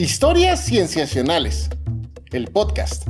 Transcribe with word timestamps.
Historias 0.00 0.64
Cienciacionales, 0.64 1.68
el 2.32 2.46
podcast. 2.50 3.06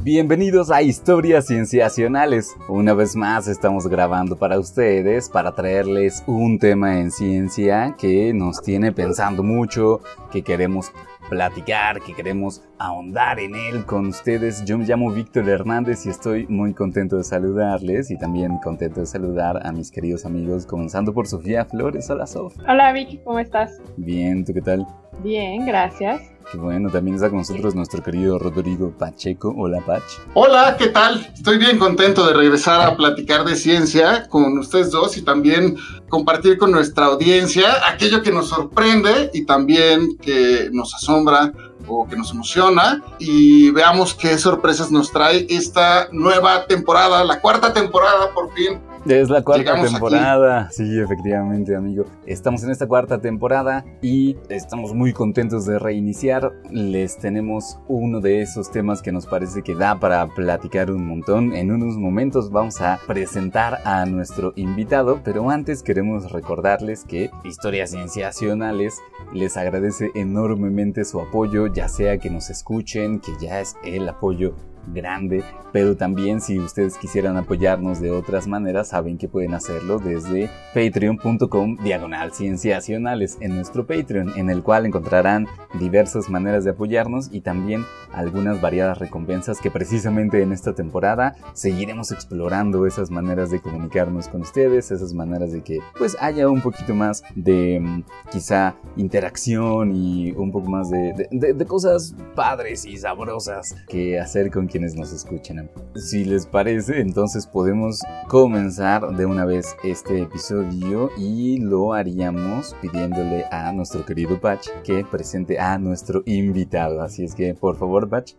Bienvenidos 0.00 0.72
a 0.72 0.82
Historias 0.82 1.46
Cienciacionales. 1.46 2.56
Una 2.68 2.94
vez 2.94 3.14
más 3.14 3.46
estamos 3.46 3.86
grabando 3.86 4.34
para 4.36 4.58
ustedes 4.58 5.28
para 5.28 5.54
traerles 5.54 6.24
un 6.26 6.58
tema 6.58 6.98
en 6.98 7.12
ciencia 7.12 7.94
que 7.96 8.34
nos 8.34 8.60
tiene 8.60 8.90
pensando 8.90 9.44
mucho, 9.44 10.00
que 10.32 10.42
queremos 10.42 10.90
platicar, 11.34 12.00
que 12.00 12.14
queremos 12.14 12.62
ahondar 12.78 13.40
en 13.40 13.56
él 13.56 13.84
con 13.84 14.06
ustedes. 14.06 14.64
Yo 14.64 14.78
me 14.78 14.84
llamo 14.84 15.10
Víctor 15.10 15.48
Hernández 15.48 16.06
y 16.06 16.10
estoy 16.10 16.46
muy 16.46 16.74
contento 16.74 17.16
de 17.16 17.24
saludarles 17.24 18.12
y 18.12 18.16
también 18.16 18.58
contento 18.58 19.00
de 19.00 19.06
saludar 19.06 19.66
a 19.66 19.72
mis 19.72 19.90
queridos 19.90 20.24
amigos, 20.24 20.64
comenzando 20.64 21.12
por 21.12 21.26
Sofía 21.26 21.64
Flores. 21.64 22.08
Hola, 22.08 22.28
Sof. 22.28 22.54
Hola, 22.68 22.92
Vicky, 22.92 23.18
¿cómo 23.18 23.40
estás? 23.40 23.82
Bien, 23.96 24.44
¿tú 24.44 24.54
qué 24.54 24.62
tal? 24.62 24.86
Bien, 25.24 25.66
gracias. 25.66 26.33
Qué 26.50 26.58
bueno, 26.58 26.90
también 26.90 27.16
está 27.16 27.28
con 27.28 27.38
nosotros 27.38 27.74
nuestro 27.74 28.02
querido 28.02 28.38
Rodrigo 28.38 28.92
Pacheco. 28.96 29.54
Hola, 29.56 29.80
Pach. 29.80 30.02
Hola, 30.34 30.76
¿qué 30.78 30.88
tal? 30.88 31.26
Estoy 31.34 31.58
bien 31.58 31.78
contento 31.78 32.26
de 32.26 32.34
regresar 32.34 32.80
a 32.80 32.96
platicar 32.96 33.44
de 33.44 33.56
ciencia 33.56 34.28
con 34.28 34.58
ustedes 34.58 34.90
dos 34.90 35.16
y 35.16 35.22
también 35.22 35.76
compartir 36.08 36.58
con 36.58 36.70
nuestra 36.70 37.06
audiencia 37.06 37.88
aquello 37.88 38.22
que 38.22 38.30
nos 38.30 38.48
sorprende 38.48 39.30
y 39.32 39.46
también 39.46 40.16
que 40.18 40.68
nos 40.72 40.94
asombra 40.94 41.52
o 41.86 42.06
que 42.06 42.16
nos 42.16 42.30
emociona 42.32 43.02
y 43.18 43.70
veamos 43.70 44.14
qué 44.14 44.38
sorpresas 44.38 44.90
nos 44.90 45.10
trae 45.10 45.46
esta 45.50 46.08
nueva 46.12 46.66
temporada, 46.66 47.24
la 47.24 47.40
cuarta 47.40 47.72
temporada 47.72 48.32
por 48.34 48.52
fin 48.52 48.80
es 49.06 49.28
la 49.28 49.42
cuarta 49.42 49.80
temporada. 49.82 50.70
Sí, 50.70 50.98
efectivamente, 50.98 51.76
amigo. 51.76 52.04
Estamos 52.26 52.62
en 52.64 52.70
esta 52.70 52.86
cuarta 52.86 53.20
temporada 53.20 53.84
y 54.00 54.36
estamos 54.48 54.94
muy 54.94 55.12
contentos 55.12 55.66
de 55.66 55.78
reiniciar. 55.78 56.52
Les 56.70 57.18
tenemos 57.18 57.78
uno 57.88 58.20
de 58.20 58.42
esos 58.42 58.70
temas 58.70 59.02
que 59.02 59.12
nos 59.12 59.26
parece 59.26 59.62
que 59.62 59.74
da 59.74 59.98
para 60.00 60.26
platicar 60.28 60.90
un 60.90 61.06
montón. 61.06 61.54
En 61.54 61.70
unos 61.70 61.96
momentos 61.96 62.50
vamos 62.50 62.80
a 62.80 62.98
presentar 63.06 63.80
a 63.84 64.06
nuestro 64.06 64.52
invitado, 64.56 65.20
pero 65.24 65.50
antes 65.50 65.82
queremos 65.82 66.32
recordarles 66.32 67.04
que 67.04 67.30
Historias 67.44 67.90
Cienciacionales 67.90 69.00
les 69.32 69.56
agradece 69.56 70.10
enormemente 70.14 71.04
su 71.04 71.20
apoyo, 71.20 71.66
ya 71.66 71.88
sea 71.88 72.18
que 72.18 72.30
nos 72.30 72.50
escuchen, 72.50 73.20
que 73.20 73.32
ya 73.40 73.60
es 73.60 73.76
el 73.84 74.08
apoyo 74.08 74.54
grande, 74.92 75.42
pero 75.72 75.96
también 75.96 76.40
si 76.40 76.58
ustedes 76.58 76.98
quisieran 76.98 77.36
apoyarnos 77.36 78.00
de 78.00 78.10
otras 78.10 78.46
maneras, 78.46 78.88
saben 78.88 79.18
que 79.18 79.28
pueden 79.28 79.54
hacerlo 79.54 79.98
desde 79.98 80.50
patreon.com 80.74 81.76
diagonal 81.82 82.32
cienciacionales 82.32 83.38
en 83.40 83.54
nuestro 83.54 83.86
Patreon, 83.86 84.32
en 84.36 84.50
el 84.50 84.62
cual 84.62 84.86
encontrarán 84.86 85.46
diversas 85.78 86.28
maneras 86.28 86.64
de 86.64 86.70
apoyarnos 86.70 87.28
y 87.32 87.40
también 87.40 87.84
algunas 88.12 88.60
variadas 88.60 88.98
recompensas 88.98 89.60
que 89.60 89.70
precisamente 89.70 90.42
en 90.42 90.52
esta 90.52 90.74
temporada 90.74 91.34
seguiremos 91.52 92.12
explorando 92.12 92.86
esas 92.86 93.10
maneras 93.10 93.50
de 93.50 93.60
comunicarnos 93.60 94.28
con 94.28 94.42
ustedes, 94.42 94.90
esas 94.90 95.12
maneras 95.12 95.52
de 95.52 95.62
que 95.62 95.80
pues 95.98 96.16
haya 96.20 96.48
un 96.48 96.60
poquito 96.60 96.94
más 96.94 97.22
de 97.34 97.80
mm, 97.80 98.04
quizá 98.30 98.76
interacción 98.96 99.92
y 99.94 100.32
un 100.32 100.52
poco 100.52 100.68
más 100.68 100.90
de, 100.90 101.28
de 101.30 101.66
cosas 101.66 102.14
padres 102.34 102.84
y 102.84 102.96
sabrosas 102.96 103.74
que 103.88 104.18
hacer 104.18 104.50
con 104.50 104.68
quienes 104.74 104.96
nos 104.96 105.12
escuchan. 105.12 105.70
Si 105.94 106.24
les 106.24 106.46
parece, 106.46 106.98
entonces 107.00 107.46
podemos 107.46 108.00
comenzar 108.26 109.16
de 109.16 109.24
una 109.24 109.44
vez 109.44 109.76
este 109.84 110.22
episodio 110.22 111.10
y 111.16 111.58
lo 111.58 111.92
haríamos 111.92 112.74
pidiéndole 112.82 113.44
a 113.52 113.70
nuestro 113.70 114.04
querido 114.04 114.40
Patch 114.40 114.70
que 114.82 115.04
presente 115.04 115.60
a 115.60 115.78
nuestro 115.78 116.24
invitado. 116.26 117.02
Así 117.02 117.22
es 117.22 117.36
que, 117.36 117.54
por 117.54 117.76
favor, 117.76 118.08
Patch. 118.08 118.32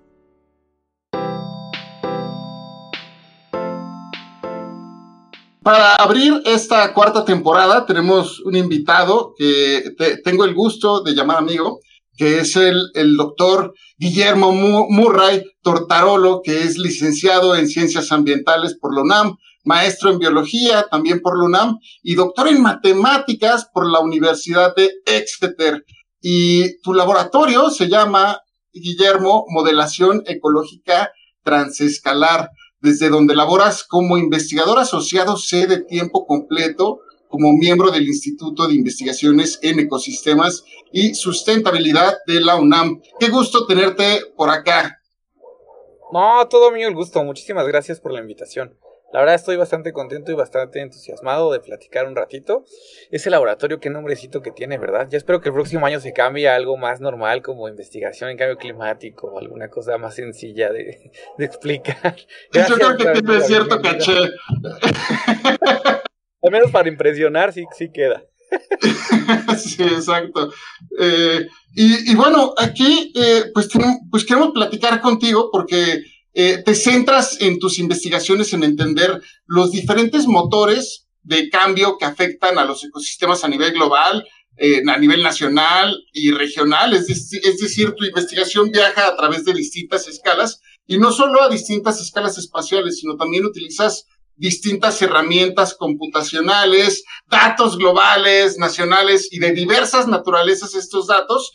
Para 5.63 5.95
abrir 5.95 6.41
esta 6.43 6.93
cuarta 6.93 7.23
temporada 7.23 7.85
tenemos 7.85 8.41
un 8.41 8.57
invitado 8.57 9.33
que 9.37 9.95
tengo 10.21 10.43
el 10.43 10.53
gusto 10.53 11.01
de 11.01 11.13
llamar 11.13 11.37
amigo, 11.37 11.79
que 12.17 12.39
es 12.39 12.55
el, 12.55 12.91
el 12.93 13.15
doctor 13.15 13.73
Guillermo 13.97 14.51
Murray 14.51 15.43
Tortarolo, 15.61 16.41
que 16.43 16.63
es 16.63 16.77
licenciado 16.77 17.55
en 17.55 17.67
Ciencias 17.67 18.11
Ambientales 18.11 18.77
por 18.79 18.95
la 18.95 19.01
UNAM, 19.01 19.37
maestro 19.63 20.11
en 20.11 20.19
Biología 20.19 20.85
también 20.89 21.21
por 21.21 21.37
la 21.37 21.45
UNAM 21.45 21.79
y 22.03 22.15
doctor 22.15 22.47
en 22.47 22.61
Matemáticas 22.61 23.67
por 23.73 23.89
la 23.89 23.99
Universidad 23.99 24.75
de 24.75 24.91
Exeter. 25.05 25.83
Y 26.21 26.79
tu 26.81 26.93
laboratorio 26.93 27.69
se 27.69 27.87
llama, 27.87 28.39
Guillermo, 28.71 29.45
Modelación 29.49 30.23
Ecológica 30.25 31.11
Transescalar, 31.43 32.49
desde 32.79 33.09
donde 33.09 33.35
laboras 33.35 33.83
como 33.83 34.17
investigador 34.17 34.79
asociado 34.79 35.37
C 35.37 35.67
de 35.67 35.83
tiempo 35.83 36.25
completo 36.25 36.99
como 37.35 37.51
miembro 37.51 37.91
del 37.91 38.07
Instituto 38.07 38.65
de 38.65 38.75
Investigaciones 38.75 39.59
en 39.61 39.77
Ecosistemas 39.77 40.63
y 40.93 41.15
Sustentabilidad 41.15 42.15
de 42.25 42.39
la 42.39 42.55
UNAM. 42.55 43.01
Qué 43.19 43.27
gusto 43.27 43.67
tenerte 43.67 44.21
por 44.37 44.49
acá. 44.49 45.01
No, 46.13 46.47
todo 46.47 46.71
mío 46.71 46.87
el 46.87 46.95
gusto. 46.95 47.21
Muchísimas 47.25 47.67
gracias 47.67 47.99
por 47.99 48.13
la 48.13 48.21
invitación. 48.21 48.77
La 49.11 49.19
verdad 49.19 49.35
estoy 49.35 49.57
bastante 49.57 49.91
contento 49.91 50.31
y 50.31 50.35
bastante 50.35 50.79
entusiasmado 50.79 51.51
de 51.51 51.59
platicar 51.59 52.07
un 52.07 52.15
ratito. 52.15 52.63
Ese 53.11 53.29
laboratorio, 53.29 53.81
qué 53.81 53.89
nombrecito 53.89 54.41
que 54.41 54.51
tiene, 54.51 54.77
¿verdad? 54.77 55.09
Ya 55.09 55.17
espero 55.17 55.41
que 55.41 55.49
el 55.49 55.55
próximo 55.55 55.85
año 55.85 55.99
se 55.99 56.13
cambie 56.13 56.47
a 56.47 56.55
algo 56.55 56.77
más 56.77 57.01
normal 57.01 57.41
como 57.41 57.67
investigación 57.67 58.29
en 58.29 58.37
cambio 58.37 58.57
climático 58.57 59.27
o 59.27 59.39
alguna 59.39 59.69
cosa 59.69 59.97
más 59.97 60.15
sencilla 60.15 60.71
de, 60.71 61.11
explicar. 61.39 62.15
Yo 62.53 62.75
creo 62.75 62.95
que 62.95 63.21
tiene 63.21 63.41
cierto 63.41 63.81
caché. 63.81 64.15
Al 66.45 66.51
menos 66.51 66.71
para 66.71 66.87
impresionar 66.89 67.51
sí, 67.51 67.63
sí 67.75 67.89
queda. 67.91 68.23
sí, 69.57 69.81
exacto. 69.81 70.53
Eh, 70.99 71.47
y, 71.73 72.15
bueno, 72.15 72.53
aquí 72.57 73.11
eh, 73.15 73.45
pues, 73.53 73.69
pues 74.11 74.23
queremos 74.23 74.51
platicar 74.53 75.01
contigo 75.01 75.49
porque 75.51 76.03
eh, 76.33 76.61
te 76.63 76.75
centras 76.75 77.41
en 77.41 77.57
tus 77.57 77.79
investigaciones 77.79 78.53
en 78.53 78.63
entender 78.63 79.21
los 79.47 79.71
diferentes 79.71 80.27
motores 80.27 81.07
de 81.23 81.49
cambio 81.49 81.97
que 81.97 82.05
afectan 82.05 82.59
a 82.59 82.65
los 82.65 82.83
ecosistemas 82.83 83.43
a 83.43 83.47
nivel 83.47 83.73
global, 83.73 84.25
a 84.87 84.97
nivel 84.97 85.23
nacional 85.23 85.97
y 86.13 86.31
regional. 86.31 86.93
Es, 86.93 87.09
es 87.09 87.57
decir, 87.57 87.93
tu 87.93 88.05
investigación 88.05 88.69
viaja 88.71 89.07
a 89.07 89.15
través 89.17 89.43
de 89.43 89.53
distintas 89.53 90.07
escalas 90.07 90.61
y 90.85 90.99
no 90.99 91.11
solo 91.11 91.41
a 91.41 91.49
distintas 91.49 91.99
escalas 91.99 92.37
espaciales, 92.37 92.99
sino 92.99 93.17
también 93.17 93.43
utilizas 93.43 94.05
distintas 94.35 95.01
herramientas 95.01 95.75
computacionales, 95.75 97.03
datos 97.27 97.77
globales, 97.77 98.57
nacionales 98.57 99.29
y 99.31 99.39
de 99.39 99.53
diversas 99.53 100.07
naturalezas 100.07 100.75
estos 100.75 101.07
datos, 101.07 101.51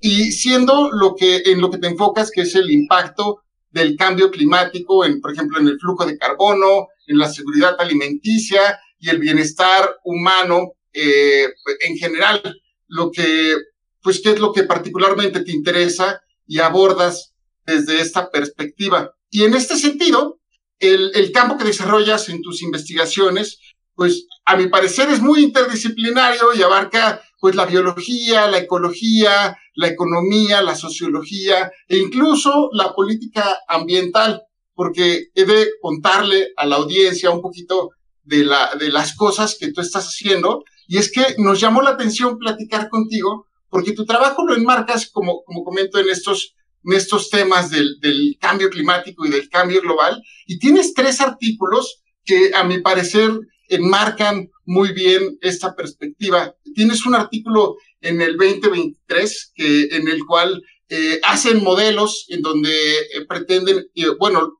y 0.00 0.32
siendo 0.32 0.90
lo 0.90 1.14
que 1.14 1.42
en 1.46 1.60
lo 1.60 1.70
que 1.70 1.78
te 1.78 1.86
enfocas, 1.86 2.30
que 2.30 2.42
es 2.42 2.54
el 2.54 2.70
impacto 2.70 3.40
del 3.70 3.96
cambio 3.96 4.30
climático, 4.30 5.04
en, 5.04 5.20
por 5.20 5.32
ejemplo, 5.32 5.58
en 5.58 5.68
el 5.68 5.78
flujo 5.78 6.04
de 6.06 6.18
carbono, 6.18 6.88
en 7.06 7.18
la 7.18 7.28
seguridad 7.28 7.76
alimenticia 7.78 8.78
y 8.98 9.08
el 9.08 9.18
bienestar 9.18 9.96
humano 10.04 10.72
eh, 10.92 11.48
en 11.80 11.96
general, 11.96 12.40
lo 12.86 13.10
que, 13.10 13.54
pues, 14.02 14.20
qué 14.20 14.30
es 14.30 14.38
lo 14.38 14.52
que 14.52 14.62
particularmente 14.62 15.40
te 15.40 15.52
interesa 15.52 16.20
y 16.46 16.60
abordas 16.60 17.32
desde 17.66 18.00
esta 18.00 18.30
perspectiva. 18.30 19.12
Y 19.30 19.42
en 19.42 19.54
este 19.54 19.76
sentido, 19.76 20.38
el, 20.78 21.32
campo 21.32 21.56
que 21.56 21.64
desarrollas 21.64 22.28
en 22.28 22.42
tus 22.42 22.62
investigaciones, 22.62 23.58
pues 23.94 24.26
a 24.44 24.56
mi 24.56 24.68
parecer 24.68 25.08
es 25.10 25.20
muy 25.20 25.42
interdisciplinario 25.42 26.54
y 26.54 26.62
abarca 26.62 27.22
pues 27.40 27.54
la 27.54 27.66
biología, 27.66 28.48
la 28.48 28.58
ecología, 28.58 29.56
la 29.74 29.88
economía, 29.88 30.62
la 30.62 30.74
sociología 30.74 31.70
e 31.88 31.98
incluso 31.98 32.70
la 32.72 32.94
política 32.94 33.58
ambiental, 33.68 34.42
porque 34.74 35.28
he 35.34 35.44
de 35.44 35.68
contarle 35.80 36.52
a 36.56 36.66
la 36.66 36.76
audiencia 36.76 37.30
un 37.30 37.42
poquito 37.42 37.90
de, 38.22 38.44
la, 38.44 38.74
de 38.74 38.90
las 38.90 39.14
cosas 39.14 39.56
que 39.58 39.72
tú 39.72 39.80
estás 39.80 40.06
haciendo. 40.06 40.64
Y 40.86 40.98
es 40.98 41.12
que 41.12 41.34
nos 41.38 41.60
llamó 41.60 41.82
la 41.82 41.90
atención 41.90 42.38
platicar 42.38 42.88
contigo 42.88 43.46
porque 43.68 43.92
tu 43.92 44.04
trabajo 44.04 44.46
lo 44.46 44.54
enmarcas, 44.54 45.10
como, 45.10 45.42
como 45.44 45.64
comento 45.64 45.98
en 45.98 46.08
estos 46.08 46.54
en 46.84 46.92
estos 46.92 47.30
temas 47.30 47.70
del, 47.70 48.36
cambio 48.40 48.70
climático 48.70 49.24
y 49.26 49.30
del 49.30 49.48
cambio 49.48 49.80
global. 49.80 50.22
Y 50.46 50.58
tienes 50.58 50.94
tres 50.94 51.20
artículos 51.20 52.02
que 52.24 52.52
a 52.54 52.64
mi 52.64 52.80
parecer 52.80 53.30
enmarcan 53.68 54.50
muy 54.64 54.92
bien 54.92 55.38
esta 55.40 55.74
perspectiva. 55.74 56.54
Tienes 56.74 57.06
un 57.06 57.14
artículo 57.14 57.76
en 58.00 58.20
el 58.20 58.36
2023 58.36 59.52
que, 59.54 59.88
en 59.92 60.08
el 60.08 60.24
cual 60.26 60.62
eh, 60.88 61.18
hacen 61.24 61.62
modelos 61.62 62.26
en 62.28 62.42
donde 62.42 62.70
eh, 62.70 63.24
pretenden, 63.26 63.86
eh, 63.94 64.08
bueno, 64.18 64.58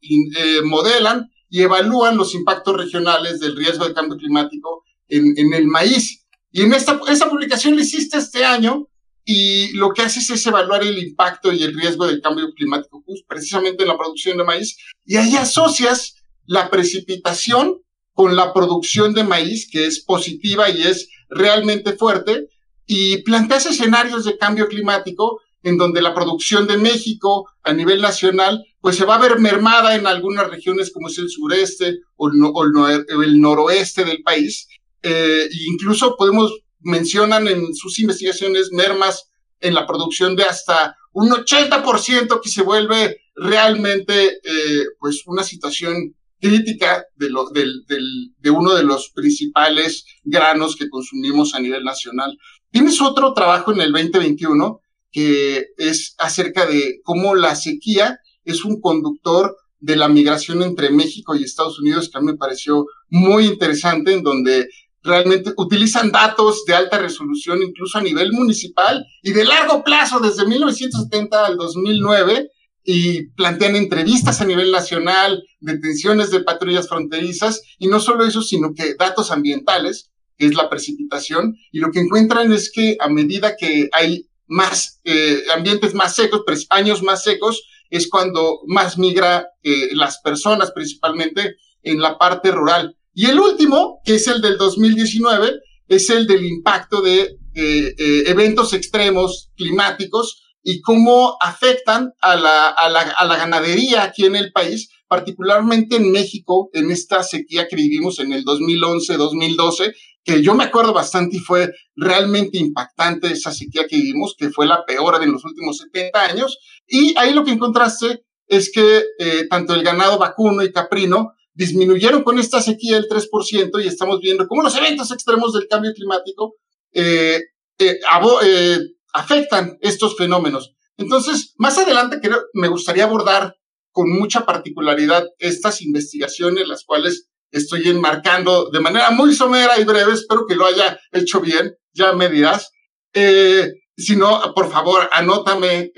modelan 0.64 1.30
y 1.50 1.62
evalúan 1.62 2.16
los 2.16 2.34
impactos 2.34 2.76
regionales 2.76 3.40
del 3.40 3.56
riesgo 3.56 3.86
de 3.86 3.94
cambio 3.94 4.16
climático 4.16 4.84
en, 5.08 5.52
el 5.52 5.66
maíz. 5.66 6.24
Y 6.50 6.62
en 6.62 6.72
esta, 6.72 7.00
esta 7.08 7.28
publicación 7.28 7.76
la 7.76 7.82
hiciste 7.82 8.16
este 8.18 8.44
año 8.44 8.88
y 9.24 9.72
lo 9.72 9.92
que 9.92 10.02
haces 10.02 10.28
es 10.30 10.46
evaluar 10.46 10.82
el 10.82 10.98
impacto 10.98 11.52
y 11.52 11.62
el 11.62 11.74
riesgo 11.74 12.06
del 12.06 12.20
cambio 12.20 12.52
climático, 12.54 13.02
precisamente 13.26 13.82
en 13.82 13.88
la 13.88 13.98
producción 13.98 14.36
de 14.36 14.44
maíz, 14.44 14.76
y 15.04 15.16
ahí 15.16 15.36
asocias 15.36 16.16
la 16.46 16.70
precipitación 16.70 17.80
con 18.12 18.36
la 18.36 18.52
producción 18.52 19.14
de 19.14 19.24
maíz, 19.24 19.68
que 19.70 19.86
es 19.86 20.00
positiva 20.04 20.68
y 20.70 20.82
es 20.82 21.08
realmente 21.28 21.94
fuerte, 21.94 22.48
y 22.86 23.18
planteas 23.22 23.66
escenarios 23.66 24.24
de 24.24 24.36
cambio 24.36 24.68
climático 24.68 25.40
en 25.64 25.78
donde 25.78 26.02
la 26.02 26.14
producción 26.14 26.66
de 26.66 26.76
México 26.76 27.48
a 27.62 27.72
nivel 27.72 28.02
nacional, 28.02 28.64
pues 28.80 28.96
se 28.96 29.06
va 29.06 29.16
a 29.16 29.20
ver 29.20 29.40
mermada 29.40 29.96
en 29.96 30.06
algunas 30.06 30.48
regiones 30.48 30.92
como 30.92 31.08
es 31.08 31.18
el 31.18 31.30
sureste 31.30 32.00
o 32.16 32.28
el, 32.28 33.40
noroeste 33.40 34.04
del 34.04 34.22
país. 34.22 34.68
Eh, 35.02 35.48
incluso 35.68 36.16
podemos, 36.16 36.52
mencionan 36.84 37.48
en 37.48 37.74
sus 37.74 37.98
investigaciones 37.98 38.70
mermas 38.72 39.30
en 39.60 39.74
la 39.74 39.86
producción 39.86 40.36
de 40.36 40.44
hasta 40.44 40.96
un 41.12 41.30
80% 41.30 42.40
que 42.42 42.48
se 42.48 42.62
vuelve 42.62 43.18
realmente 43.34 44.38
eh, 44.42 44.84
pues 44.98 45.22
una 45.26 45.42
situación 45.42 46.14
crítica 46.40 47.04
de, 47.16 47.30
del, 47.52 48.34
de 48.36 48.50
uno 48.50 48.74
de 48.74 48.84
los 48.84 49.10
principales 49.10 50.04
granos 50.22 50.76
que 50.76 50.90
consumimos 50.90 51.54
a 51.54 51.60
nivel 51.60 51.84
nacional. 51.84 52.38
Tienes 52.70 53.00
otro 53.00 53.32
trabajo 53.32 53.72
en 53.72 53.80
el 53.80 53.92
2021 53.92 54.80
que 55.10 55.68
es 55.78 56.16
acerca 56.18 56.66
de 56.66 57.00
cómo 57.04 57.36
la 57.36 57.54
sequía 57.54 58.18
es 58.44 58.64
un 58.64 58.80
conductor 58.80 59.56
de 59.78 59.96
la 59.96 60.08
migración 60.08 60.62
entre 60.62 60.90
México 60.90 61.36
y 61.36 61.44
Estados 61.44 61.78
Unidos, 61.78 62.08
que 62.10 62.18
a 62.18 62.20
mí 62.20 62.32
me 62.32 62.36
pareció 62.36 62.86
muy 63.10 63.46
interesante, 63.46 64.12
en 64.12 64.22
donde 64.22 64.68
realmente 65.04 65.52
utilizan 65.56 66.10
datos 66.10 66.64
de 66.66 66.74
alta 66.74 66.98
resolución, 66.98 67.62
incluso 67.62 67.98
a 67.98 68.02
nivel 68.02 68.32
municipal 68.32 69.06
y 69.22 69.32
de 69.32 69.44
largo 69.44 69.84
plazo, 69.84 70.18
desde 70.18 70.46
1970 70.46 71.46
al 71.46 71.56
2009, 71.56 72.50
y 72.82 73.28
plantean 73.30 73.76
entrevistas 73.76 74.40
a 74.40 74.44
nivel 74.44 74.70
nacional, 74.70 75.42
detenciones 75.60 76.30
de 76.30 76.40
patrullas 76.40 76.88
fronterizas, 76.88 77.62
y 77.78 77.86
no 77.86 78.00
solo 78.00 78.24
eso, 78.24 78.42
sino 78.42 78.74
que 78.74 78.94
datos 78.98 79.30
ambientales, 79.30 80.10
que 80.36 80.46
es 80.46 80.54
la 80.54 80.68
precipitación, 80.68 81.56
y 81.70 81.78
lo 81.78 81.90
que 81.90 82.00
encuentran 82.00 82.52
es 82.52 82.70
que 82.72 82.96
a 83.00 83.08
medida 83.08 83.56
que 83.56 83.88
hay 83.92 84.26
más 84.46 85.00
eh, 85.04 85.42
ambientes 85.54 85.94
más 85.94 86.14
secos, 86.16 86.42
años 86.70 87.02
más 87.02 87.22
secos, 87.22 87.62
es 87.90 88.08
cuando 88.08 88.60
más 88.66 88.98
migra 88.98 89.48
eh, 89.62 89.90
las 89.92 90.20
personas, 90.20 90.72
principalmente 90.72 91.56
en 91.82 92.00
la 92.00 92.18
parte 92.18 92.50
rural. 92.50 92.96
Y 93.14 93.26
el 93.26 93.38
último, 93.38 94.00
que 94.04 94.16
es 94.16 94.26
el 94.26 94.40
del 94.42 94.58
2019, 94.58 95.52
es 95.88 96.10
el 96.10 96.26
del 96.26 96.44
impacto 96.44 97.00
de 97.00 97.36
eh, 97.54 97.94
eventos 98.26 98.72
extremos 98.72 99.50
climáticos 99.56 100.42
y 100.62 100.80
cómo 100.80 101.36
afectan 101.40 102.12
a 102.20 102.36
la, 102.36 102.68
a, 102.70 102.88
la, 102.88 103.00
a 103.00 103.24
la 103.26 103.36
ganadería 103.36 104.02
aquí 104.02 104.24
en 104.24 104.34
el 104.34 104.50
país, 104.50 104.88
particularmente 105.06 105.96
en 105.96 106.10
México, 106.10 106.70
en 106.72 106.90
esta 106.90 107.22
sequía 107.22 107.68
que 107.68 107.76
vivimos 107.76 108.18
en 108.18 108.32
el 108.32 108.44
2011-2012, 108.44 109.94
que 110.24 110.42
yo 110.42 110.54
me 110.54 110.64
acuerdo 110.64 110.94
bastante 110.94 111.36
y 111.36 111.40
fue 111.40 111.70
realmente 111.94 112.58
impactante 112.58 113.30
esa 113.30 113.52
sequía 113.52 113.86
que 113.86 113.96
vivimos, 113.96 114.34
que 114.36 114.48
fue 114.48 114.66
la 114.66 114.84
peor 114.86 115.20
de 115.20 115.26
los 115.26 115.44
últimos 115.44 115.76
70 115.78 116.24
años. 116.24 116.58
Y 116.88 117.14
ahí 117.18 117.34
lo 117.34 117.44
que 117.44 117.52
encontraste 117.52 118.24
es 118.46 118.72
que 118.72 119.02
eh, 119.18 119.46
tanto 119.48 119.74
el 119.74 119.82
ganado 119.82 120.18
vacuno 120.18 120.62
y 120.62 120.72
caprino 120.72 121.32
disminuyeron 121.54 122.22
con 122.22 122.38
esta 122.38 122.60
sequía 122.60 122.96
el 122.96 123.08
3% 123.08 123.82
y 123.82 123.86
estamos 123.86 124.20
viendo 124.20 124.46
cómo 124.46 124.62
los 124.62 124.76
eventos 124.76 125.10
extremos 125.12 125.52
del 125.52 125.68
cambio 125.68 125.92
climático 125.94 126.56
eh, 126.92 127.40
eh, 127.78 127.98
eh, 128.44 128.78
afectan 129.12 129.78
estos 129.80 130.16
fenómenos. 130.16 130.74
Entonces, 130.96 131.54
más 131.56 131.78
adelante 131.78 132.20
creo, 132.20 132.44
me 132.54 132.68
gustaría 132.68 133.04
abordar 133.04 133.56
con 133.90 134.10
mucha 134.10 134.44
particularidad 134.44 135.24
estas 135.38 135.80
investigaciones, 135.82 136.68
las 136.68 136.84
cuales 136.84 137.28
estoy 137.50 137.88
enmarcando 137.88 138.70
de 138.70 138.80
manera 138.80 139.10
muy 139.10 139.32
somera 139.34 139.78
y 139.78 139.84
breve, 139.84 140.12
espero 140.12 140.46
que 140.46 140.56
lo 140.56 140.66
haya 140.66 140.98
hecho 141.12 141.40
bien, 141.40 141.76
ya 141.92 142.12
me 142.12 142.28
dirás. 142.28 142.70
Eh, 143.12 143.72
si 143.96 144.16
no, 144.16 144.52
por 144.56 144.70
favor, 144.72 145.08
anótame 145.12 145.92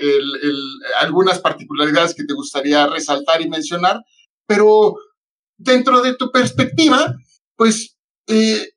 algunas 1.01 1.39
particularidades 1.39 2.13
que 2.13 2.25
te 2.25 2.35
gustaría 2.35 2.85
resaltar 2.85 3.41
y 3.41 3.49
mencionar, 3.49 4.01
pero 4.45 4.95
dentro 5.57 6.01
de 6.01 6.15
tu 6.15 6.31
perspectiva, 6.31 7.15
pues 7.55 7.97
eh, 8.27 8.69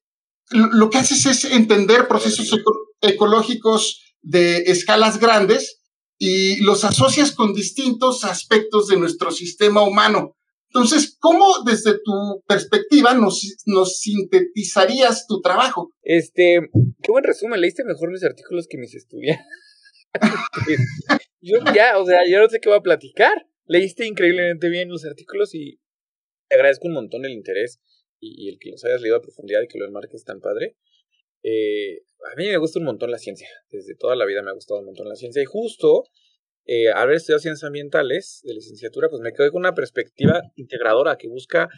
lo 0.50 0.90
que 0.90 0.98
haces 0.98 1.26
es 1.26 1.44
entender 1.44 2.08
procesos 2.08 2.50
ecológicos 3.00 4.02
de 4.22 4.58
escalas 4.64 5.20
grandes 5.20 5.80
y 6.18 6.60
los 6.62 6.84
asocias 6.84 7.32
con 7.32 7.54
distintos 7.54 8.24
aspectos 8.24 8.88
de 8.88 8.96
nuestro 8.96 9.30
sistema 9.30 9.82
humano. 9.82 10.36
Entonces, 10.72 11.16
¿cómo 11.18 11.46
desde 11.64 11.94
tu 11.94 12.42
perspectiva 12.46 13.14
nos, 13.14 13.42
nos 13.66 13.98
sintetizarías 13.98 15.26
tu 15.26 15.40
trabajo? 15.40 15.90
Este, 16.02 16.60
qué 17.02 17.10
buen 17.10 17.24
resumen, 17.24 17.60
leíste 17.60 17.82
mejor 17.84 18.12
mis 18.12 18.22
artículos 18.22 18.66
que 18.68 18.78
mis 18.78 18.94
estudiantes. 18.94 19.46
yo 21.40 21.58
ya, 21.74 21.98
o 21.98 22.06
sea, 22.06 22.18
yo 22.28 22.38
no 22.38 22.48
sé 22.48 22.58
qué 22.60 22.68
voy 22.68 22.78
a 22.78 22.82
platicar. 22.82 23.32
Leíste 23.64 24.06
increíblemente 24.06 24.68
bien 24.68 24.88
los 24.88 25.04
artículos 25.04 25.54
y 25.54 25.80
agradezco 26.50 26.88
un 26.88 26.94
montón 26.94 27.24
el 27.24 27.32
interés 27.32 27.80
y, 28.18 28.48
el 28.48 28.58
que 28.58 28.70
los 28.70 28.84
hayas 28.84 29.00
leído 29.00 29.16
a 29.16 29.22
profundidad 29.22 29.62
y 29.62 29.68
que 29.68 29.78
lo 29.78 29.86
enmarques 29.86 30.24
tan 30.24 30.40
padre. 30.40 30.76
Eh, 31.42 32.02
a 32.32 32.36
mí 32.36 32.48
me 32.48 32.58
gusta 32.58 32.78
un 32.78 32.84
montón 32.84 33.10
la 33.10 33.18
ciencia. 33.18 33.48
Desde 33.70 33.94
toda 33.94 34.14
la 34.14 34.26
vida 34.26 34.42
me 34.42 34.50
ha 34.50 34.54
gustado 34.54 34.80
un 34.80 34.86
montón 34.86 35.08
la 35.08 35.16
ciencia. 35.16 35.42
Y 35.42 35.46
justo 35.46 36.04
eh, 36.66 36.90
haber 36.94 37.16
estudiado 37.16 37.40
ciencias 37.40 37.66
ambientales 37.66 38.42
de 38.44 38.54
licenciatura, 38.54 39.08
pues 39.08 39.20
me 39.22 39.32
quedé 39.32 39.50
con 39.50 39.60
una 39.60 39.74
perspectiva 39.74 40.42
integradora 40.56 41.16
que 41.16 41.26
busca 41.26 41.68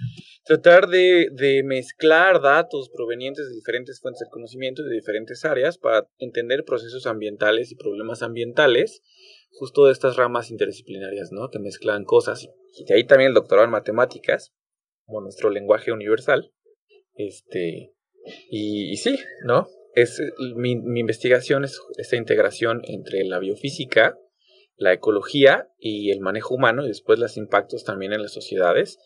tratar 0.44 0.88
de, 0.88 1.28
de, 1.32 1.62
mezclar 1.62 2.42
datos 2.42 2.90
provenientes 2.90 3.48
de 3.48 3.54
diferentes 3.54 4.00
fuentes 4.00 4.20
de 4.20 4.30
conocimiento 4.30 4.82
y 4.82 4.90
de 4.90 4.96
diferentes 4.96 5.44
áreas 5.44 5.78
para 5.78 6.08
entender 6.18 6.64
procesos 6.64 7.06
ambientales 7.06 7.70
y 7.70 7.76
problemas 7.76 8.22
ambientales, 8.22 9.00
justo 9.52 9.86
de 9.86 9.92
estas 9.92 10.16
ramas 10.16 10.50
interdisciplinarias, 10.50 11.30
¿no? 11.30 11.48
Que 11.48 11.58
mezclan 11.58 12.04
cosas. 12.04 12.48
Y 12.76 12.84
de 12.84 12.94
ahí 12.94 13.04
también 13.04 13.28
el 13.28 13.34
doctorado 13.34 13.64
en 13.64 13.70
matemáticas, 13.70 14.52
como 15.04 15.20
nuestro 15.20 15.50
lenguaje 15.50 15.92
universal. 15.92 16.52
Este, 17.14 17.94
y, 18.50 18.96
sí, 18.96 19.18
¿no? 19.44 19.68
Es, 19.94 20.20
mi, 20.56 20.76
mi 20.76 21.00
investigación 21.00 21.64
es 21.64 21.80
esta 21.98 22.16
integración 22.16 22.80
entre 22.84 23.24
la 23.24 23.38
biofísica, 23.38 24.18
la 24.76 24.92
ecología 24.92 25.68
y 25.78 26.10
el 26.10 26.20
manejo 26.20 26.54
humano 26.54 26.84
y 26.84 26.88
después 26.88 27.18
los 27.18 27.36
impactos 27.36 27.84
también 27.84 28.12
en 28.12 28.22
las 28.22 28.32
sociedades, 28.32 28.98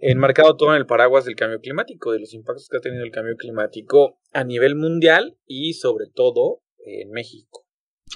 enmarcado 0.00 0.56
todo 0.56 0.70
en 0.70 0.76
el 0.76 0.86
paraguas 0.86 1.24
del 1.24 1.36
cambio 1.36 1.60
climático, 1.60 2.12
de 2.12 2.20
los 2.20 2.32
impactos 2.32 2.68
que 2.68 2.78
ha 2.78 2.80
tenido 2.80 3.04
el 3.04 3.10
cambio 3.10 3.36
climático 3.36 4.18
a 4.32 4.44
nivel 4.44 4.76
mundial 4.76 5.36
y 5.46 5.74
sobre 5.74 6.06
todo 6.06 6.62
en 6.84 7.10
México. 7.10 7.59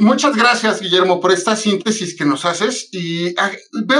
Muchas 0.00 0.36
gracias, 0.36 0.80
Guillermo, 0.80 1.20
por 1.20 1.30
esta 1.30 1.54
síntesis 1.54 2.16
que 2.16 2.24
nos 2.24 2.44
haces. 2.44 2.88
Y 2.92 3.34
ah, 3.38 3.52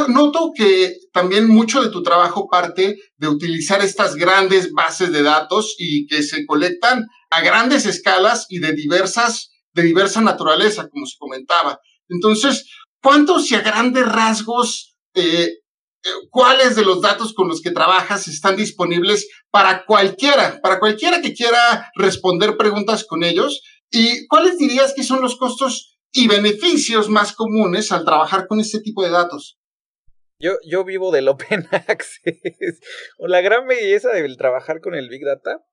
noto 0.08 0.50
que 0.54 0.96
también 1.12 1.48
mucho 1.48 1.82
de 1.82 1.90
tu 1.90 2.02
trabajo 2.02 2.48
parte 2.48 2.96
de 3.16 3.28
utilizar 3.28 3.80
estas 3.82 4.16
grandes 4.16 4.72
bases 4.72 5.12
de 5.12 5.22
datos 5.22 5.76
y 5.78 6.06
que 6.06 6.22
se 6.22 6.44
colectan 6.46 7.06
a 7.30 7.40
grandes 7.42 7.86
escalas 7.86 8.46
y 8.48 8.58
de 8.58 8.72
diversas, 8.72 9.52
de 9.72 9.82
diversa 9.82 10.20
naturaleza, 10.20 10.88
como 10.88 11.06
se 11.06 11.16
comentaba. 11.18 11.78
Entonces, 12.08 12.66
¿Cuántos 13.04 13.50
y 13.50 13.54
a 13.54 13.60
grandes 13.60 14.10
rasgos, 14.10 14.96
eh, 15.12 15.22
eh, 15.22 16.08
cuáles 16.30 16.74
de 16.74 16.86
los 16.86 17.02
datos 17.02 17.34
con 17.34 17.48
los 17.48 17.60
que 17.60 17.70
trabajas 17.70 18.28
están 18.28 18.56
disponibles 18.56 19.28
para 19.50 19.84
cualquiera, 19.84 20.58
para 20.62 20.80
cualquiera 20.80 21.20
que 21.20 21.34
quiera 21.34 21.92
responder 21.96 22.56
preguntas 22.56 23.04
con 23.06 23.22
ellos? 23.22 23.60
¿Y 23.96 24.26
cuáles 24.26 24.58
dirías 24.58 24.92
que 24.92 25.04
son 25.04 25.22
los 25.22 25.36
costos 25.36 26.00
y 26.10 26.26
beneficios 26.26 27.08
más 27.08 27.32
comunes 27.32 27.92
al 27.92 28.04
trabajar 28.04 28.48
con 28.48 28.58
este 28.58 28.80
tipo 28.80 29.04
de 29.04 29.10
datos? 29.10 29.60
Yo, 30.40 30.54
yo 30.68 30.84
vivo 30.84 31.12
del 31.12 31.28
Open 31.28 31.68
Access. 31.70 32.80
La 33.18 33.40
gran 33.40 33.68
belleza 33.68 34.10
del 34.10 34.36
trabajar 34.36 34.80
con 34.80 34.96
el 34.96 35.08
Big 35.08 35.24
Data 35.24 35.64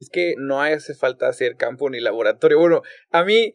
es 0.00 0.08
que 0.08 0.34
no 0.38 0.62
hace 0.62 0.94
falta 0.94 1.28
hacer 1.28 1.56
campo 1.56 1.90
ni 1.90 2.00
laboratorio. 2.00 2.58
Bueno, 2.58 2.80
a 3.10 3.24
mí 3.24 3.52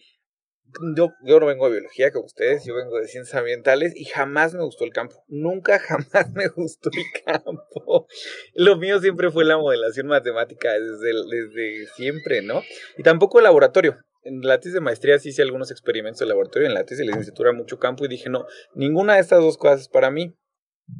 yo, 0.95 1.09
yo 1.23 1.39
no 1.39 1.47
vengo 1.47 1.65
de 1.65 1.79
biología 1.79 2.11
como 2.11 2.25
ustedes, 2.25 2.63
yo 2.65 2.75
vengo 2.75 2.97
de 2.99 3.07
ciencias 3.07 3.35
ambientales 3.35 3.93
y 3.95 4.05
jamás 4.05 4.53
me 4.53 4.63
gustó 4.63 4.85
el 4.85 4.93
campo. 4.93 5.23
Nunca 5.27 5.79
jamás 5.79 6.31
me 6.35 6.47
gustó 6.47 6.89
el 6.93 7.23
campo. 7.25 8.07
Lo 8.53 8.77
mío 8.77 8.99
siempre 8.99 9.31
fue 9.31 9.45
la 9.45 9.57
modelación 9.57 10.07
matemática 10.07 10.73
desde, 10.73 11.11
desde 11.29 11.87
siempre, 11.95 12.41
¿no? 12.41 12.61
Y 12.97 13.03
tampoco 13.03 13.39
el 13.39 13.45
laboratorio. 13.45 13.97
En 14.23 14.41
la 14.41 14.59
tesis 14.59 14.73
de 14.73 14.81
maestría 14.81 15.17
sí 15.19 15.29
hice 15.29 15.41
algunos 15.41 15.71
experimentos 15.71 16.19
de 16.19 16.27
laboratorio, 16.27 16.67
en 16.67 16.73
la 16.73 16.83
tesis 16.83 16.99
de 16.99 17.05
licenciatura 17.05 17.53
mucho 17.53 17.79
campo 17.79 18.05
y 18.05 18.07
dije, 18.07 18.29
no, 18.29 18.45
ninguna 18.75 19.15
de 19.15 19.21
estas 19.21 19.39
dos 19.39 19.57
cosas 19.57 19.81
es 19.81 19.87
para 19.87 20.11
mí. 20.11 20.35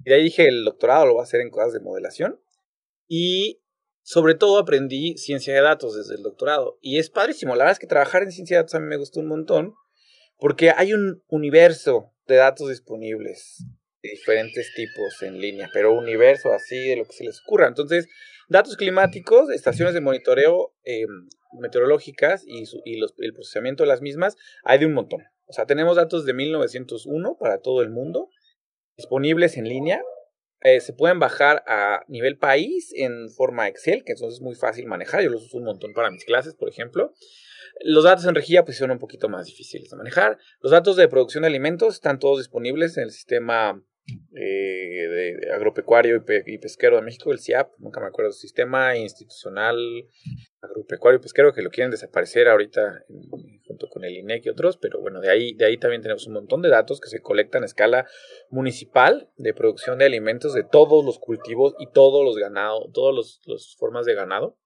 Y 0.03 0.09
de 0.09 0.15
ahí 0.15 0.23
dije, 0.23 0.47
el 0.47 0.63
doctorado 0.63 1.05
lo 1.05 1.13
voy 1.13 1.21
a 1.21 1.23
hacer 1.23 1.41
en 1.41 1.49
cosas 1.49 1.73
de 1.73 1.79
modelación. 1.81 2.39
Y 3.07 3.61
sobre 4.01 4.35
todo 4.35 4.57
aprendí 4.57 5.17
ciencia 5.17 5.53
de 5.53 5.61
datos 5.61 5.95
desde 5.95 6.15
el 6.15 6.23
doctorado. 6.23 6.77
Y 6.81 6.97
es 6.97 7.09
padrísimo. 7.09 7.55
La 7.55 7.63
verdad 7.65 7.73
es 7.73 7.79
que 7.79 7.87
trabajar 7.87 8.23
en 8.23 8.31
ciencia 8.31 8.57
de 8.57 8.63
datos 8.63 8.75
a 8.75 8.79
mí 8.79 8.87
me 8.87 8.97
gustó 8.97 9.19
un 9.19 9.27
montón. 9.27 9.73
Porque 10.37 10.71
hay 10.75 10.93
un 10.93 11.23
universo 11.27 12.11
de 12.25 12.37
datos 12.37 12.69
disponibles 12.69 13.63
de 14.01 14.09
diferentes 14.09 14.73
tipos 14.75 15.21
en 15.21 15.39
línea, 15.39 15.69
pero 15.71 15.93
universo 15.93 16.51
así 16.51 16.89
de 16.89 16.95
lo 16.95 17.05
que 17.05 17.13
se 17.13 17.23
les 17.23 17.39
ocurra. 17.41 17.67
Entonces, 17.67 18.07
datos 18.51 18.75
climáticos, 18.75 19.49
estaciones 19.49 19.93
de 19.93 20.01
monitoreo 20.01 20.75
eh, 20.83 21.05
meteorológicas 21.59 22.43
y, 22.45 22.65
el 23.17 23.33
procesamiento 23.33 23.83
de 23.83 23.87
las 23.87 24.01
mismas, 24.01 24.35
hay 24.63 24.79
de 24.79 24.85
un 24.85 24.93
montón. 24.93 25.21
O 25.45 25.53
sea, 25.53 25.65
tenemos 25.65 25.95
datos 25.95 26.25
de 26.25 26.33
1901 26.33 27.37
para 27.39 27.59
todo 27.59 27.81
el 27.81 27.89
mundo, 27.89 28.29
disponibles 28.97 29.55
en 29.57 29.69
línea. 29.69 30.01
Eh, 30.63 30.81
se 30.81 30.93
pueden 30.93 31.17
bajar 31.19 31.63
a 31.65 32.03
nivel 32.07 32.37
país 32.37 32.91
en 32.93 33.29
forma 33.29 33.69
Excel, 33.69 34.03
que 34.03 34.11
entonces 34.11 34.39
es 34.39 34.41
muy 34.41 34.55
fácil 34.55 34.85
manejar. 34.85 35.23
Yo 35.23 35.29
los 35.29 35.45
uso 35.45 35.57
un 35.57 35.63
montón 35.63 35.93
para 35.93 36.11
mis 36.11 36.25
clases, 36.25 36.53
por 36.53 36.69
ejemplo. 36.69 37.13
Los 37.83 38.03
datos 38.03 38.25
en 38.25 38.35
rejilla 38.35 38.65
pues 38.65 38.77
son 38.77 38.91
un 38.91 38.99
poquito 38.99 39.29
más 39.29 39.45
difíciles 39.45 39.89
de 39.89 39.95
manejar. 39.95 40.37
Los 40.59 40.73
datos 40.73 40.97
de 40.97 41.07
producción 41.07 41.43
de 41.43 41.47
alimentos 41.47 41.95
están 41.95 42.19
todos 42.19 42.39
disponibles 42.39 42.97
en 42.97 43.05
el 43.05 43.11
sistema 43.11 43.81
eh, 44.35 45.07
de 45.07 45.51
agropecuario 45.53 46.23
y, 46.45 46.57
pesquero 46.57 46.97
de 46.97 47.01
México, 47.01 47.31
el 47.31 47.39
CIAP, 47.39 47.71
nunca 47.79 47.99
me 47.99 48.07
acuerdo, 48.07 48.31
sistema 48.31 48.95
institucional 48.97 49.77
agropecuario 50.61 51.19
y 51.19 51.21
pesquero 51.21 51.53
que 51.53 51.61
lo 51.61 51.69
quieren 51.69 51.91
desaparecer 51.91 52.47
ahorita 52.47 53.05
junto 53.65 53.87
con 53.89 54.03
el 54.03 54.15
INEC 54.17 54.45
y 54.45 54.49
otros, 54.49 54.77
pero 54.77 54.99
bueno, 54.99 55.21
de 55.21 55.29
ahí, 55.29 55.53
de 55.53 55.65
ahí 55.65 55.77
también 55.77 56.01
tenemos 56.01 56.27
un 56.27 56.33
montón 56.33 56.61
de 56.61 56.69
datos 56.69 56.99
que 56.99 57.09
se 57.09 57.21
colectan 57.21 57.63
a 57.63 57.65
escala 57.65 58.05
municipal 58.49 59.29
de 59.37 59.53
producción 59.53 59.97
de 59.97 60.05
alimentos 60.05 60.53
de 60.53 60.63
todos 60.63 61.03
los 61.05 61.19
cultivos 61.19 61.75
y 61.79 61.89
todos 61.91 62.23
los 62.23 62.37
ganados, 62.37 62.91
todas 62.93 63.39
las 63.45 63.75
formas 63.77 64.05
de 64.05 64.15
ganado. 64.15 64.57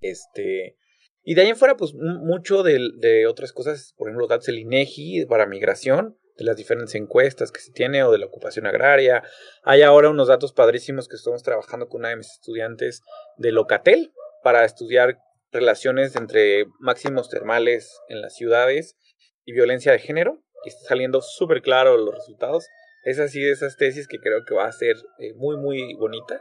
Este, 0.00 0.76
y 1.24 1.34
de 1.34 1.42
ahí 1.42 1.48
en 1.48 1.56
fuera, 1.56 1.76
pues 1.76 1.94
mucho 1.94 2.62
de, 2.62 3.26
otras 3.26 3.52
cosas, 3.52 3.94
por 3.96 4.08
ejemplo, 4.08 4.26
datos 4.26 4.46
del 4.46 4.58
INEGI 4.58 5.26
para 5.26 5.46
migración, 5.46 6.18
de 6.36 6.44
las 6.44 6.56
diferentes 6.56 6.94
encuestas 6.94 7.52
que 7.52 7.60
se 7.60 7.72
tiene 7.72 8.02
o 8.04 8.12
de 8.12 8.18
la 8.18 8.26
ocupación 8.26 8.66
agraria. 8.66 9.22
Hay 9.62 9.82
ahora 9.82 10.10
unos 10.10 10.28
datos 10.28 10.52
padrísimos 10.52 11.08
que 11.08 11.16
estamos 11.16 11.42
trabajando 11.42 11.88
con 11.88 12.00
una 12.00 12.10
de 12.10 12.16
mis 12.16 12.32
estudiantes 12.32 13.02
de 13.36 13.52
Locatel 13.52 14.12
para 14.42 14.64
estudiar 14.64 15.18
relaciones 15.50 16.16
entre 16.16 16.66
máximos 16.80 17.28
termales 17.28 18.00
en 18.08 18.20
las 18.20 18.34
ciudades 18.34 18.96
y 19.44 19.52
violencia 19.52 19.92
de 19.92 19.98
género. 19.98 20.42
Y 20.64 20.68
está 20.68 20.88
saliendo 20.88 21.20
súper 21.20 21.60
claro 21.60 21.96
los 21.96 22.14
resultados. 22.14 22.66
Es 23.04 23.18
así 23.18 23.40
de 23.40 23.50
esas 23.50 23.76
tesis 23.76 24.06
que 24.06 24.18
creo 24.18 24.44
que 24.46 24.54
va 24.54 24.66
a 24.66 24.72
ser 24.72 24.96
eh, 25.18 25.34
muy, 25.34 25.56
muy 25.56 25.94
bonita. 25.94 26.40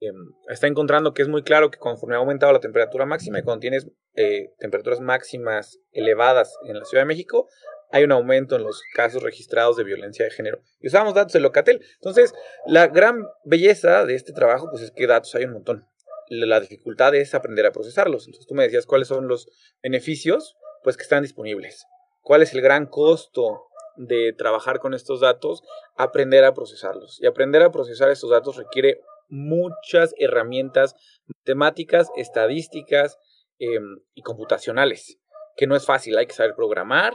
Em, 0.00 0.14
está 0.48 0.66
encontrando 0.66 1.14
que 1.14 1.22
es 1.22 1.28
muy 1.28 1.42
claro 1.42 1.70
que 1.70 1.78
conforme 1.78 2.16
ha 2.16 2.18
aumentado 2.18 2.52
la 2.52 2.60
temperatura 2.60 3.06
máxima 3.06 3.38
y 3.38 3.42
cuando 3.42 3.60
tienes 3.60 3.88
eh, 4.14 4.48
temperaturas 4.58 5.00
máximas 5.00 5.78
elevadas 5.92 6.56
en 6.66 6.78
la 6.78 6.84
Ciudad 6.84 7.02
de 7.02 7.06
México, 7.06 7.48
hay 7.92 8.04
un 8.04 8.12
aumento 8.12 8.56
en 8.56 8.64
los 8.64 8.82
casos 8.94 9.22
registrados 9.22 9.76
de 9.76 9.84
violencia 9.84 10.24
de 10.24 10.30
género. 10.30 10.62
Y 10.80 10.88
usamos 10.88 11.14
datos 11.14 11.34
de 11.34 11.40
Locatel. 11.40 11.84
Entonces, 11.94 12.34
la 12.66 12.88
gran 12.88 13.26
belleza 13.44 14.04
de 14.06 14.14
este 14.14 14.32
trabajo, 14.32 14.68
pues 14.70 14.82
es 14.82 14.90
que 14.90 15.06
datos 15.06 15.34
hay 15.34 15.44
un 15.44 15.52
montón. 15.52 15.86
La 16.28 16.58
dificultad 16.58 17.14
es 17.14 17.34
aprender 17.34 17.66
a 17.66 17.72
procesarlos. 17.72 18.26
Entonces, 18.26 18.46
tú 18.46 18.54
me 18.54 18.62
decías 18.62 18.86
cuáles 18.86 19.08
son 19.08 19.28
los 19.28 19.46
beneficios, 19.82 20.56
pues 20.82 20.96
que 20.96 21.02
están 21.02 21.22
disponibles. 21.22 21.86
¿Cuál 22.22 22.40
es 22.40 22.54
el 22.54 22.62
gran 22.62 22.86
costo 22.86 23.66
de 23.96 24.32
trabajar 24.32 24.78
con 24.78 24.94
estos 24.94 25.20
datos? 25.20 25.62
Aprender 25.96 26.44
a 26.44 26.54
procesarlos. 26.54 27.20
Y 27.20 27.26
aprender 27.26 27.62
a 27.62 27.70
procesar 27.70 28.10
estos 28.10 28.30
datos 28.30 28.56
requiere 28.56 29.00
muchas 29.28 30.14
herramientas 30.18 30.94
matemáticas, 31.26 32.08
estadísticas 32.16 33.18
em, 33.58 34.00
y 34.14 34.22
computacionales, 34.22 35.18
que 35.56 35.66
no 35.66 35.76
es 35.76 35.84
fácil, 35.84 36.16
hay 36.16 36.26
que 36.26 36.34
saber 36.34 36.54
programar, 36.54 37.14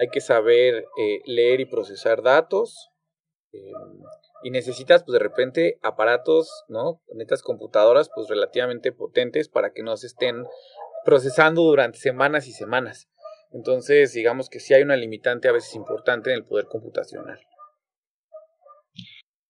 hay 0.00 0.08
que 0.08 0.22
saber 0.22 0.86
eh, 0.98 1.20
leer 1.26 1.60
y 1.60 1.66
procesar 1.66 2.22
datos, 2.22 2.88
em, 3.52 4.02
y 4.42 4.50
necesitas 4.50 5.04
pues 5.04 5.12
de 5.12 5.18
repente 5.18 5.78
aparatos, 5.82 6.64
¿no? 6.68 7.02
Netas 7.14 7.42
computadoras 7.42 8.10
pues 8.14 8.28
relativamente 8.28 8.92
potentes 8.92 9.50
para 9.50 9.72
que 9.72 9.82
no 9.82 9.98
se 9.98 10.06
estén 10.06 10.46
procesando 11.04 11.62
durante 11.62 11.98
semanas 11.98 12.48
y 12.48 12.52
semanas. 12.52 13.10
Entonces, 13.52 14.14
digamos 14.14 14.48
que 14.48 14.60
sí 14.60 14.72
hay 14.72 14.82
una 14.82 14.96
limitante 14.96 15.48
a 15.48 15.52
veces 15.52 15.74
importante 15.74 16.30
en 16.30 16.36
el 16.36 16.46
poder 16.46 16.64
computacional. 16.66 17.38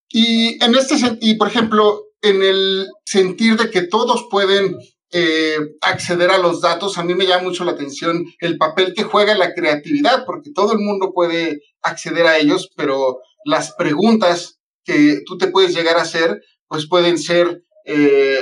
Y 0.08 0.62
en 0.64 0.74
este 0.74 0.96
sentido, 0.96 1.38
por 1.38 1.46
ejemplo, 1.46 2.06
en 2.22 2.42
el 2.42 2.88
sentir 3.04 3.56
de 3.56 3.70
que 3.70 3.82
todos 3.82 4.26
pueden 4.28 4.78
eh, 5.12 5.58
acceder 5.80 6.30
a 6.30 6.38
los 6.38 6.60
datos, 6.60 6.98
a 6.98 7.04
mí 7.04 7.14
me 7.14 7.26
llama 7.26 7.44
mucho 7.44 7.64
la 7.64 7.72
atención 7.72 8.24
el 8.38 8.56
papel 8.58 8.94
que 8.94 9.04
juega 9.04 9.36
la 9.36 9.54
creatividad, 9.54 10.24
porque 10.24 10.50
todo 10.54 10.72
el 10.72 10.78
mundo 10.78 11.12
puede 11.12 11.60
acceder 11.82 12.26
a 12.26 12.38
ellos, 12.38 12.70
pero 12.76 13.18
las 13.44 13.72
preguntas 13.72 14.58
que 14.84 15.22
tú 15.26 15.36
te 15.38 15.48
puedes 15.48 15.74
llegar 15.74 15.96
a 15.96 16.02
hacer, 16.02 16.40
pues 16.68 16.86
pueden 16.88 17.18
ser 17.18 17.62
eh, 17.84 18.38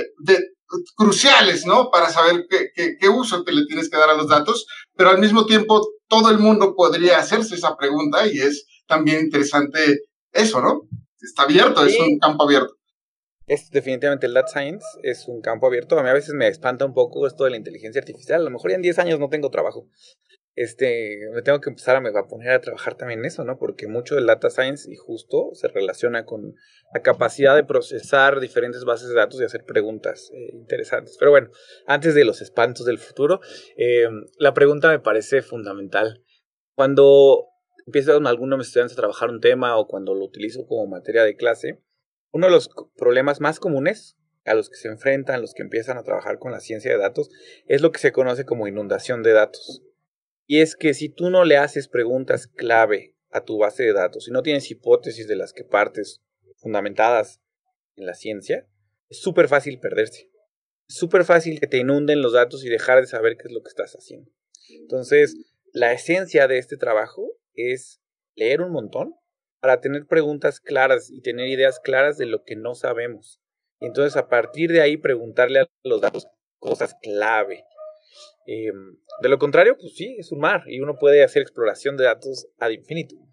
cruciales, 0.96 1.66
¿no? 1.66 1.90
Para 1.90 2.10
saber 2.10 2.46
qué, 2.48 2.96
qué 3.00 3.08
uso 3.08 3.44
te 3.44 3.52
le 3.52 3.64
tienes 3.66 3.88
que 3.88 3.96
dar 3.96 4.10
a 4.10 4.16
los 4.16 4.28
datos, 4.28 4.66
pero 4.94 5.10
al 5.10 5.18
mismo 5.18 5.46
tiempo 5.46 5.86
todo 6.08 6.30
el 6.30 6.38
mundo 6.38 6.74
podría 6.76 7.18
hacerse 7.18 7.54
esa 7.54 7.76
pregunta 7.76 8.26
y 8.26 8.38
es 8.38 8.66
también 8.86 9.20
interesante 9.20 10.00
eso, 10.32 10.60
¿no? 10.60 10.88
está 11.20 11.42
abierto, 11.42 11.84
es 11.84 11.98
un 11.98 12.18
campo 12.18 12.44
abierto. 12.44 12.74
Es 13.48 13.70
definitivamente 13.70 14.26
el 14.26 14.34
data 14.34 14.48
science, 14.48 14.84
es 15.02 15.26
un 15.26 15.40
campo 15.40 15.66
abierto. 15.66 15.98
A 15.98 16.02
mí 16.02 16.08
a 16.10 16.12
veces 16.12 16.34
me 16.34 16.48
espanta 16.48 16.84
un 16.84 16.92
poco 16.92 17.26
esto 17.26 17.44
de 17.44 17.50
la 17.50 17.56
inteligencia 17.56 17.98
artificial. 17.98 18.42
A 18.42 18.44
lo 18.44 18.50
mejor 18.50 18.72
en 18.72 18.82
10 18.82 18.98
años 18.98 19.18
no 19.18 19.30
tengo 19.30 19.50
trabajo. 19.50 19.88
Este, 20.54 21.18
me 21.32 21.40
tengo 21.40 21.60
que 21.60 21.70
empezar 21.70 21.96
a, 21.96 22.00
me 22.00 22.10
a 22.10 22.26
poner 22.28 22.50
a 22.50 22.60
trabajar 22.60 22.96
también 22.96 23.20
en 23.20 23.26
eso, 23.26 23.44
¿no? 23.44 23.58
Porque 23.58 23.86
mucho 23.86 24.16
del 24.16 24.26
data 24.26 24.50
science 24.50 24.92
y 24.92 24.96
justo 24.96 25.50
se 25.54 25.68
relaciona 25.68 26.26
con 26.26 26.56
la 26.92 27.00
capacidad 27.00 27.56
de 27.56 27.64
procesar 27.64 28.38
diferentes 28.40 28.84
bases 28.84 29.08
de 29.08 29.14
datos 29.14 29.40
y 29.40 29.44
hacer 29.44 29.64
preguntas 29.64 30.30
eh, 30.34 30.50
interesantes. 30.52 31.16
Pero 31.18 31.30
bueno, 31.30 31.48
antes 31.86 32.14
de 32.14 32.26
los 32.26 32.42
espantos 32.42 32.84
del 32.84 32.98
futuro, 32.98 33.40
eh, 33.78 34.08
la 34.38 34.52
pregunta 34.52 34.90
me 34.90 34.98
parece 34.98 35.40
fundamental. 35.40 36.22
Cuando 36.74 37.46
empiezan 37.86 38.26
algunos 38.26 38.66
estudiantes 38.66 38.98
a 38.98 39.00
trabajar 39.00 39.30
un 39.30 39.40
tema 39.40 39.78
o 39.78 39.86
cuando 39.86 40.14
lo 40.14 40.24
utilizo 40.24 40.66
como 40.66 40.86
materia 40.86 41.22
de 41.22 41.36
clase, 41.36 41.80
uno 42.30 42.46
de 42.46 42.52
los 42.52 42.70
problemas 42.96 43.40
más 43.40 43.60
comunes 43.60 44.16
a 44.44 44.54
los 44.54 44.70
que 44.70 44.76
se 44.76 44.88
enfrentan 44.88 45.40
los 45.40 45.54
que 45.54 45.62
empiezan 45.62 45.98
a 45.98 46.02
trabajar 46.02 46.38
con 46.38 46.52
la 46.52 46.60
ciencia 46.60 46.90
de 46.90 46.98
datos 46.98 47.30
es 47.66 47.82
lo 47.82 47.92
que 47.92 47.98
se 47.98 48.12
conoce 48.12 48.44
como 48.44 48.66
inundación 48.66 49.22
de 49.22 49.32
datos. 49.32 49.82
Y 50.46 50.60
es 50.60 50.76
que 50.76 50.94
si 50.94 51.10
tú 51.10 51.30
no 51.30 51.44
le 51.44 51.58
haces 51.58 51.88
preguntas 51.88 52.46
clave 52.46 53.14
a 53.30 53.44
tu 53.44 53.58
base 53.58 53.82
de 53.82 53.92
datos, 53.92 54.24
si 54.24 54.30
no 54.30 54.42
tienes 54.42 54.70
hipótesis 54.70 55.28
de 55.28 55.36
las 55.36 55.52
que 55.52 55.64
partes 55.64 56.22
fundamentadas 56.56 57.40
en 57.96 58.06
la 58.06 58.14
ciencia, 58.14 58.66
es 59.08 59.20
súper 59.20 59.48
fácil 59.48 59.78
perderse. 59.78 60.30
Es 60.88 60.96
súper 60.96 61.24
fácil 61.24 61.60
que 61.60 61.66
te 61.66 61.76
inunden 61.76 62.22
los 62.22 62.32
datos 62.32 62.64
y 62.64 62.70
dejar 62.70 63.00
de 63.00 63.06
saber 63.06 63.36
qué 63.36 63.48
es 63.48 63.52
lo 63.52 63.62
que 63.62 63.68
estás 63.68 63.92
haciendo. 63.92 64.30
Entonces, 64.70 65.36
la 65.72 65.92
esencia 65.92 66.48
de 66.48 66.58
este 66.58 66.78
trabajo 66.78 67.36
es 67.52 68.00
leer 68.34 68.62
un 68.62 68.72
montón 68.72 69.14
para 69.60 69.80
tener 69.80 70.06
preguntas 70.06 70.60
claras 70.60 71.10
y 71.10 71.20
tener 71.20 71.48
ideas 71.48 71.80
claras 71.80 72.16
de 72.16 72.26
lo 72.26 72.42
que 72.44 72.56
no 72.56 72.74
sabemos. 72.74 73.40
Y 73.80 73.86
entonces 73.86 74.16
a 74.16 74.28
partir 74.28 74.70
de 74.70 74.80
ahí 74.80 74.96
preguntarle 74.96 75.60
a 75.60 75.66
los 75.84 76.00
datos 76.00 76.26
cosas 76.58 76.96
clave. 77.02 77.64
Em, 78.46 78.96
de 79.22 79.28
lo 79.28 79.38
contrario, 79.38 79.76
pues 79.78 79.94
sí, 79.94 80.16
es 80.18 80.32
un 80.32 80.40
mar 80.40 80.62
y 80.66 80.80
uno 80.80 80.96
puede 80.98 81.22
hacer 81.22 81.42
exploración 81.42 81.96
de 81.96 82.04
datos 82.04 82.48
ad 82.58 82.70
infinitum. 82.70 83.28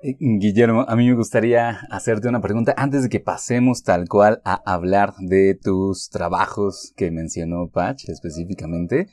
Eh, 0.00 0.14
Guillermo, 0.18 0.84
a 0.88 0.94
mí 0.94 1.08
me 1.08 1.16
gustaría 1.16 1.80
hacerte 1.90 2.28
una 2.28 2.40
pregunta 2.40 2.72
antes 2.76 3.02
de 3.02 3.08
que 3.08 3.20
pasemos 3.20 3.82
tal 3.82 4.08
cual 4.08 4.40
a 4.44 4.54
hablar 4.72 5.12
de 5.18 5.58
tus 5.60 6.08
trabajos 6.08 6.92
que 6.96 7.10
mencionó 7.10 7.68
Patch 7.68 8.08
específicamente. 8.08 9.08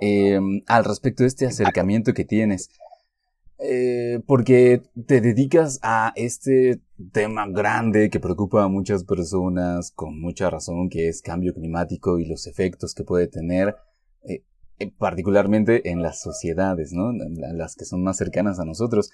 Em, 0.00 0.62
al 0.66 0.84
respecto 0.84 1.22
de 1.22 1.28
este 1.28 1.46
acercamiento 1.46 2.12
que 2.12 2.24
tienes. 2.24 2.70
Eh, 3.64 4.20
porque 4.26 4.82
te 5.06 5.20
dedicas 5.20 5.78
a 5.82 6.12
este 6.16 6.80
tema 7.12 7.46
grande 7.48 8.10
que 8.10 8.18
preocupa 8.18 8.64
a 8.64 8.68
muchas 8.68 9.04
personas 9.04 9.92
con 9.92 10.20
mucha 10.20 10.50
razón, 10.50 10.88
que 10.88 11.08
es 11.08 11.22
cambio 11.22 11.54
climático 11.54 12.18
y 12.18 12.24
los 12.24 12.48
efectos 12.48 12.92
que 12.92 13.04
puede 13.04 13.28
tener, 13.28 13.76
eh, 14.24 14.42
eh, 14.80 14.90
particularmente 14.98 15.90
en 15.90 16.02
las 16.02 16.20
sociedades, 16.20 16.92
¿no? 16.92 17.12
Las 17.12 17.76
que 17.76 17.84
son 17.84 18.02
más 18.02 18.16
cercanas 18.16 18.58
a 18.58 18.64
nosotros. 18.64 19.12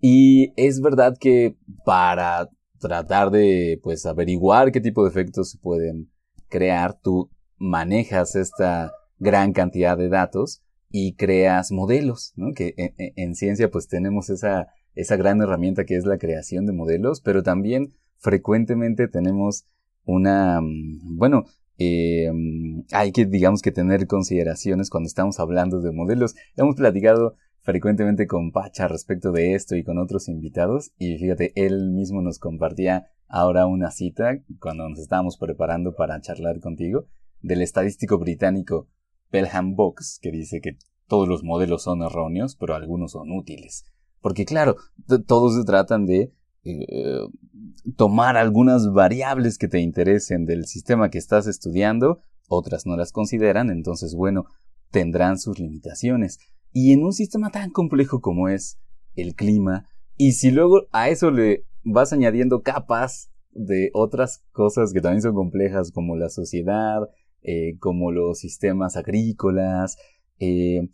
Y 0.00 0.52
es 0.56 0.80
verdad 0.80 1.16
que 1.18 1.56
para 1.84 2.50
tratar 2.78 3.30
de, 3.32 3.80
pues, 3.82 4.06
averiguar 4.06 4.70
qué 4.70 4.80
tipo 4.80 5.02
de 5.02 5.10
efectos 5.10 5.50
se 5.50 5.58
pueden 5.58 6.08
crear, 6.48 7.00
tú 7.00 7.30
manejas 7.56 8.36
esta 8.36 8.92
gran 9.18 9.52
cantidad 9.52 9.98
de 9.98 10.08
datos 10.08 10.62
y 10.90 11.14
creas 11.14 11.70
modelos, 11.72 12.32
¿no? 12.36 12.52
Que 12.54 12.74
en, 12.96 13.34
ciencia 13.34 13.70
pues 13.70 13.88
tenemos 13.88 14.30
esa, 14.30 14.68
esa 14.94 15.16
gran 15.16 15.40
herramienta 15.40 15.84
que 15.84 15.96
es 15.96 16.04
la 16.04 16.18
creación 16.18 16.66
de 16.66 16.72
modelos, 16.72 17.20
pero 17.20 17.42
también 17.42 17.94
frecuentemente 18.16 19.08
tenemos 19.08 19.66
una, 20.04 20.60
mm, 20.60 21.16
bueno, 21.16 21.44
eh, 21.78 22.30
mm, 22.32 22.82
hay 22.92 23.12
que, 23.12 23.26
digamos, 23.26 23.62
que 23.62 23.72
tener 23.72 24.06
consideraciones 24.06 24.90
cuando 24.90 25.06
estamos 25.06 25.38
hablando 25.40 25.80
de 25.80 25.92
modelos. 25.92 26.34
Hemos 26.56 26.76
platicado 26.76 27.36
frecuentemente 27.60 28.26
con 28.26 28.50
Pacha 28.50 28.88
respecto 28.88 29.30
de 29.30 29.54
esto 29.54 29.76
y 29.76 29.84
con 29.84 29.98
otros 29.98 30.28
invitados 30.28 30.92
y 30.98 31.18
fíjate, 31.18 31.52
él 31.54 31.90
mismo 31.90 32.22
nos 32.22 32.38
compartía 32.38 33.08
ahora 33.28 33.66
una 33.66 33.90
cita 33.90 34.38
cuando 34.58 34.88
nos 34.88 34.98
estábamos 34.98 35.36
preparando 35.36 35.94
para 35.94 36.20
charlar 36.20 36.60
contigo 36.60 37.04
del 37.42 37.60
estadístico 37.60 38.18
británico 38.18 38.88
Pelham 39.30 39.74
Box 39.74 40.18
que 40.20 40.30
dice 40.30 40.60
que 40.60 40.78
todos 41.06 41.28
los 41.28 41.42
modelos 41.42 41.82
son 41.82 42.02
erróneos, 42.02 42.56
pero 42.56 42.74
algunos 42.74 43.12
son 43.12 43.32
útiles. 43.32 43.84
Porque 44.20 44.44
claro, 44.44 44.76
todos 45.26 45.56
se 45.56 45.64
tratan 45.64 46.06
de 46.06 46.32
eh, 46.64 47.20
tomar 47.96 48.36
algunas 48.36 48.92
variables 48.92 49.58
que 49.58 49.68
te 49.68 49.80
interesen 49.80 50.44
del 50.44 50.66
sistema 50.66 51.10
que 51.10 51.18
estás 51.18 51.46
estudiando, 51.46 52.20
otras 52.48 52.86
no 52.86 52.96
las 52.96 53.12
consideran, 53.12 53.70
entonces 53.70 54.14
bueno, 54.14 54.46
tendrán 54.90 55.38
sus 55.38 55.58
limitaciones. 55.58 56.38
Y 56.72 56.92
en 56.92 57.04
un 57.04 57.12
sistema 57.12 57.50
tan 57.50 57.70
complejo 57.70 58.20
como 58.20 58.48
es 58.48 58.78
el 59.14 59.34
clima, 59.34 59.86
y 60.16 60.32
si 60.32 60.50
luego 60.50 60.88
a 60.92 61.08
eso 61.08 61.30
le 61.30 61.64
vas 61.84 62.12
añadiendo 62.12 62.62
capas 62.62 63.30
de 63.52 63.90
otras 63.94 64.44
cosas 64.52 64.92
que 64.92 65.00
también 65.00 65.22
son 65.22 65.34
complejas, 65.34 65.90
como 65.92 66.16
la 66.16 66.28
sociedad, 66.28 67.08
eh, 67.42 67.76
como 67.78 68.10
los 68.12 68.38
sistemas 68.38 68.96
agrícolas, 68.96 69.96
eh, 70.38 70.88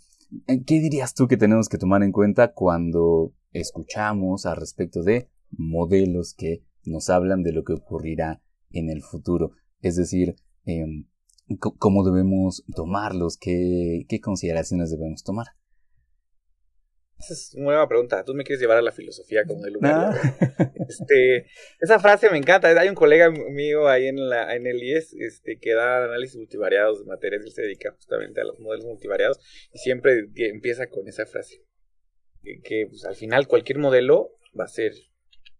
¿qué 0.47 0.81
dirías 0.81 1.15
tú 1.15 1.29
que 1.29 1.37
tenemos 1.37 1.69
que 1.69 1.79
tomar 1.79 2.03
en 2.03 2.13
cuenta 2.13 2.53
cuando 2.53 3.33
escuchamos 3.53 4.47
al 4.47 4.57
respecto 4.57 5.03
de 5.03 5.29
modelos 5.51 6.35
que 6.35 6.63
nos 6.85 7.09
hablan 7.09 7.43
de 7.43 7.53
lo 7.53 7.65
que 7.65 7.73
ocurrirá 7.73 8.43
en 8.73 8.91
el 8.91 9.03
futuro. 9.03 9.53
Es 9.81 9.97
decir, 9.97 10.37
em, 10.67 11.07
cómo 11.59 12.05
debemos 12.05 12.65
tomarlos, 12.75 13.37
¿Qué, 13.37 14.05
qué 14.09 14.21
consideraciones 14.21 14.91
debemos 14.91 15.23
tomar. 15.23 15.47
Esa 17.25 17.33
es 17.33 17.55
una 17.55 17.65
buena 17.65 17.89
pregunta. 17.89 18.25
Tú 18.25 18.35
me 18.35 18.45
quieres 18.45 18.61
llevar 18.61 18.77
a 18.77 18.83
la 18.83 18.93
filosofía 18.93 19.45
como 19.47 19.65
el 19.67 19.75
lugar. 19.75 20.15
Ah. 20.15 20.71
Este, 20.87 21.47
esa 21.81 21.99
frase 21.99 22.29
me 22.29 22.37
encanta. 22.37 22.69
Hay 22.69 22.89
un 22.91 22.95
colega 22.95 23.31
mío 23.31 23.89
ahí 23.89 24.07
en, 24.07 24.29
la, 24.29 24.55
en 24.55 24.67
el 24.67 24.83
IES 24.83 25.15
este, 25.15 25.59
que 25.59 25.73
da 25.73 26.05
análisis 26.05 26.37
multivariados 26.37 27.01
de 27.01 27.07
materias. 27.07 27.43
Él 27.43 27.53
se 27.53 27.63
dedica 27.63 27.93
justamente 27.93 28.43
a 28.43 28.45
los 28.45 28.61
modelos 28.61 28.85
multivariados 28.85 29.41
y 29.73 29.79
siempre 29.79 30.29
empieza 30.37 30.89
con 30.89 31.09
esa 31.09 31.25
frase. 31.25 31.65
Que, 32.43 32.87
pues, 32.89 33.07
al 33.07 33.15
final 33.15 33.49
cualquier 33.49 33.79
modelo 33.79 34.37
va 34.59 34.65
a 34.65 34.69
ser 34.69 34.93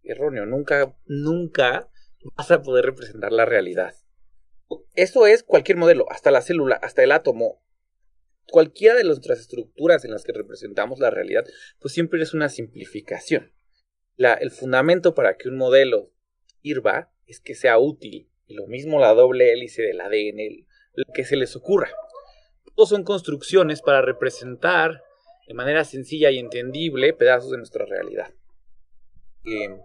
erróneo. 0.03 0.45
Nunca, 0.45 0.95
nunca 1.07 1.89
vas 2.35 2.51
a 2.51 2.61
poder 2.61 2.85
representar 2.85 3.31
la 3.31 3.45
realidad. 3.45 3.95
Eso 4.93 5.27
es 5.27 5.43
cualquier 5.43 5.77
modelo, 5.77 6.05
hasta 6.11 6.31
la 6.31 6.41
célula, 6.41 6.75
hasta 6.75 7.03
el 7.03 7.11
átomo. 7.11 7.61
Cualquiera 8.47 8.95
de 8.95 9.03
nuestras 9.03 9.39
estructuras 9.39 10.05
en 10.05 10.11
las 10.11 10.23
que 10.23 10.33
representamos 10.33 10.99
la 10.99 11.09
realidad, 11.09 11.45
pues 11.79 11.93
siempre 11.93 12.21
es 12.21 12.33
una 12.33 12.49
simplificación. 12.49 13.53
La, 14.15 14.33
el 14.33 14.51
fundamento 14.51 15.13
para 15.13 15.35
que 15.35 15.49
un 15.49 15.57
modelo 15.57 16.11
sirva 16.61 17.11
es 17.25 17.39
que 17.39 17.55
sea 17.55 17.77
útil. 17.79 18.29
Y 18.47 18.53
lo 18.53 18.67
mismo 18.67 18.99
la 18.99 19.13
doble 19.13 19.51
hélice 19.51 19.81
del 19.81 19.99
ADN, 20.01 20.65
lo 20.93 21.13
que 21.13 21.25
se 21.25 21.35
les 21.35 21.55
ocurra. 21.55 21.89
Todos 22.75 22.89
son 22.89 23.03
construcciones 23.03 23.81
para 23.81 24.01
representar 24.01 25.01
de 25.47 25.53
manera 25.53 25.83
sencilla 25.83 26.31
y 26.31 26.39
entendible 26.39 27.13
pedazos 27.13 27.51
de 27.51 27.57
nuestra 27.57 27.85
realidad. 27.85 28.33
Eh, 29.45 29.77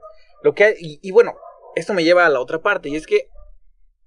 lo 0.43 0.55
que 0.55 0.75
y, 0.79 1.11
bueno, 1.11 1.37
esto 1.76 1.93
me 1.93 2.05
lleva 2.05 2.26
a 2.26 2.31
la 2.31 2.40
otra 2.40 2.62
parte, 2.62 2.88
y 2.88 2.97
es 2.97 3.07
que 3.07 3.29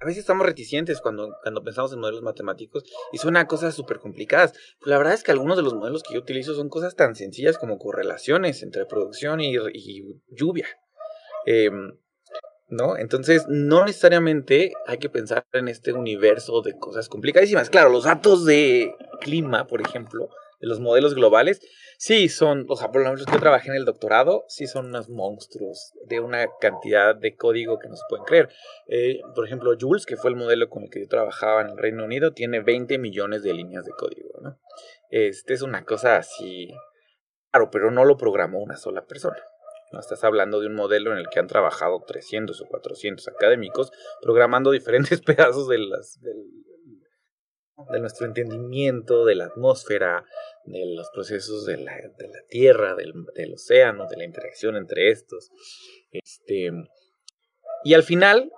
a 0.04 0.06
veces 0.06 0.20
estamos 0.20 0.46
reticentes 0.46 1.00
cuando, 1.00 1.38
cuando 1.42 1.64
pensamos 1.64 1.94
en 1.94 2.00
modelos 2.00 2.22
matemáticos 2.22 2.84
y 3.14 3.20
suena 3.20 3.48
cosas 3.48 3.74
súper 3.74 4.00
complicadas. 4.00 4.52
Pero 4.80 4.92
la 4.92 4.98
verdad 4.98 5.14
es 5.14 5.24
que 5.24 5.32
algunos 5.32 5.56
de 5.56 5.64
los 5.64 5.74
modelos 5.74 6.04
que 6.04 6.14
yo 6.14 6.20
utilizo 6.20 6.54
son 6.56 6.68
cosas 6.68 6.98
tan 6.98 7.16
sencillas 7.16 7.58
como 7.58 7.78
correlaciones 7.78 8.64
entre 8.64 8.86
producción 8.86 9.40
y, 9.40 9.56
lluvia. 10.30 10.68
Em, 11.46 11.98
¿No? 12.68 12.98
Entonces, 12.98 13.46
no 13.48 13.86
necesariamente 13.86 14.74
hay 14.88 14.98
que 14.98 15.10
pensar 15.10 15.46
en 15.54 15.68
este 15.68 15.94
universo 15.94 16.62
de 16.62 16.78
cosas 16.78 17.08
complicadísimas. 17.08 17.70
Claro, 17.70 17.90
los 17.90 18.04
datos 18.04 18.46
de 18.46 18.96
clima, 19.22 19.68
por 19.68 19.80
ejemplo, 19.80 20.30
de 20.60 20.68
los 20.68 20.80
modelos 20.80 21.14
globales, 21.14 21.62
sí 22.04 22.28
son, 22.28 22.66
o 22.68 22.76
sea, 22.76 22.92
por 22.92 23.02
lo 23.02 23.14
menos 23.14 23.26
yo 23.26 23.40
trabajé 23.40 23.70
en 23.70 23.78
el 23.78 23.86
doctorado, 23.86 24.44
sí 24.50 24.68
son 24.68 24.88
unos 24.88 25.08
monstruos 25.08 25.94
de 26.06 26.20
una 26.20 26.50
cantidad 26.60 27.16
de 27.16 27.38
código 27.38 27.80
que 27.80 27.88
no 27.88 27.96
se 27.96 28.04
pueden 28.10 28.26
creer. 28.26 28.50
Eh, 28.88 29.22
por 29.34 29.46
ejemplo, 29.46 29.72
Jules, 29.80 30.06
que 30.06 30.18
fue 30.18 30.30
el 30.30 30.36
modelo 30.36 30.68
con 30.70 30.84
el 30.84 30.90
que 30.90 31.00
yo 31.00 31.08
trabajaba 31.08 31.62
en 31.62 31.70
el 31.70 31.78
Reino 31.78 32.04
Unido, 32.04 32.34
tiene 32.34 32.60
20 32.60 32.98
millones 32.98 33.42
de 33.44 33.54
líneas 33.54 33.86
de 33.86 33.94
código, 33.94 34.42
¿no? 34.42 34.60
Este 35.12 35.54
es 35.54 35.62
una 35.62 35.86
cosa 35.86 36.18
así, 36.18 36.74
claro, 37.52 37.70
pero 37.72 37.90
no 37.90 38.04
lo 38.04 38.18
programó 38.18 38.60
una 38.62 38.76
sola 38.76 39.06
persona. 39.06 39.42
No 39.94 40.02
estás 40.02 40.26
hablando 40.26 40.60
de 40.60 40.68
un 40.68 40.76
modelo 40.76 41.14
en 41.14 41.20
el 41.20 41.30
que 41.30 41.40
han 41.40 41.48
trabajado 41.48 42.04
300 42.06 42.60
o 42.60 42.66
400 42.66 43.26
académicos 43.30 43.94
programando 44.22 44.72
diferentes 44.72 45.22
pedazos 45.22 45.70
de 45.70 45.78
las, 45.78 46.20
de 47.92 48.00
nuestro 48.00 48.26
entendimiento 48.26 49.26
de 49.26 49.36
la 49.36 49.46
atmósfera, 49.46 50.26
de 50.66 50.86
los 50.96 51.10
procesos 51.12 51.66
de 51.66 51.78
la, 51.78 51.94
de 51.96 52.28
la 52.28 52.44
Tierra, 52.48 52.96
del, 52.96 53.14
del, 53.36 53.54
océano, 53.54 54.08
de 54.08 54.18
la 54.18 54.26
interacción 54.26 54.76
entre 54.76 55.10
estos. 55.12 55.52
Este, 56.12 56.72
y 57.84 57.94
al 57.94 58.04
final, 58.04 58.52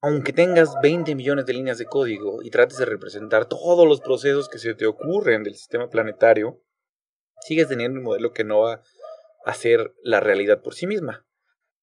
aunque 0.00 0.32
tengas 0.32 0.74
20 0.82 1.14
millones 1.14 1.46
de 1.46 1.54
líneas 1.54 1.78
de 1.78 1.86
código 1.86 2.42
y 2.42 2.50
trates 2.50 2.78
de 2.78 2.84
representar 2.84 3.46
todos 3.48 3.86
los 3.86 4.00
procesos 4.00 4.48
que 4.48 4.58
se 4.58 4.74
te 4.74 4.86
ocurren 4.86 5.42
del 5.42 5.54
sistema 5.54 5.88
planetario, 5.88 6.62
sigues 7.40 7.68
teniendo 7.68 7.98
un 7.98 8.04
modelo 8.04 8.32
que 8.32 8.44
no 8.44 8.60
va 8.60 8.82
a 9.44 9.54
ser 9.54 9.92
la 10.02 10.20
realidad 10.20 10.62
por 10.62 10.74
sí 10.74 10.86
misma 10.86 11.26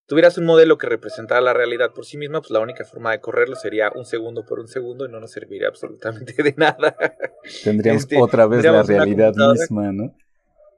tuvieras 0.09 0.37
un 0.39 0.45
modelo 0.45 0.77
que 0.77 0.87
representara 0.87 1.39
la 1.39 1.53
realidad 1.53 1.91
por 1.93 2.03
sí 2.03 2.17
misma, 2.17 2.41
pues 2.41 2.49
la 2.49 2.59
única 2.59 2.83
forma 2.83 3.11
de 3.11 3.21
correrlo 3.21 3.55
sería 3.55 3.91
un 3.95 4.05
segundo 4.05 4.43
por 4.43 4.59
un 4.59 4.67
segundo 4.67 5.05
y 5.05 5.11
no 5.11 5.19
nos 5.19 5.31
serviría 5.31 5.67
absolutamente 5.67 6.33
de 6.43 6.55
nada. 6.57 6.97
Tendríamos 7.63 8.01
este, 8.01 8.19
otra 8.19 8.47
vez 8.47 8.65
la 8.65 8.83
realidad 8.83 9.33
misma, 9.53 9.91
¿no? 9.93 10.15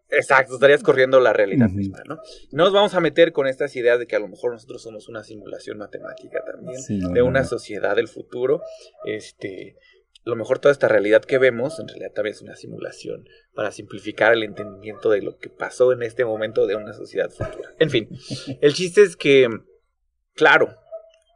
Exacto, 0.09 0.55
estarías 0.55 0.83
corriendo 0.83 1.21
la 1.21 1.31
realidad 1.31 1.69
misma, 1.69 2.03
¿no? 2.05 2.17
No 2.51 2.65
nos 2.65 2.73
vamos 2.73 2.93
a 2.93 2.99
meter 2.99 3.31
con 3.31 3.47
estas 3.47 3.73
ideas 3.77 3.97
de 3.97 4.07
que 4.07 4.17
a 4.17 4.19
lo 4.19 4.27
mejor 4.27 4.51
nosotros 4.51 4.83
somos 4.83 5.07
una 5.07 5.23
simulación 5.23 5.77
matemática 5.77 6.43
también 6.45 7.13
de 7.13 7.21
una 7.21 7.45
sociedad 7.45 7.95
del 7.95 8.09
futuro. 8.09 8.61
Este, 9.05 9.77
a 10.25 10.29
lo 10.29 10.35
mejor 10.35 10.59
toda 10.59 10.71
esta 10.71 10.87
realidad 10.87 11.23
que 11.23 11.39
vemos 11.39 11.79
en 11.79 11.87
realidad 11.87 12.11
también 12.13 12.35
es 12.35 12.41
una 12.41 12.55
simulación 12.55 13.27
para 13.53 13.71
simplificar 13.71 14.33
el 14.33 14.43
entendimiento 14.43 15.09
de 15.09 15.21
lo 15.21 15.37
que 15.37 15.49
pasó 15.49 15.91
en 15.93 16.03
este 16.03 16.25
momento 16.25 16.67
de 16.67 16.75
una 16.75 16.93
sociedad 16.93 17.31
futura. 17.31 17.73
En 17.79 17.89
fin, 17.89 18.09
el 18.61 18.73
chiste 18.73 19.01
es 19.01 19.15
que, 19.15 19.49
claro, 20.35 20.77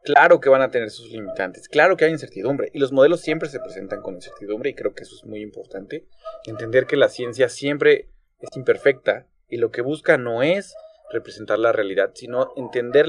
claro 0.03 0.39
que 0.39 0.49
van 0.49 0.61
a 0.61 0.69
tener 0.69 0.91
sus 0.91 1.09
limitantes, 1.09 1.67
claro 1.67 1.97
que 1.97 2.05
hay 2.05 2.11
incertidumbre 2.11 2.69
y 2.73 2.79
los 2.79 2.91
modelos 2.91 3.21
siempre 3.21 3.49
se 3.49 3.59
presentan 3.59 4.01
con 4.01 4.15
incertidumbre 4.15 4.69
y 4.69 4.75
creo 4.75 4.93
que 4.93 5.03
eso 5.03 5.15
es 5.15 5.25
muy 5.25 5.41
importante, 5.41 6.07
entender 6.45 6.85
que 6.85 6.95
la 6.95 7.09
ciencia 7.09 7.49
siempre 7.49 8.11
es 8.39 8.55
imperfecta 8.55 9.27
y 9.49 9.57
lo 9.57 9.71
que 9.71 9.81
busca 9.81 10.17
no 10.17 10.43
es 10.43 10.75
representar 11.11 11.57
la 11.57 11.71
realidad, 11.71 12.11
sino 12.13 12.51
entender 12.55 13.07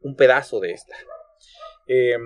un 0.00 0.14
pedazo 0.14 0.60
de 0.60 0.70
esta. 0.70 0.94
Eh, 1.88 2.16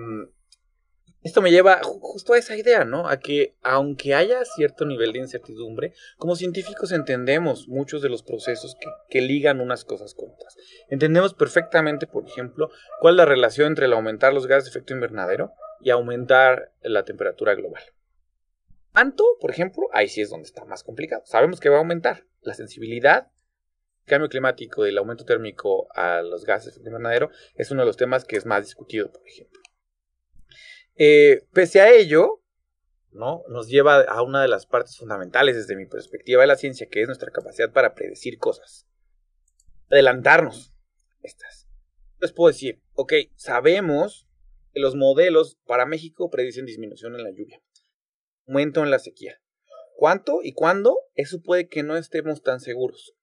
esto 1.23 1.41
me 1.41 1.51
lleva 1.51 1.81
justo 1.83 2.33
a 2.33 2.37
esa 2.37 2.55
idea, 2.55 2.83
¿no? 2.83 3.07
A 3.07 3.19
que 3.19 3.55
aunque 3.61 4.15
haya 4.15 4.43
cierto 4.43 4.85
nivel 4.85 5.13
de 5.13 5.19
incertidumbre, 5.19 5.93
como 6.17 6.35
científicos 6.35 6.91
entendemos 6.91 7.67
muchos 7.67 8.01
de 8.01 8.09
los 8.09 8.23
procesos 8.23 8.75
que, 9.09 9.21
ligan 9.21 9.61
unas 9.61 9.85
cosas 9.85 10.15
con 10.15 10.31
otras. 10.31 10.57
Entendemos 10.89 11.35
perfectamente, 11.35 12.07
por 12.07 12.25
ejemplo, 12.25 12.71
cuál 12.99 13.13
es 13.13 13.17
la 13.17 13.25
relación 13.25 13.67
entre 13.67 13.85
el 13.85 13.93
aumentar 13.93 14.33
los 14.33 14.47
gases 14.47 14.65
de 14.65 14.69
efecto 14.71 14.93
invernadero 14.93 15.53
y 15.79 15.91
aumentar 15.91 16.71
la 16.81 17.05
temperatura 17.05 17.53
global. 17.53 17.83
¿Cuánto, 18.91 19.23
por 19.39 19.51
ejemplo? 19.51 19.87
Ahí 19.93 20.07
sí 20.07 20.21
es 20.21 20.31
donde 20.31 20.47
está 20.47 20.65
más 20.65 20.83
complicado. 20.83 21.21
Sabemos 21.25 21.59
que 21.59 21.69
va 21.69 21.75
a 21.75 21.79
aumentar 21.79 22.25
la 22.41 22.55
sensibilidad 22.55 23.27
cambio 24.05 24.29
climático 24.29 24.85
y 24.85 24.89
el 24.89 24.97
aumento 24.97 25.23
térmico 25.23 25.87
a 25.93 26.21
los 26.21 26.43
gases 26.45 26.65
de 26.65 26.71
efecto 26.71 26.89
invernadero 26.89 27.29
es 27.55 27.71
uno 27.71 27.83
de 27.83 27.85
los 27.85 27.97
temas 27.97 28.25
que 28.25 28.35
es 28.35 28.45
más 28.45 28.63
discutido, 28.65 29.11
por 29.11 29.25
ejemplo. 29.27 29.60
Eh, 31.03 31.47
pese 31.51 31.81
a 31.81 31.89
ello, 31.89 32.43
¿no? 33.09 33.41
Nos 33.47 33.67
lleva 33.69 34.01
a 34.01 34.21
una 34.21 34.43
de 34.43 34.47
las 34.47 34.67
partes 34.67 34.97
fundamentales 34.97 35.55
desde 35.55 35.75
mi 35.75 35.87
perspectiva 35.87 36.41
de 36.41 36.47
la 36.47 36.57
ciencia, 36.57 36.87
que 36.91 37.01
es 37.01 37.07
nuestra 37.07 37.31
capacidad 37.31 37.73
para 37.73 37.95
predecir 37.95 38.37
cosas. 38.37 38.85
Adelantarnos. 39.89 40.75
Estas. 41.23 41.67
Les 42.19 42.31
puedo 42.31 42.49
decir, 42.49 42.83
ok, 42.93 43.13
sabemos 43.35 44.27
que 44.73 44.79
los 44.79 44.93
modelos 44.93 45.57
para 45.65 45.87
México 45.87 46.29
predicen 46.29 46.67
disminución 46.67 47.15
en 47.15 47.23
la 47.23 47.31
lluvia, 47.31 47.59
aumento 48.47 48.83
en 48.83 48.91
la 48.91 48.99
sequía. 48.99 49.41
¿Cuánto 49.97 50.41
y 50.43 50.53
cuándo? 50.53 50.99
Eso 51.15 51.41
puede 51.41 51.67
que 51.67 51.81
no 51.81 51.97
estemos 51.97 52.43
tan 52.43 52.59
seguros. 52.59 53.15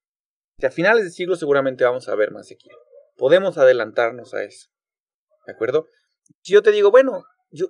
Si 0.58 0.66
a 0.66 0.72
finales 0.72 1.04
de 1.04 1.10
siglo 1.10 1.36
seguramente 1.36 1.84
vamos 1.84 2.08
a 2.08 2.16
ver 2.16 2.32
más 2.32 2.48
sequía. 2.48 2.72
Podemos 3.16 3.56
adelantarnos 3.56 4.34
a 4.34 4.42
eso. 4.42 4.68
¿De 5.46 5.52
acuerdo? 5.52 5.86
Si 6.42 6.52
yo 6.52 6.62
te 6.64 6.72
digo, 6.72 6.90
bueno, 6.90 7.24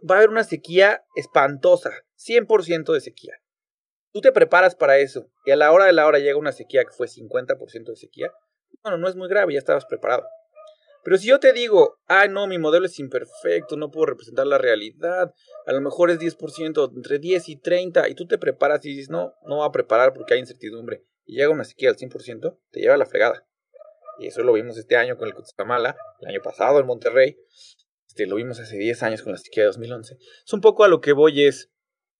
va 0.09 0.17
a 0.17 0.19
haber 0.19 0.31
una 0.31 0.45
sequía 0.45 1.05
espantosa, 1.15 1.91
100% 2.17 2.93
de 2.93 3.01
sequía. 3.01 3.35
Tú 4.13 4.21
te 4.21 4.33
preparas 4.33 4.75
para 4.75 4.99
eso 4.99 5.31
y 5.45 5.51
a 5.51 5.57
la 5.57 5.71
hora 5.73 5.85
de 5.85 5.93
la 5.93 6.07
hora 6.07 6.19
llega 6.19 6.39
una 6.39 6.53
sequía 6.53 6.85
que 6.85 6.93
fue 6.93 7.07
50% 7.07 7.85
de 7.85 7.97
sequía. 7.97 8.33
Bueno, 8.83 8.99
no 8.99 9.09
es 9.09 9.17
muy 9.17 9.29
grave, 9.29 9.53
ya 9.53 9.59
estabas 9.59 9.85
preparado. 9.85 10.25
Pero 11.05 11.17
si 11.17 11.29
yo 11.29 11.39
te 11.39 11.53
digo, 11.53 12.01
ah, 12.07 12.27
no, 12.27 12.47
mi 12.47 12.59
modelo 12.59 12.87
es 12.87 12.99
imperfecto, 12.99 13.77
no 13.77 13.91
puedo 13.91 14.07
representar 14.07 14.47
la 14.47 14.59
realidad, 14.59 15.33
a 15.67 15.73
lo 15.73 15.81
mejor 15.81 16.11
es 16.11 16.19
10%, 16.19 16.97
entre 16.97 17.19
10 17.19 17.49
y 17.49 17.57
30, 17.57 18.09
y 18.09 18.15
tú 18.15 18.27
te 18.27 18.37
preparas 18.37 18.85
y 18.85 18.91
dices, 18.91 19.09
no, 19.09 19.33
no 19.47 19.59
va 19.59 19.67
a 19.67 19.73
preparar 19.73 20.13
porque 20.13 20.35
hay 20.35 20.41
incertidumbre, 20.41 21.05
y 21.25 21.37
llega 21.37 21.51
una 21.51 21.65
sequía 21.65 21.91
al 21.91 21.97
100%, 21.97 22.59
te 22.71 22.81
lleva 22.81 22.95
a 22.95 22.99
la 22.99 23.07
fregada. 23.07 23.47
Y 24.19 24.27
eso 24.27 24.43
lo 24.43 24.53
vimos 24.53 24.77
este 24.77 24.97
año 24.97 25.17
con 25.17 25.29
el 25.29 25.35
Cutzamala, 25.35 25.97
el 26.21 26.29
año 26.29 26.43
pasado 26.43 26.81
en 26.81 26.87
Monterrey, 26.87 27.39
este, 28.09 28.27
lo 28.27 28.37
vimos 28.37 28.59
hace 28.59 28.77
10 28.77 29.03
años 29.03 29.23
con 29.23 29.33
la 29.33 29.39
sequía 29.39 29.65
de 29.65 29.69
2011. 29.69 30.17
Es 30.45 30.53
un 30.53 30.61
poco 30.61 30.83
a 30.83 30.89
lo 30.89 31.01
que 31.01 31.13
voy 31.13 31.45
es, 31.45 31.71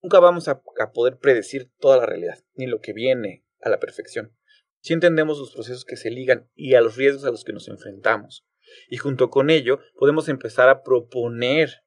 nunca 0.01 0.19
vamos 0.19 0.47
a, 0.47 0.61
poder 0.93 1.17
predecir 1.17 1.71
toda 1.79 1.97
la 1.97 2.05
realidad, 2.05 2.39
ni 2.53 2.67
lo 2.67 2.79
que 2.79 2.93
viene 2.93 3.43
a 3.59 3.69
la 3.69 3.79
perfección. 3.79 4.35
Si 4.81 4.93
entendemos 4.93 5.39
los 5.39 5.51
procesos 5.51 5.83
que 5.83 5.97
se 5.97 6.09
ligan 6.09 6.49
y 6.55 6.75
a 6.75 6.81
los 6.81 6.95
riesgos 6.95 7.25
a 7.25 7.31
los 7.31 7.43
que 7.43 7.53
nos 7.53 7.67
enfrentamos. 7.67 8.45
Y 8.87 8.97
junto 8.97 9.29
con 9.29 9.49
ello 9.49 9.79
podemos 9.95 10.29
empezar 10.29 10.69
a 10.69 10.83
proponer 10.83 11.83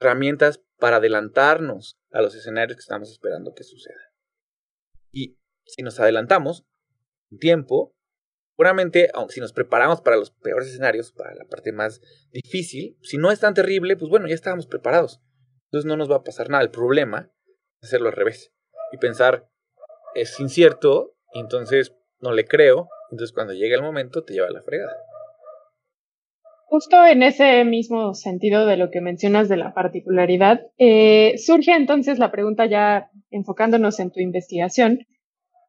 herramientas 0.00 0.62
para 0.78 0.96
adelantarnos 0.96 1.98
a 2.10 2.22
los 2.22 2.34
escenarios 2.34 2.76
que 2.76 2.80
estamos 2.80 3.10
esperando 3.12 3.54
que 3.54 3.64
sucedan. 3.64 4.00
Y 5.12 5.38
si 5.64 5.82
nos 5.82 6.00
adelantamos 6.00 6.64
tiempo, 7.38 7.94
seguramente, 8.56 9.10
aunque 9.12 9.34
si 9.34 9.40
nos 9.40 9.52
preparamos 9.52 10.00
para 10.00 10.16
los 10.16 10.30
peores 10.30 10.68
escenarios, 10.68 11.12
para 11.12 11.34
la 11.34 11.44
parte 11.44 11.72
más 11.72 12.00
difícil, 12.32 12.96
si 13.02 13.18
no 13.18 13.30
es 13.30 13.38
tan 13.38 13.52
terrible, 13.52 13.98
pues 13.98 14.08
bueno, 14.08 14.26
ya 14.28 14.34
estábamos 14.34 14.66
preparados. 14.66 15.20
Entonces 15.66 15.86
no 15.86 15.96
nos 15.96 16.10
va 16.10 16.16
a 16.16 16.22
pasar 16.24 16.48
nada. 16.48 16.62
El 16.62 16.70
problema 16.70 17.30
es 17.82 17.88
hacerlo 17.88 18.08
al 18.08 18.14
revés 18.14 18.54
y 18.92 18.96
pensar, 18.96 19.46
es 20.14 20.40
incierto, 20.40 21.14
entonces 21.34 21.94
no 22.20 22.32
le 22.32 22.46
creo, 22.46 22.88
entonces 23.10 23.34
cuando 23.34 23.52
llega 23.52 23.76
el 23.76 23.82
momento 23.82 24.24
te 24.24 24.32
lleva 24.32 24.46
a 24.46 24.52
la 24.52 24.62
fregada. 24.62 24.96
Justo 26.64 27.04
en 27.04 27.22
ese 27.22 27.62
mismo 27.64 28.14
sentido 28.14 28.64
de 28.64 28.78
lo 28.78 28.90
que 28.90 29.02
mencionas 29.02 29.50
de 29.50 29.58
la 29.58 29.74
particularidad, 29.74 30.62
eh, 30.78 31.34
surge 31.36 31.72
entonces 31.72 32.18
la 32.18 32.32
pregunta 32.32 32.64
ya 32.64 33.10
enfocándonos 33.30 34.00
en 34.00 34.10
tu 34.10 34.20
investigación, 34.20 35.06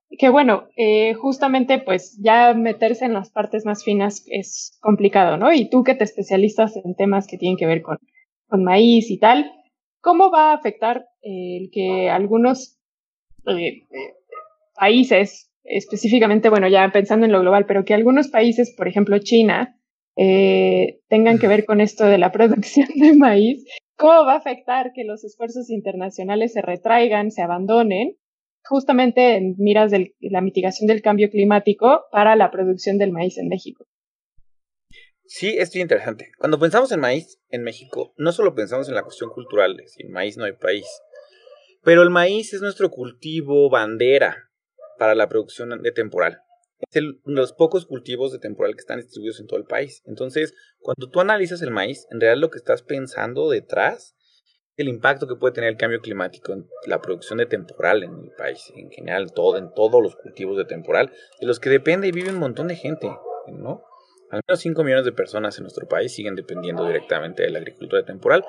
que 0.09 0.29
bueno, 0.29 0.67
eh, 0.77 1.13
justamente 1.15 1.79
pues 1.79 2.17
ya 2.21 2.53
meterse 2.53 3.05
en 3.05 3.13
las 3.13 3.29
partes 3.29 3.65
más 3.65 3.83
finas 3.83 4.23
es 4.27 4.77
complicado, 4.81 5.37
¿no? 5.37 5.53
Y 5.53 5.69
tú 5.69 5.83
que 5.83 5.95
te 5.95 6.03
especialistas 6.03 6.75
en 6.77 6.95
temas 6.95 7.27
que 7.27 7.37
tienen 7.37 7.57
que 7.57 7.65
ver 7.65 7.81
con, 7.81 7.97
con 8.47 8.63
maíz 8.63 9.11
y 9.11 9.19
tal, 9.19 9.51
¿cómo 10.01 10.31
va 10.31 10.51
a 10.51 10.55
afectar 10.55 11.05
el 11.21 11.69
que 11.71 12.09
algunos 12.09 12.79
eh, 13.47 13.83
países, 14.75 15.51
específicamente, 15.63 16.49
bueno, 16.49 16.67
ya 16.67 16.89
pensando 16.91 17.25
en 17.25 17.31
lo 17.31 17.41
global, 17.41 17.65
pero 17.65 17.83
que 17.83 17.93
algunos 17.93 18.29
países, 18.29 18.73
por 18.75 18.87
ejemplo 18.87 19.17
China, 19.19 19.77
eh, 20.15 20.99
tengan 21.09 21.37
que 21.39 21.47
ver 21.47 21.65
con 21.65 21.81
esto 21.81 22.05
de 22.05 22.17
la 22.17 22.31
producción 22.31 22.87
de 22.95 23.15
maíz, 23.15 23.65
¿cómo 23.95 24.25
va 24.25 24.33
a 24.33 24.37
afectar 24.37 24.93
que 24.93 25.03
los 25.03 25.23
esfuerzos 25.23 25.69
internacionales 25.69 26.53
se 26.53 26.61
retraigan, 26.61 27.31
se 27.31 27.41
abandonen, 27.41 28.15
justamente 28.67 29.35
en 29.37 29.55
miras 29.57 29.91
de 29.91 30.15
la 30.19 30.41
mitigación 30.41 30.87
del 30.87 31.01
cambio 31.01 31.29
climático 31.29 32.05
para 32.11 32.35
la 32.35 32.51
producción 32.51 32.97
del 32.97 33.11
maíz 33.11 33.37
en 33.37 33.47
México? 33.47 33.85
Sí, 35.25 35.55
es 35.57 35.73
muy 35.73 35.81
interesante. 35.81 36.31
Cuando 36.37 36.59
pensamos 36.59 36.91
en 36.91 37.01
maíz 37.01 37.39
en 37.49 37.63
México, 37.63 38.13
no 38.17 38.31
solo 38.31 38.55
pensamos 38.55 38.87
en 38.87 38.95
la 38.95 39.03
cuestión 39.03 39.29
cultural, 39.29 39.77
sin 39.87 40.11
maíz 40.11 40.37
no 40.37 40.45
hay 40.45 40.53
país, 40.53 40.85
pero 41.83 42.01
el 42.01 42.09
maíz 42.09 42.53
es 42.53 42.61
nuestro 42.61 42.89
cultivo 42.89 43.69
bandera 43.69 44.49
para 44.97 45.15
la 45.15 45.27
producción 45.27 45.81
de 45.81 45.91
temporal 45.91 46.41
es 46.79 47.03
uno 47.03 47.35
de 47.35 47.41
los 47.41 47.53
pocos 47.53 47.85
cultivos 47.85 48.31
de 48.31 48.39
temporal 48.39 48.73
que 48.75 48.81
están 48.81 48.99
distribuidos 48.99 49.39
en 49.39 49.47
todo 49.47 49.59
el 49.59 49.65
país. 49.65 50.01
Entonces, 50.05 50.53
cuando 50.79 51.09
tú 51.09 51.19
analizas 51.19 51.61
el 51.61 51.71
maíz, 51.71 52.05
en 52.11 52.19
realidad 52.19 52.41
lo 52.41 52.49
que 52.49 52.57
estás 52.57 52.83
pensando 52.83 53.49
detrás 53.49 54.15
el 54.77 54.87
impacto 54.87 55.27
que 55.27 55.35
puede 55.35 55.53
tener 55.53 55.71
el 55.71 55.77
cambio 55.77 55.99
climático 55.99 56.53
en 56.53 56.67
la 56.85 57.01
producción 57.01 57.39
de 57.39 57.47
temporal 57.47 58.03
en 58.03 58.11
el 58.23 58.31
país, 58.37 58.71
en 58.75 58.91
general, 58.91 59.33
todo, 59.33 59.57
en 59.57 59.73
todos 59.73 60.01
los 60.01 60.15
cultivos 60.15 60.55
de 60.55 60.65
temporal, 60.65 61.11
de 61.41 61.47
los 61.47 61.59
que 61.59 61.71
depende 61.71 62.07
y 62.07 62.11
vive 62.11 62.29
un 62.29 62.39
montón 62.39 62.67
de 62.67 62.75
gente, 62.75 63.09
¿no? 63.47 63.83
Al 64.29 64.41
menos 64.45 64.59
5 64.59 64.83
millones 64.83 65.05
de 65.05 65.13
personas 65.13 65.57
en 65.57 65.63
nuestro 65.63 65.87
país 65.87 66.13
siguen 66.13 66.35
dependiendo 66.35 66.85
directamente 66.85 67.43
de 67.43 67.49
la 67.49 67.59
agricultura 67.59 68.03
temporal. 68.03 68.43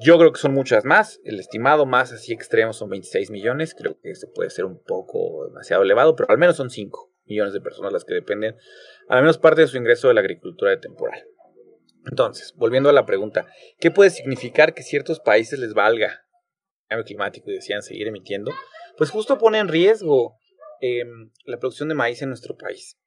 Yo 0.00 0.18
creo 0.18 0.32
que 0.32 0.40
son 0.40 0.52
muchas 0.52 0.84
más. 0.84 1.20
El 1.24 1.38
estimado 1.38 1.86
más 1.86 2.12
así 2.12 2.32
extremo 2.32 2.72
son 2.72 2.90
26 2.90 3.30
millones. 3.30 3.74
Creo 3.78 3.96
que 4.00 4.10
eso 4.10 4.26
puede 4.34 4.50
ser 4.50 4.64
un 4.64 4.82
poco 4.82 5.46
demasiado 5.46 5.84
elevado, 5.84 6.16
pero 6.16 6.28
al 6.28 6.38
menos 6.38 6.56
son 6.56 6.70
5 6.70 7.12
millones 7.26 7.52
de 7.52 7.60
personas 7.60 7.92
las 7.92 8.04
que 8.04 8.14
dependen, 8.14 8.56
al 9.08 9.20
menos 9.20 9.38
parte 9.38 9.60
de 9.60 9.68
su 9.68 9.76
ingreso 9.76 10.08
de 10.08 10.14
la 10.14 10.20
agricultura 10.20 10.72
de 10.72 10.78
temporal. 10.78 11.22
Entonces, 12.10 12.54
volviendo 12.56 12.88
a 12.88 12.92
la 12.92 13.06
pregunta, 13.06 13.46
¿qué 13.78 13.90
puede 13.90 14.10
significar 14.10 14.74
que 14.74 14.82
ciertos 14.82 15.20
países 15.20 15.58
les 15.58 15.74
valga 15.74 16.06
el 16.06 16.88
cambio 16.88 17.04
climático 17.04 17.50
y 17.50 17.54
decían 17.54 17.82
seguir 17.82 18.08
emitiendo? 18.08 18.52
Pues 18.96 19.10
justo 19.10 19.38
pone 19.38 19.58
en 19.58 19.68
riesgo 19.68 20.36
em, 20.80 21.30
la 21.44 21.58
producción 21.58 21.88
de 21.88 21.94
maíz 21.94 22.22
en 22.22 22.28
nuestro 22.28 22.56
país. 22.56 22.98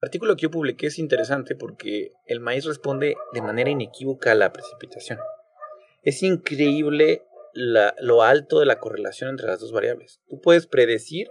El 0.00 0.08
artículo 0.08 0.36
que 0.36 0.42
yo 0.42 0.50
publiqué 0.50 0.88
es 0.88 0.98
interesante 0.98 1.54
porque 1.54 2.12
el 2.26 2.40
maíz 2.40 2.64
responde 2.64 3.16
de 3.32 3.42
manera 3.42 3.70
inequívoca 3.70 4.32
a 4.32 4.34
la 4.34 4.52
precipitación. 4.52 5.18
Es 6.02 6.22
increíble 6.22 7.24
lo 7.54 8.22
alto 8.22 8.60
de 8.60 8.66
la 8.66 8.80
correlación 8.80 9.30
entre 9.30 9.46
las 9.46 9.60
dos 9.60 9.72
variables. 9.72 10.20
Tú 10.26 10.40
puedes 10.40 10.66
predecir 10.66 11.28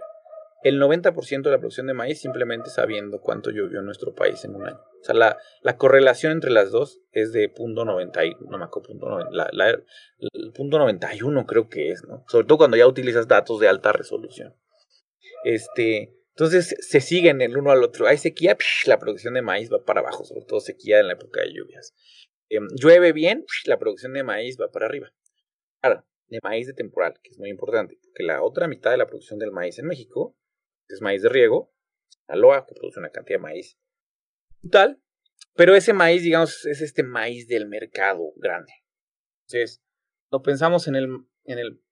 el 0.64 0.80
90% 0.80 1.42
de 1.42 1.50
la 1.50 1.58
producción 1.58 1.86
de 1.86 1.94
maíz 1.94 2.20
simplemente 2.20 2.70
sabiendo 2.70 3.20
cuánto 3.20 3.50
llovió 3.50 3.80
en 3.80 3.86
nuestro 3.86 4.14
país 4.14 4.44
en 4.44 4.54
un 4.54 4.66
año. 4.66 4.80
O 5.00 5.04
sea, 5.04 5.14
la, 5.14 5.38
la 5.62 5.76
correlación 5.76 6.32
entre 6.32 6.50
las 6.50 6.70
dos 6.70 7.00
es 7.10 7.32
de 7.32 7.48
punto 7.48 7.84
no 7.84 7.96
me 7.96 8.04
acuerdo, 8.64 8.88
punto 8.88 9.18
punto 10.54 10.78
91 10.78 11.46
creo 11.46 11.68
que 11.68 11.90
es, 11.90 12.04
¿no? 12.04 12.24
Sobre 12.28 12.46
todo 12.46 12.58
cuando 12.58 12.76
ya 12.76 12.86
utilizas 12.86 13.26
datos 13.26 13.60
de 13.60 13.68
alta 13.68 13.92
resolución. 13.92 14.54
Este, 15.44 16.14
entonces 16.30 16.76
se 16.80 17.00
siguen 17.00 17.40
el 17.42 17.56
uno 17.56 17.70
al 17.72 17.82
otro. 17.82 18.06
Hay 18.06 18.18
sequía, 18.18 18.56
la 18.86 18.98
producción 18.98 19.34
de 19.34 19.42
maíz 19.42 19.70
va 19.72 19.84
para 19.84 20.00
abajo, 20.00 20.24
sobre 20.24 20.44
todo 20.44 20.60
sequía 20.60 21.00
en 21.00 21.08
la 21.08 21.14
época 21.14 21.40
de 21.42 21.52
lluvias. 21.52 21.94
Em, 22.48 22.68
llueve 22.80 23.12
bien, 23.12 23.44
la 23.64 23.78
producción 23.78 24.12
de 24.12 24.22
maíz 24.22 24.58
va 24.60 24.70
para 24.70 24.86
arriba. 24.86 25.12
Ahora, 25.80 26.06
de 26.28 26.38
maíz 26.42 26.66
de 26.66 26.74
temporal, 26.74 27.14
que 27.22 27.30
es 27.30 27.38
muy 27.38 27.50
importante, 27.50 27.98
porque 28.02 28.22
la 28.22 28.42
otra 28.42 28.68
mitad 28.68 28.90
de 28.90 28.96
la 28.96 29.06
producción 29.06 29.38
del 29.38 29.50
maíz 29.50 29.78
en 29.78 29.86
México 29.86 30.36
es 30.88 31.00
maíz 31.00 31.22
de 31.22 31.28
riego, 31.28 31.72
Sinaloa, 32.08 32.66
que 32.66 32.74
produce 32.74 33.00
una 33.00 33.10
cantidad 33.10 33.38
de 33.38 33.42
maíz 33.42 33.78
tal, 34.70 35.02
pero 35.54 35.74
ese 35.74 35.92
maíz, 35.92 36.22
digamos, 36.22 36.64
es 36.66 36.80
este 36.80 37.02
maíz 37.02 37.48
del 37.48 37.66
mercado 37.66 38.32
grande. 38.36 38.72
Entonces, 39.46 39.82
no 40.30 40.42
pensamos 40.42 40.86
en 40.88 40.94
el, 40.94 41.08
en 41.44 41.58
el 41.58 41.82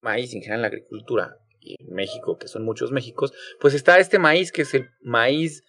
maíz 0.00 0.34
en 0.34 0.40
general 0.40 0.58
en 0.58 0.62
la 0.62 0.68
agricultura 0.68 1.38
y 1.60 1.76
en 1.82 1.92
México, 1.92 2.38
que 2.38 2.48
son 2.48 2.64
muchos 2.64 2.92
Méxicos, 2.92 3.32
pues 3.60 3.74
está 3.74 3.98
este 3.98 4.18
maíz 4.18 4.52
que 4.52 4.62
es 4.62 4.74
el 4.74 4.88
maíz, 5.00 5.64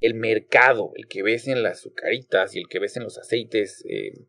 el 0.00 0.14
mercado, 0.14 0.92
el 0.96 1.06
que 1.06 1.22
ves 1.22 1.46
en 1.46 1.62
las 1.62 1.78
azucaritas 1.78 2.54
y 2.54 2.58
el 2.58 2.68
que 2.68 2.80
ves 2.80 2.96
en 2.96 3.04
los 3.04 3.18
aceites. 3.18 3.84
Eh, 3.88 4.26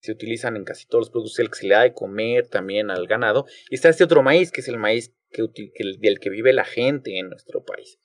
se 0.00 0.12
utilizan 0.12 0.56
en 0.56 0.64
casi 0.64 0.86
todos 0.86 1.06
los 1.06 1.10
productos, 1.10 1.38
el 1.38 1.48
que 1.48 1.56
se 1.56 1.66
le 1.66 1.74
da 1.74 1.82
de 1.82 1.94
comer 1.94 2.46
también 2.48 2.90
al 2.90 3.06
ganado. 3.06 3.46
Y 3.70 3.74
está 3.74 3.88
este 3.88 4.04
otro 4.04 4.22
maíz, 4.22 4.52
que 4.52 4.60
es 4.60 4.68
el 4.68 4.76
maíz 4.76 5.14
que, 5.34 5.98
del 5.98 6.20
que 6.20 6.30
vive 6.30 6.52
la 6.52 6.64
gente 6.64 7.18
en 7.18 7.28
nuestro 7.28 7.64
país. 7.64 7.98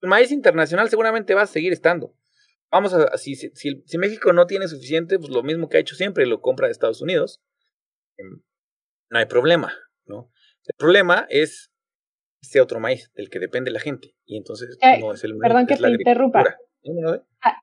El 0.00 0.08
maíz 0.08 0.32
internacional 0.32 0.88
seguramente 0.90 1.34
va 1.34 1.42
a 1.42 1.46
seguir 1.46 1.72
estando. 1.72 2.14
Vamos 2.70 2.92
a, 2.92 3.16
si, 3.16 3.36
si, 3.36 3.50
si, 3.54 3.98
México 3.98 4.32
no 4.32 4.46
tiene 4.46 4.66
suficiente, 4.66 5.18
pues 5.18 5.30
lo 5.30 5.42
mismo 5.42 5.68
que 5.68 5.76
ha 5.76 5.80
hecho 5.80 5.94
siempre, 5.94 6.26
lo 6.26 6.40
compra 6.40 6.66
de 6.66 6.72
Estados 6.72 7.02
Unidos. 7.02 7.40
Em, 8.16 8.42
no 9.10 9.18
hay 9.18 9.26
problema, 9.26 9.72
¿no? 10.06 10.32
El 10.66 10.74
problema 10.76 11.26
es 11.28 11.70
este 12.40 12.60
otro 12.60 12.80
maíz 12.80 13.12
del 13.14 13.30
que 13.30 13.38
depende 13.38 13.70
la 13.70 13.80
gente. 13.80 14.14
Y 14.24 14.36
entonces 14.36 14.76
eh, 14.80 14.98
no 15.00 15.12
es 15.12 15.22
el 15.22 15.36
Perdón 15.38 15.66
que 15.66 15.76
te 15.76 15.88
interrumpa. 15.88 16.56
Ah, 17.42 17.62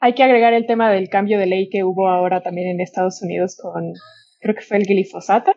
hay 0.00 0.14
que 0.14 0.22
agregar 0.22 0.52
el 0.52 0.66
tema 0.66 0.90
del 0.90 1.08
cambio 1.08 1.38
de 1.38 1.46
ley 1.46 1.68
que 1.68 1.84
hubo 1.84 2.08
ahora 2.08 2.42
también 2.42 2.68
en 2.68 2.80
Estados 2.80 3.22
Unidos 3.22 3.56
con, 3.60 3.92
creo 4.40 4.54
que 4.54 4.62
fue 4.62 4.78
el 4.78 4.84
glifosato. 4.84 5.52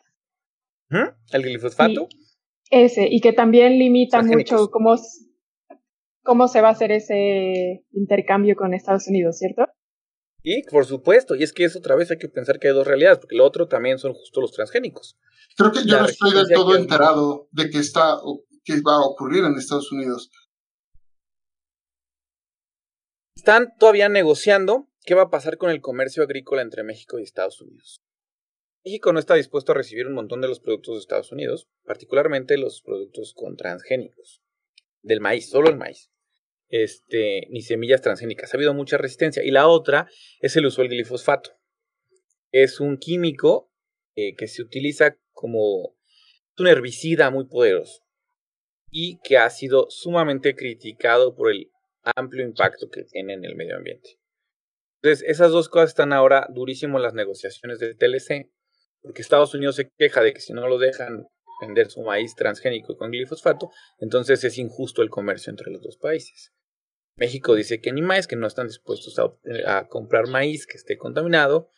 ¿El 0.89 1.43
glifosato? 1.43 2.07
Ese, 2.69 3.07
y 3.09 3.19
que 3.21 3.33
también 3.33 3.79
limita 3.79 4.21
mucho 4.21 4.69
cómo, 4.69 4.95
cómo 6.23 6.47
se 6.47 6.61
va 6.61 6.69
a 6.69 6.71
hacer 6.71 6.91
ese 6.91 7.83
intercambio 7.91 8.55
con 8.55 8.73
Estados 8.73 9.07
Unidos, 9.07 9.37
¿cierto? 9.37 9.65
Y 10.41 10.63
por 10.63 10.85
supuesto, 10.85 11.35
y 11.35 11.43
es 11.43 11.51
que 11.51 11.65
es 11.65 11.75
otra 11.75 11.95
vez 11.95 12.11
hay 12.11 12.17
que 12.17 12.29
pensar 12.29 12.59
que 12.59 12.67
hay 12.67 12.73
dos 12.73 12.87
realidades, 12.87 13.19
porque 13.19 13.35
lo 13.35 13.45
otro 13.45 13.67
también 13.67 13.97
son 13.97 14.13
justo 14.13 14.39
los 14.39 14.51
transgénicos. 14.51 15.17
Creo 15.57 15.71
que 15.71 15.83
yo 15.85 15.99
no 15.99 16.05
estoy 16.05 16.33
del 16.33 16.47
todo 16.53 16.75
enterado 16.75 17.49
de 17.51 17.69
que 17.69 17.79
está 17.79 18.17
que 18.63 18.81
va 18.81 18.95
a 18.95 19.05
ocurrir 19.05 19.43
en 19.43 19.55
Estados 19.55 19.91
Unidos. 19.91 20.29
Están 23.35 23.73
todavía 23.77 24.09
negociando 24.09 24.89
¿qué 25.09 25.15
va 25.15 25.23
a 25.23 25.29
pasar 25.31 25.57
con 25.57 25.71
el 25.71 25.81
comercio 25.81 26.21
agrícola 26.21 26.61
entre 26.61 26.83
México 26.83 27.17
y 27.17 27.23
Estados 27.23 27.61
Unidos? 27.61 27.99
México 28.85 29.11
no 29.11 29.19
está 29.19 29.35
dispuesto 29.35 29.71
a 29.71 29.75
recibir 29.75 30.07
un 30.07 30.13
montón 30.13 30.41
de 30.41 30.47
los 30.47 30.59
productos 30.59 30.95
de 30.95 30.99
Estados 31.01 31.31
Unidos, 31.31 31.67
particularmente 31.83 32.57
los 32.57 32.81
productos 32.81 33.33
con 33.33 33.57
transgénicos, 33.57 34.41
del 35.01 35.19
maíz, 35.19 35.49
solo 35.49 35.69
el 35.69 35.77
maíz, 35.77 36.11
este, 36.69 37.47
ni 37.49 37.61
semillas 37.61 38.01
transgénicas. 38.01 38.53
Ha 38.53 38.57
habido 38.57 38.73
mucha 38.73 38.97
resistencia. 38.97 39.43
Y 39.43 39.51
la 39.51 39.67
otra 39.67 40.07
es 40.39 40.55
el 40.55 40.65
uso 40.65 40.81
del 40.81 40.91
glifosfato. 40.91 41.51
Es 42.51 42.79
un 42.79 42.97
químico 42.97 43.71
eh, 44.15 44.35
que 44.35 44.47
se 44.47 44.61
utiliza 44.61 45.17
como 45.31 45.95
un 46.57 46.67
herbicida 46.67 47.29
muy 47.31 47.45
poderoso 47.45 48.03
y 48.91 49.19
que 49.23 49.37
ha 49.37 49.49
sido 49.49 49.87
sumamente 49.89 50.55
criticado 50.55 51.35
por 51.35 51.51
el 51.51 51.71
amplio 52.15 52.45
impacto 52.45 52.89
que 52.89 53.03
tiene 53.03 53.33
en 53.33 53.45
el 53.45 53.55
medio 53.55 53.77
ambiente. 53.77 54.19
Entonces, 55.01 55.27
esas 55.29 55.51
dos 55.51 55.69
cosas 55.69 55.89
están 55.89 56.11
ahora 56.11 56.47
durísimo 56.49 56.97
en 56.97 57.03
las 57.03 57.13
negociaciones 57.13 57.79
del 57.79 57.97
TLC, 57.97 58.51
porque 59.01 59.21
Estados 59.21 59.53
Unidos 59.53 59.75
se 59.75 59.89
queja 59.97 60.21
de 60.21 60.33
que 60.33 60.41
si 60.41 60.53
no 60.53 60.67
lo 60.67 60.77
dejan 60.77 61.27
vender 61.61 61.89
su 61.89 62.01
maíz 62.01 62.35
transgénico 62.35 62.97
con 62.97 63.11
glifosfato, 63.11 63.71
entonces 63.99 64.43
es 64.43 64.57
injusto 64.57 65.01
el 65.01 65.09
comercio 65.09 65.51
entre 65.51 65.71
los 65.71 65.81
dos 65.81 65.97
países. 65.97 66.53
México 67.15 67.53
dice 67.53 67.81
que 67.81 67.91
ni 67.91 68.01
más, 68.01 68.27
que 68.27 68.37
no 68.37 68.47
están 68.47 68.67
dispuestos 68.67 69.19
a, 69.65 69.87
comprar 69.87 70.27
maíz 70.27 70.65
que 70.65 70.77
esté 70.77 70.97
contaminado, 70.97 71.69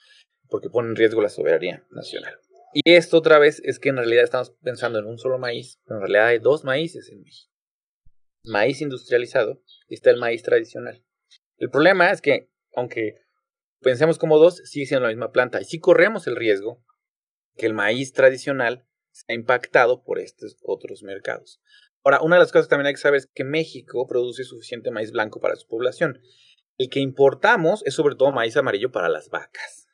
porque 0.50 0.70
pone 0.70 0.90
en 0.90 0.96
riesgo 0.96 1.22
la 1.22 1.30
soberanía 1.30 1.86
nacional. 1.90 2.38
Y 2.74 2.94
esto 2.94 3.18
otra 3.18 3.40
vez 3.40 3.62
es 3.66 3.80
que 3.80 3.90
en 3.90 3.98
realidad 3.98 4.24
estamos 4.24 4.52
pensando 4.62 5.00
en 5.00 5.06
un 5.06 5.18
solo 5.18 5.40
maíz, 5.40 5.80
pero 5.84 5.98
en 5.98 6.02
realidad 6.02 6.28
hay 6.28 6.40
dos 6.40 6.64
maíces 6.64 7.10
en 7.10 7.22
México. 7.22 7.52
Maíz 8.44 8.82
industrializado 8.82 9.62
y 9.88 9.96
está 9.96 10.12
el 10.12 10.18
maíz 10.18 10.44
tradicional. 10.44 11.04
El 11.58 11.70
problema 11.70 12.12
es 12.12 12.22
que, 12.22 12.50
aunque 12.76 13.16
pensemos 13.82 14.18
como 14.18 14.38
dos, 14.38 14.58
sigue 14.66 14.86
siendo 14.86 15.04
la 15.04 15.10
misma 15.12 15.32
planta. 15.32 15.60
Y 15.62 15.66
si 15.66 15.80
corremos 15.80 16.28
el 16.28 16.36
riesgo 16.36 16.84
que 17.56 17.66
el 17.66 17.74
maíz 17.74 18.14
tradicional 18.14 18.86
sea 19.12 19.36
impactado 19.36 20.04
por 20.04 20.20
estos 20.20 20.58
otros 20.64 21.04
mercados. 21.04 21.62
Ahora, 22.04 22.22
una 22.22 22.36
de 22.36 22.42
las 22.42 22.52
cosas 22.52 22.68
que 22.68 22.72
también 22.72 22.88
hay 22.88 22.94
que 22.94 23.02
saber 23.02 23.20
es 23.20 23.28
que 23.28 23.44
México 23.44 24.08
produce 24.08 24.44
suficiente 24.44 24.92
maíz 24.92 25.12
blanco 25.12 25.40
para 25.40 25.56
su 25.56 25.68
población. 25.68 26.20
El 26.78 26.90
que 26.90 27.00
importamos 27.00 27.84
es 27.86 27.94
sobre 27.94 28.16
todo 28.16 28.32
maíz 28.32 28.58
amarillo 28.58 28.92
para 28.92 29.10
las 29.10 29.30
vacas. 29.30 29.88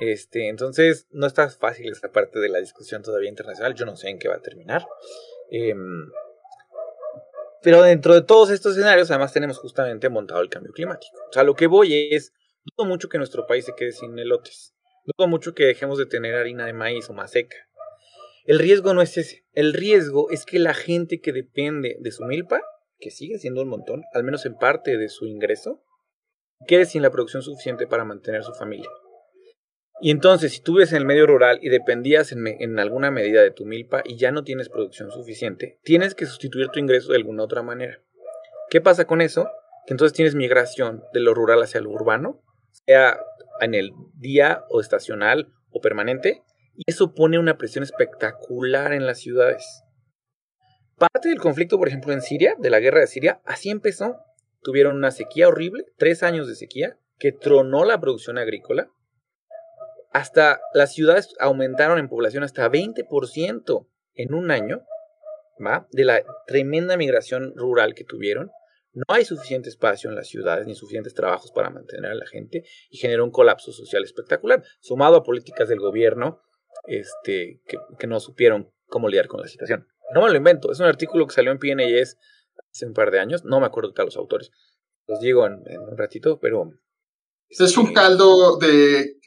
Este, 0.00 0.48
entonces, 0.48 1.06
no 1.10 1.26
está 1.26 1.48
fácil 1.50 1.90
esta 1.90 2.10
parte 2.10 2.38
de 2.38 2.48
la 2.48 2.58
discusión 2.58 3.02
todavía 3.02 3.28
internacional. 3.28 3.74
Yo 3.74 3.84
no 3.84 3.96
sé 3.96 4.08
en 4.08 4.18
qué 4.18 4.28
va 4.28 4.36
a 4.36 4.42
terminar. 4.42 4.86
Em, 5.50 6.10
pero 7.62 7.82
dentro 7.82 8.14
de 8.14 8.22
todos 8.22 8.50
estos 8.50 8.76
escenarios, 8.76 9.10
además 9.10 9.32
tenemos 9.32 9.58
justamente 9.58 10.08
montado 10.08 10.40
el 10.40 10.48
cambio 10.48 10.72
climático. 10.72 11.16
O 11.28 11.32
sea, 11.32 11.42
lo 11.42 11.54
que 11.54 11.66
voy 11.66 12.08
es, 12.12 12.32
dudo 12.64 12.88
mucho 12.88 13.08
que 13.08 13.18
nuestro 13.18 13.46
país 13.46 13.64
se 13.64 13.74
quede 13.74 13.92
sin 13.92 14.18
elotes. 14.18 14.74
Dudo 15.16 15.26
mucho 15.26 15.54
que 15.54 15.64
dejemos 15.64 15.96
de 15.96 16.04
tener 16.04 16.34
harina 16.34 16.66
de 16.66 16.74
maíz 16.74 17.08
o 17.08 17.14
más 17.14 17.30
seca. 17.30 17.56
El 18.44 18.58
riesgo 18.58 18.92
no 18.92 19.00
es 19.00 19.16
ese. 19.16 19.46
El 19.52 19.72
riesgo 19.72 20.30
es 20.30 20.44
que 20.44 20.58
la 20.58 20.74
gente 20.74 21.20
que 21.20 21.32
depende 21.32 21.96
de 22.00 22.10
su 22.10 22.24
milpa, 22.24 22.60
que 22.98 23.10
sigue 23.10 23.38
siendo 23.38 23.62
un 23.62 23.68
montón, 23.68 24.02
al 24.12 24.24
menos 24.24 24.44
en 24.44 24.56
parte 24.56 24.98
de 24.98 25.08
su 25.08 25.26
ingreso, 25.26 25.82
quede 26.66 26.84
sin 26.84 27.00
la 27.00 27.10
producción 27.10 27.42
suficiente 27.42 27.86
para 27.86 28.04
mantener 28.04 28.44
su 28.44 28.52
familia. 28.52 28.90
Y 30.00 30.10
entonces, 30.10 30.52
si 30.52 30.60
tú 30.60 30.74
vives 30.74 30.92
en 30.92 30.98
el 30.98 31.06
medio 31.06 31.26
rural 31.26 31.58
y 31.62 31.70
dependías 31.70 32.30
en, 32.32 32.78
alguna 32.78 33.10
medida 33.10 33.42
de 33.42 33.50
tu 33.50 33.64
milpa 33.64 34.02
y 34.04 34.16
ya 34.16 34.30
no 34.30 34.44
tienes 34.44 34.68
producción 34.68 35.10
suficiente, 35.10 35.80
tienes 35.84 36.14
que 36.14 36.26
sustituir 36.26 36.68
tu 36.68 36.80
ingreso 36.80 37.12
de 37.12 37.16
alguna 37.16 37.44
otra 37.44 37.62
manera. 37.62 38.02
¿Qué 38.68 38.82
pasa 38.82 39.06
con 39.06 39.22
eso? 39.22 39.48
Que 39.86 39.94
entonces 39.94 40.14
tienes 40.14 40.34
migración 40.34 41.02
de 41.14 41.20
lo 41.20 41.32
rural 41.32 41.62
hacia 41.62 41.80
lo 41.80 41.90
urbano, 41.90 42.42
sea 42.84 43.18
en 43.60 43.74
el 43.74 43.92
día 44.14 44.64
o 44.68 44.80
estacional 44.80 45.52
o 45.70 45.80
permanente, 45.80 46.42
y 46.74 46.82
eso 46.86 47.14
pone 47.14 47.38
una 47.38 47.58
presión 47.58 47.82
espectacular 47.82 48.92
en 48.92 49.06
las 49.06 49.18
ciudades. 49.18 49.82
Parte 50.96 51.28
del 51.28 51.38
conflicto, 51.38 51.78
por 51.78 51.88
ejemplo, 51.88 52.12
en 52.12 52.22
Siria, 52.22 52.54
de 52.58 52.70
la 52.70 52.80
guerra 52.80 53.00
de 53.00 53.06
Siria, 53.06 53.40
así 53.44 53.70
empezó. 53.70 54.16
Tuvieron 54.62 54.96
una 54.96 55.12
sequía 55.12 55.48
horrible, 55.48 55.84
tres 55.96 56.22
años 56.22 56.48
de 56.48 56.56
sequía, 56.56 56.98
que 57.18 57.32
tronó 57.32 57.84
la 57.84 58.00
producción 58.00 58.38
agrícola. 58.38 58.90
Hasta 60.12 60.60
las 60.74 60.92
ciudades 60.92 61.34
aumentaron 61.38 61.98
en 61.98 62.08
población 62.08 62.42
hasta 62.42 62.68
20% 62.68 63.86
en 64.14 64.34
un 64.34 64.50
año, 64.50 64.82
¿va? 65.64 65.86
De 65.92 66.04
la 66.04 66.24
tremenda 66.46 66.96
migración 66.96 67.52
rural 67.56 67.94
que 67.94 68.04
tuvieron. 68.04 68.50
No 68.98 69.14
hay 69.14 69.24
suficiente 69.24 69.68
espacio 69.68 70.10
en 70.10 70.16
las 70.16 70.26
ciudades 70.26 70.66
ni 70.66 70.74
suficientes 70.74 71.14
trabajos 71.14 71.52
para 71.52 71.70
mantener 71.70 72.10
a 72.10 72.14
la 72.16 72.26
gente 72.26 72.64
y 72.90 72.96
generó 72.96 73.24
un 73.24 73.30
colapso 73.30 73.70
social 73.70 74.02
espectacular, 74.02 74.64
sumado 74.80 75.14
a 75.14 75.22
políticas 75.22 75.68
del 75.68 75.78
gobierno 75.78 76.40
este, 76.84 77.60
que, 77.66 78.06
no 78.08 78.18
supieron 78.18 78.72
cómo 78.86 79.08
lidiar 79.08 79.28
con 79.28 79.40
la 79.40 79.46
situación. 79.46 79.86
No 80.12 80.22
me 80.22 80.30
lo 80.30 80.36
invento, 80.36 80.72
es 80.72 80.80
un 80.80 80.86
artículo 80.86 81.28
que 81.28 81.34
salió 81.34 81.52
en 81.52 81.60
PNAS 81.60 82.18
hace 82.72 82.86
un 82.86 82.92
par 82.92 83.12
de 83.12 83.20
años, 83.20 83.44
no 83.44 83.60
me 83.60 83.66
acuerdo 83.66 83.92
de 83.92 84.04
los 84.04 84.16
autores, 84.16 84.50
los 85.06 85.20
digo 85.20 85.46
en, 85.46 85.62
un 85.78 85.96
ratito, 85.96 86.40
pero... 86.40 86.72
Es 87.48 87.76
un 87.78 87.92
caldo 87.94 88.58
de, 88.58 89.20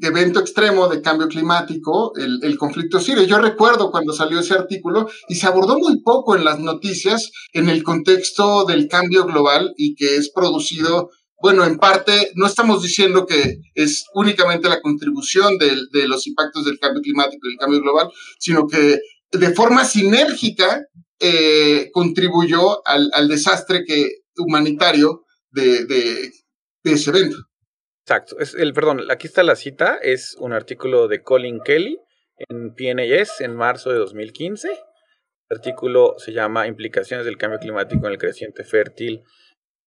evento 0.00 0.40
extremo 0.40 0.88
de 0.88 1.00
cambio 1.00 1.28
climático, 1.28 2.12
el, 2.16 2.58
conflicto 2.58 3.00
sirio. 3.00 3.24
Yo 3.24 3.38
recuerdo 3.38 3.90
cuando 3.90 4.12
salió 4.12 4.40
ese 4.40 4.54
artículo 4.54 5.08
y 5.28 5.36
se 5.36 5.46
abordó 5.46 5.78
muy 5.78 6.02
poco 6.02 6.36
en 6.36 6.44
las 6.44 6.58
noticias 6.58 7.30
en 7.52 7.68
el 7.68 7.82
contexto 7.82 8.64
del 8.64 8.88
cambio 8.88 9.24
global 9.24 9.72
y 9.76 9.94
que 9.94 10.16
es 10.16 10.30
producido 10.32 11.10
bueno, 11.44 11.66
en 11.66 11.76
parte 11.76 12.30
no 12.36 12.46
estamos 12.46 12.82
diciendo 12.82 13.26
que 13.26 13.58
es 13.74 14.06
únicamente 14.14 14.66
la 14.66 14.80
contribución 14.80 15.58
de, 15.58 16.08
los 16.08 16.26
impactos 16.26 16.64
del 16.64 16.78
cambio 16.78 17.02
climático 17.02 17.46
y 17.46 17.52
el 17.52 17.58
cambio 17.58 17.82
global, 17.82 18.08
sino 18.38 18.66
que 18.66 19.00
de 19.30 19.52
forma 19.52 19.84
sinérgica 19.84 20.80
eh, 21.20 21.90
contribuyó 21.92 22.86
al, 22.86 23.28
desastre 23.28 23.84
que, 23.84 24.08
humanitario 24.38 25.24
de, 25.50 26.32
ese 26.84 27.10
evento. 27.10 27.36
Exacto. 28.06 28.38
Es 28.38 28.54
el, 28.54 28.74
perdón, 28.74 29.10
aquí 29.10 29.26
está 29.26 29.42
la 29.42 29.56
cita, 29.56 29.98
es 30.02 30.36
un 30.38 30.52
artículo 30.52 31.08
de 31.08 31.22
Colin 31.22 31.60
Kelly 31.60 31.98
en 32.36 32.74
PNAS 32.74 33.40
en 33.40 33.56
marzo 33.56 33.90
de 33.90 33.98
2015. 33.98 34.68
El 34.68 35.56
artículo 35.56 36.14
se 36.18 36.32
llama 36.32 36.66
Implicaciones 36.66 37.24
del 37.24 37.38
cambio 37.38 37.58
climático 37.58 38.06
en 38.06 38.12
el 38.12 38.18
creciente 38.18 38.64
fértil 38.64 39.24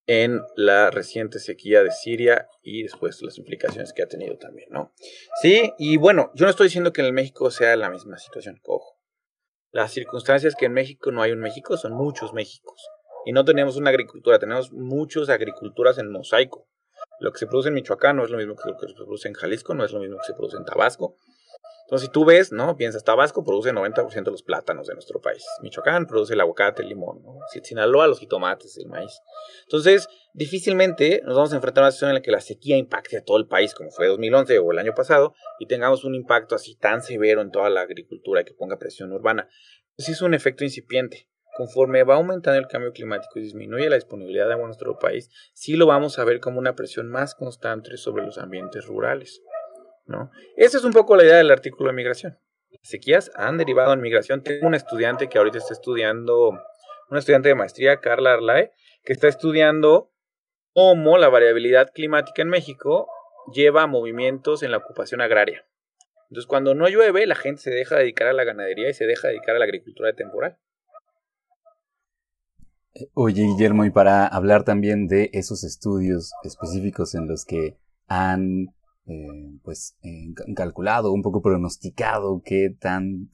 en 0.08 0.42
la 0.56 0.90
reciente 0.90 1.38
sequía 1.38 1.84
de 1.84 1.92
Siria 1.92 2.48
y 2.64 2.84
después 2.84 3.22
las 3.22 3.38
implicaciones 3.38 3.92
que 3.94 4.04
ha 4.04 4.08
tenido 4.08 4.38
también, 4.38 4.70
¿no? 4.72 4.94
Sí, 5.42 5.74
y 5.78 5.98
bueno, 5.98 6.32
yo 6.34 6.46
no 6.46 6.50
estoy 6.50 6.68
diciendo 6.68 6.94
que 6.94 7.02
en 7.02 7.08
el 7.08 7.14
México 7.14 7.52
sea 7.52 7.76
la 7.76 7.90
misma 7.90 8.18
situación, 8.18 8.60
ojo. 8.64 8.98
Las 9.72 9.92
circunstancias 9.92 10.56
que 10.56 10.66
en 10.66 10.74
México 10.74 11.12
no 11.12 11.22
hay 11.22 11.34
un 11.34 11.40
México 11.40 11.76
son 11.76 11.94
muchos 11.94 12.34
Méxicos. 12.34 12.82
Y 13.26 13.34
no 13.34 13.44
tenemos 13.44 13.76
una 13.76 13.90
agricultura, 13.90 14.40
tenemos 14.40 14.72
muchas 14.72 15.28
agriculturas 15.28 15.98
en 15.98 16.10
mosaico. 16.10 16.70
Lo 17.20 17.32
que 17.32 17.40
se 17.40 17.48
produce 17.48 17.70
en 17.70 17.76
Michoacán 17.76 18.16
no 18.16 18.24
es 18.24 18.30
lo 18.30 18.38
mismo 18.38 18.56
que 18.56 18.70
lo 18.70 18.78
que 18.78 18.88
se 18.88 18.94
produce 18.94 19.28
en 19.28 19.34
Jalisco, 19.34 19.74
no 19.74 19.84
es 19.84 19.92
lo 19.92 20.00
mismo 20.00 20.18
que 20.18 20.26
se 20.26 20.34
produce 20.34 20.58
en 20.58 20.66
Tabasco, 20.66 21.16
entonces, 21.88 22.08
si 22.08 22.12
tú 22.12 22.26
ves, 22.26 22.52
¿no? 22.52 22.76
Piensas, 22.76 23.06
Tabasco 23.06 23.46
produce 23.46 23.70
el 23.70 23.78
90% 23.78 24.26
de 24.26 24.32
los 24.32 24.44
plátanos 24.44 24.88
de 24.88 24.94
nuestro 24.94 25.22
país. 25.22 25.46
Michoacán 25.62 26.06
produce 26.06 26.34
el 26.34 26.42
aguacate, 26.42 26.82
el 26.82 26.90
limón, 26.90 27.24
¿no? 27.24 27.40
Sinaloa, 27.64 28.08
los 28.08 28.20
jitomates, 28.20 28.78
el 28.78 28.88
maíz. 28.88 29.22
Entonces, 29.64 30.10
difícilmente 30.34 31.22
nos 31.24 31.38
vamos 31.38 31.54
a 31.54 31.56
enfrentar 31.56 31.86
a 31.86 31.88
una 31.88 31.92
situación 31.92 32.10
en 32.10 32.16
la 32.16 32.22
que 32.22 32.32
la 32.32 32.42
sequía 32.42 32.76
impacte 32.76 33.16
a 33.16 33.24
todo 33.24 33.38
el 33.38 33.48
país, 33.48 33.74
como 33.74 33.90
fue 33.90 34.08
2011 34.08 34.60
o 34.60 34.74
el 34.74 34.80
año 34.80 34.94
pasado, 34.94 35.34
y 35.60 35.68
tengamos 35.68 36.04
un 36.04 36.14
impacto 36.14 36.56
así 36.56 36.76
tan 36.76 37.02
severo 37.02 37.40
en 37.40 37.52
toda 37.52 37.70
la 37.70 37.80
agricultura 37.80 38.44
que 38.44 38.54
ponga 38.54 38.78
presión 38.78 39.14
urbana. 39.14 39.48
Pues 39.96 40.10
es 40.10 40.22
un 40.22 40.34
efecto 40.34 40.66
incipiente. 40.66 41.30
Conforme 41.58 42.04
va 42.04 42.16
aumentando 42.16 42.60
el 42.60 42.68
cambio 42.68 42.94
climático 42.94 43.40
y 43.40 43.42
disminuye 43.42 43.90
la 43.90 43.96
disponibilidad 43.96 44.46
de 44.46 44.54
agua 44.54 44.66
en 44.66 44.68
nuestro 44.68 45.00
país, 45.00 45.32
sí 45.54 45.76
lo 45.76 45.88
vamos 45.88 46.20
a 46.20 46.24
ver 46.24 46.40
como 46.40 46.60
una 46.60 46.76
presión 46.76 47.10
más 47.10 47.34
constante 47.34 47.98
sobre 47.98 48.24
los 48.24 48.38
ambientes 48.38 48.86
rurales. 48.86 49.42
¿no? 50.06 50.30
Esa 50.56 50.78
es 50.78 50.84
un 50.84 50.94
poco 50.94 51.16
la 51.16 51.24
idea 51.24 51.38
del 51.38 51.50
artículo 51.50 51.90
de 51.90 51.96
migración. 51.96 52.40
Las 52.70 52.88
sequías 52.88 53.32
han 53.34 53.58
derivado 53.58 53.92
en 53.94 54.02
migración. 54.02 54.44
Tengo 54.44 54.68
un 54.68 54.76
estudiante 54.76 55.30
que 55.30 55.40
ahorita 55.40 55.58
está 55.58 55.74
estudiando, 55.74 56.50
un 57.10 57.18
estudiante 57.18 57.50
de 57.50 57.56
maestría, 57.56 57.98
Carla 58.02 58.34
Arlae, 58.34 58.72
que 59.04 59.14
está 59.14 59.28
estudiando 59.28 60.12
cómo 60.74 61.18
la 61.18 61.30
variabilidad 61.30 61.90
climática 61.92 62.44
en 62.44 62.50
México 62.50 63.08
lleva 63.52 63.84
a 63.84 63.88
movimientos 63.88 64.62
en 64.62 64.72
la 64.72 64.78
ocupación 64.78 65.22
agraria. 65.22 65.66
Entonces, 66.30 66.48
cuando 66.48 66.76
no 66.76 66.88
llueve, 66.90 67.26
la 67.26 67.36
gente 67.36 67.62
se 67.62 67.72
deja 67.72 67.98
dedicar 67.98 68.28
a 68.28 68.34
la 68.34 68.44
ganadería 68.44 68.90
y 68.90 68.94
se 68.94 69.06
deja 69.06 69.30
dedicar 69.30 69.56
a 69.56 69.60
la 69.60 69.66
agricultura 69.66 70.14
temporal. 70.14 70.58
Oye, 73.14 73.44
Guillermo, 73.44 73.86
y 73.86 73.92
para 73.92 74.28
hablar 74.28 74.64
también 74.64 75.08
de 75.08 75.30
esos 75.34 75.64
estudios 75.64 76.32
específicos 76.44 77.16
en 77.16 77.28
los 77.28 77.46
que 77.46 77.78
han 78.08 78.74
eh, 79.06 79.60
pues 79.64 79.98
eh, 80.04 80.34
calculado, 80.56 81.12
un 81.12 81.22
poco 81.22 81.42
pronosticado 81.42 82.42
qué 82.44 82.76
tan 82.80 83.32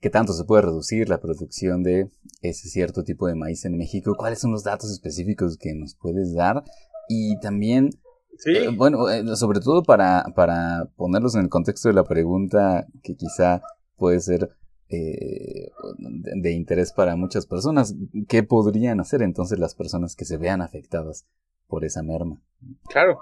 qué 0.00 0.10
tanto 0.10 0.32
se 0.32 0.44
puede 0.44 0.62
reducir 0.62 1.08
la 1.08 1.20
producción 1.20 1.84
de 1.84 2.10
ese 2.40 2.68
cierto 2.68 3.04
tipo 3.04 3.28
de 3.28 3.36
maíz 3.36 3.64
en 3.64 3.76
México, 3.76 4.16
cuáles 4.16 4.40
son 4.40 4.50
los 4.50 4.64
datos 4.64 4.90
específicos 4.90 5.56
que 5.58 5.74
nos 5.74 5.94
puedes 5.94 6.34
dar 6.34 6.64
y 7.08 7.38
también 7.38 7.90
Sí. 8.38 8.56
Eh, 8.56 8.68
bueno, 8.68 9.08
eh, 9.08 9.36
sobre 9.36 9.60
todo 9.60 9.82
para, 9.82 10.24
para 10.34 10.88
ponerlos 10.96 11.34
en 11.34 11.42
el 11.42 11.48
contexto 11.48 11.88
de 11.88 11.94
la 11.94 12.04
pregunta 12.04 12.86
que 13.02 13.14
quizá 13.14 13.62
puede 13.96 14.20
ser 14.20 14.48
eh, 14.92 15.72
de, 15.98 16.52
interés 16.52 16.92
para 16.92 17.16
muchas 17.16 17.46
personas, 17.46 17.94
¿qué 18.28 18.42
podrían 18.42 19.00
hacer 19.00 19.22
entonces 19.22 19.58
las 19.58 19.74
personas 19.74 20.16
que 20.16 20.24
se 20.24 20.36
vean 20.36 20.62
afectadas 20.62 21.26
por 21.66 21.84
esa 21.84 22.02
merma? 22.02 22.40
Claro. 22.88 23.18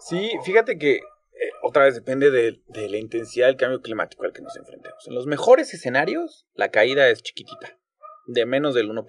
Sí, 0.00 0.30
fíjate 0.44 0.78
que 0.78 1.00
otra 1.62 1.84
vez 1.84 1.94
depende 1.94 2.30
de, 2.30 2.60
la 2.88 2.96
intensidad 2.96 3.46
del 3.46 3.56
cambio 3.56 3.80
climático 3.80 4.24
al 4.24 4.32
que 4.32 4.42
nos 4.42 4.56
enfrentemos. 4.56 5.06
En 5.06 5.14
los 5.14 5.26
mejores 5.26 5.72
escenarios, 5.74 6.46
la 6.54 6.70
caída 6.70 7.08
es 7.08 7.22
chiquitita, 7.22 7.78
de 8.26 8.46
menos 8.46 8.74
del 8.74 8.90
1%. 8.90 9.06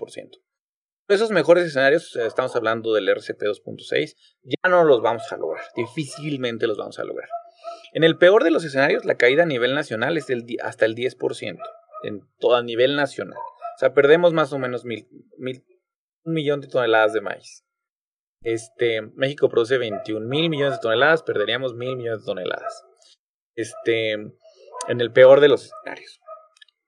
Esos 1.08 1.32
mejores 1.32 1.66
escenarios, 1.66 2.16
estamos 2.16 2.56
hablando 2.56 2.94
del 2.94 3.10
RCP 3.10 3.42
2.6, 3.42 4.16
ya 4.44 4.70
no 4.70 4.84
los 4.86 5.02
vamos 5.02 5.30
a 5.32 5.38
lograr, 5.38 5.66
difícilmente 5.76 6.68
los 6.68 6.78
vamos 6.78 7.00
a 7.00 7.04
lograr. 7.04 7.28
En 7.94 8.04
el 8.04 8.18
peor 8.18 8.44
de 8.44 8.52
los 8.52 8.64
escenarios, 8.64 9.04
la 9.04 9.16
caída 9.16 9.44
a 9.44 9.48
nivel 9.48 9.76
nacional 9.76 10.18
es 10.18 10.28
hasta 10.64 10.86
el 10.86 10.96
10%, 10.96 11.58
en 12.04 12.22
todo 12.40 12.56
a 12.56 12.64
nivel 12.64 12.96
nacional. 12.96 13.38
O 13.38 13.78
sea, 13.78 13.94
perdemos 13.94 14.34
más 14.34 14.54
o 14.54 14.60
menos 14.60 14.86
mil, 14.86 15.08
mil, 15.38 15.64
un 16.24 16.34
millón 16.34 16.62
de 16.62 16.68
toneladas 16.68 17.14
de 17.14 17.22
maíz. 17.22 17.64
Este, 18.44 19.02
México 19.02 19.50
produce 19.50 19.78
21 19.78 20.28
mil 20.28 20.50
millones 20.50 20.76
de 20.76 20.82
toneladas, 20.82 21.24
perderíamos 21.24 21.74
mil 21.76 21.96
millones 21.96 22.22
de 22.22 22.26
toneladas. 22.26 22.84
Este, 23.56 24.12
en 24.12 25.02
el 25.02 25.12
peor 25.12 25.40
de 25.40 25.50
los 25.50 25.66
escenarios. 25.66 26.20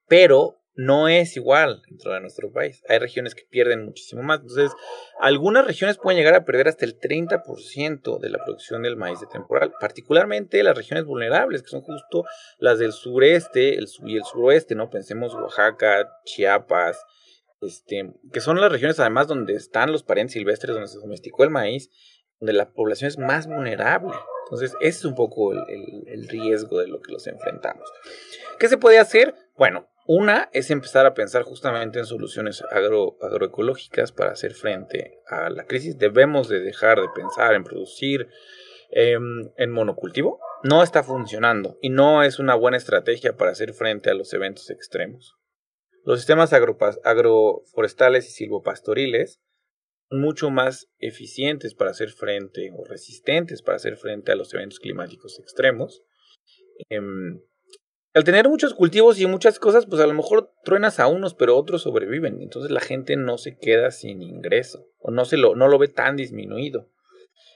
Pero 0.07 0.62
no 0.75 1.07
es 1.07 1.35
igual 1.37 1.81
dentro 1.87 2.13
de 2.13 2.21
nuestro 2.21 2.51
país. 2.51 2.83
Hay 2.89 2.97
regiones 2.97 3.35
que 3.35 3.43
pierden 3.43 3.85
muchísimo 3.85 4.23
más. 4.23 4.41
Entonces, 4.41 4.71
algunas 5.19 5.65
regiones 5.65 5.97
pueden 5.97 6.17
llegar 6.17 6.33
a 6.33 6.45
perder 6.45 6.67
hasta 6.67 6.85
el 6.85 6.99
30% 6.99 8.19
de 8.19 8.29
la 8.29 8.43
producción 8.43 8.81
del 8.81 8.97
maíz 8.97 9.19
de 9.19 9.27
temporal, 9.27 9.73
particularmente 9.79 10.63
las 10.63 10.75
regiones 10.75 11.05
vulnerables, 11.05 11.61
que 11.61 11.69
son 11.69 11.81
justo 11.81 12.25
las 12.57 12.79
del 12.79 12.91
sureste 12.91 13.77
el, 13.77 13.87
y 14.05 14.17
el 14.17 14.23
suroeste, 14.23 14.75
¿no? 14.75 14.89
Pensemos 14.89 15.35
Oaxaca, 15.35 16.09
Chiapas, 16.25 17.03
este, 17.61 18.11
que 18.31 18.41
son 18.41 18.59
las 18.59 18.71
regiones 18.71 18.99
además 18.99 19.27
donde 19.27 19.53
están 19.53 19.91
los 19.91 20.03
parientes 20.03 20.33
silvestres, 20.33 20.73
donde 20.73 20.89
se 20.89 20.97
domesticó 20.97 21.43
el 21.43 21.51
maíz, 21.51 21.89
donde 22.39 22.53
la 22.53 22.73
población 22.73 23.07
es 23.07 23.17
más 23.19 23.47
vulnerable. 23.47 24.13
Entonces, 24.45 24.75
ese 24.81 24.99
es 24.99 25.05
un 25.05 25.15
poco 25.15 25.53
el, 25.53 26.03
el 26.07 26.27
riesgo 26.27 26.79
de 26.79 26.87
lo 26.87 26.99
que 26.99 27.13
los 27.13 27.25
enfrentamos. 27.27 27.89
¿Qué 28.59 28.67
se 28.67 28.77
puede 28.77 28.99
hacer? 28.99 29.33
Bueno, 29.55 29.87
una 30.05 30.49
es 30.51 30.69
empezar 30.69 31.05
a 31.05 31.13
pensar 31.13 31.43
justamente 31.43 31.99
en 31.99 32.05
soluciones 32.05 32.63
agro, 32.71 33.17
agroecológicas 33.21 34.11
para 34.11 34.31
hacer 34.31 34.53
frente 34.53 35.19
a 35.27 35.49
la 35.49 35.65
crisis. 35.65 35.97
Debemos 35.97 36.49
de 36.49 36.59
dejar 36.59 36.99
de 36.99 37.07
pensar 37.15 37.53
en 37.53 37.63
producir 37.63 38.27
eh, 38.91 39.17
en 39.57 39.71
monocultivo. 39.71 40.39
No 40.63 40.83
está 40.83 41.03
funcionando 41.03 41.77
y 41.81 41.89
no 41.89 42.23
es 42.23 42.39
una 42.39 42.55
buena 42.55 42.77
estrategia 42.77 43.37
para 43.37 43.51
hacer 43.51 43.73
frente 43.73 44.09
a 44.09 44.13
los 44.13 44.33
eventos 44.33 44.69
extremos. 44.69 45.35
Los 46.03 46.19
sistemas 46.19 46.51
agroforestales 46.51 48.27
y 48.27 48.31
silvopastoriles 48.31 49.41
mucho 50.09 50.51
más 50.51 50.89
eficientes 50.99 51.73
para 51.73 51.91
hacer 51.91 52.11
frente 52.11 52.71
o 52.77 52.83
resistentes 52.85 53.61
para 53.61 53.77
hacer 53.77 53.97
frente 53.97 54.31
a 54.31 54.35
los 54.35 54.53
eventos 54.53 54.79
climáticos 54.79 55.39
extremos. 55.39 56.03
Eh, 56.89 56.99
al 58.13 58.23
tener 58.23 58.47
muchos 58.47 58.73
cultivos 58.75 59.19
y 59.19 59.25
muchas 59.25 59.57
cosas, 59.57 59.87
pues 59.87 59.99
a 60.01 60.07
lo 60.07 60.13
mejor 60.13 60.51
truenas 60.63 60.99
a 60.99 61.07
unos, 61.07 61.33
pero 61.33 61.57
otros 61.57 61.81
sobreviven. 61.81 62.41
Entonces 62.41 62.71
la 62.71 62.79
gente 62.79 63.15
no 63.15 63.37
se 63.37 63.57
queda 63.57 63.89
sin 63.91 64.21
ingreso 64.21 64.87
o 64.99 65.11
no, 65.11 65.25
se 65.25 65.37
lo, 65.37 65.55
no 65.55 65.67
lo 65.67 65.79
ve 65.79 65.87
tan 65.87 66.15
disminuido. 66.15 66.89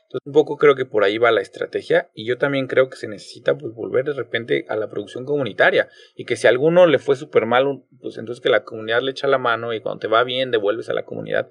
Entonces 0.08 0.26
un 0.26 0.34
poco 0.34 0.58
creo 0.58 0.74
que 0.76 0.86
por 0.86 1.04
ahí 1.04 1.18
va 1.18 1.32
la 1.32 1.42
estrategia 1.42 2.10
y 2.14 2.26
yo 2.26 2.38
también 2.38 2.68
creo 2.68 2.90
que 2.90 2.96
se 2.96 3.10
necesita 3.10 3.58
pues 3.58 3.74
volver 3.74 4.06
de 4.06 4.14
repente 4.14 4.66
a 4.70 4.78
la 4.78 4.90
producción 4.90 5.26
comunitaria 5.26 5.90
y 6.16 6.24
que 6.24 6.38
si 6.38 6.48
a 6.48 6.50
alguno 6.50 6.88
le 6.88 6.98
fue 6.98 7.18
súper 7.18 7.46
mal, 7.46 7.84
pues 8.00 8.18
entonces 8.18 8.42
que 8.42 8.50
la 8.50 8.64
comunidad 8.64 9.02
le 9.02 9.12
echa 9.12 9.28
la 9.28 9.38
mano 9.38 9.74
y 9.74 9.82
cuando 9.82 10.00
te 10.00 10.08
va 10.08 10.24
bien 10.24 10.50
devuelves 10.50 10.90
a 10.90 10.94
la 10.94 11.04
comunidad. 11.04 11.50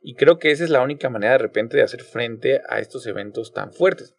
Y 0.00 0.14
creo 0.14 0.38
que 0.38 0.50
esa 0.50 0.64
es 0.64 0.70
la 0.70 0.82
única 0.82 1.10
manera 1.10 1.32
de 1.32 1.38
repente 1.38 1.76
de 1.76 1.82
hacer 1.82 2.02
frente 2.02 2.62
a 2.68 2.80
estos 2.80 3.06
eventos 3.06 3.52
tan 3.52 3.72
fuertes 3.72 4.17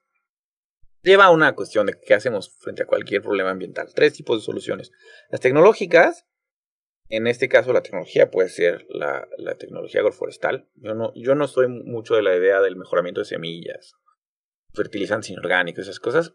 lleva 1.02 1.26
a 1.26 1.32
una 1.32 1.56
cuestión 1.56 1.88
de 1.88 2.00
qué 2.00 2.14
hacemos 2.14 2.56
frente 2.60 2.84
a 2.84 2.88
cualquier 2.88 3.22
problema 3.22 3.52
ambiental. 3.52 3.88
Tres 3.94 4.14
tipos 4.14 4.40
de 4.40 4.46
soluciones. 4.46 4.92
Las 5.30 5.42
tecnológicas, 5.42 6.26
en 7.08 7.28
este 7.28 7.50
caso 7.50 7.74
la 7.74 7.82
tecnología 7.82 8.30
puede 8.30 8.50
ser 8.50 8.86
la, 8.90 9.28
la 9.38 9.56
tecnología 9.56 10.02
agroforestal. 10.02 10.70
Yo 10.76 10.94
no, 10.96 11.12
yo 11.16 11.36
no 11.36 11.48
soy 11.48 11.68
mucho 11.68 12.16
de 12.16 12.24
la 12.24 12.36
idea 12.36 12.62
del 12.62 12.76
mejoramiento 12.76 13.22
de 13.22 13.26
semillas, 13.26 13.94
fertilizantes 14.74 15.30
inorgánicos, 15.30 15.84
esas 15.84 16.00
cosas. 16.00 16.34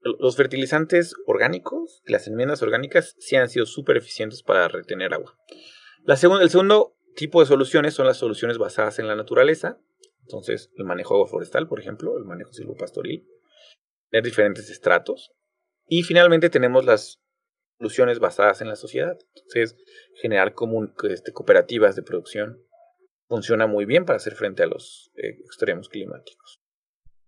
Los 0.00 0.36
fertilizantes 0.36 1.16
orgánicos, 1.26 2.02
las 2.06 2.28
enmiendas 2.28 2.62
orgánicas, 2.62 3.16
sí 3.18 3.34
han 3.34 3.48
sido 3.48 3.66
súper 3.66 3.96
eficientes 3.96 4.42
para 4.44 4.68
retener 4.68 5.12
agua. 5.12 5.36
La 6.04 6.14
el 6.14 6.50
segundo 6.50 6.96
tipo 7.16 7.40
de 7.40 7.46
soluciones 7.46 7.94
son 7.94 8.06
las 8.06 8.18
soluciones 8.18 8.58
basadas 8.58 9.00
en 9.00 9.08
la 9.08 9.16
naturaleza. 9.16 9.80
Entonces, 10.20 10.70
el 10.76 10.84
manejo 10.84 11.14
agroforestal, 11.14 11.66
por 11.66 11.80
ejemplo, 11.80 12.16
el 12.18 12.24
manejo 12.24 12.52
silvopastoril 12.52 13.26
tener 14.16 14.24
diferentes 14.24 14.70
estratos. 14.70 15.32
Y 15.86 16.02
finalmente 16.02 16.50
tenemos 16.50 16.84
las 16.84 17.20
soluciones 17.78 18.18
basadas 18.18 18.60
en 18.60 18.68
la 18.68 18.76
sociedad. 18.76 19.18
Entonces, 19.34 19.76
generar 20.20 20.54
común, 20.54 20.94
este, 21.08 21.32
cooperativas 21.32 21.96
de 21.96 22.02
producción 22.02 22.62
funciona 23.28 23.66
muy 23.66 23.84
bien 23.84 24.04
para 24.04 24.16
hacer 24.16 24.34
frente 24.34 24.62
a 24.62 24.66
los 24.66 25.10
eh, 25.16 25.36
extremos 25.44 25.88
climáticos. 25.88 26.60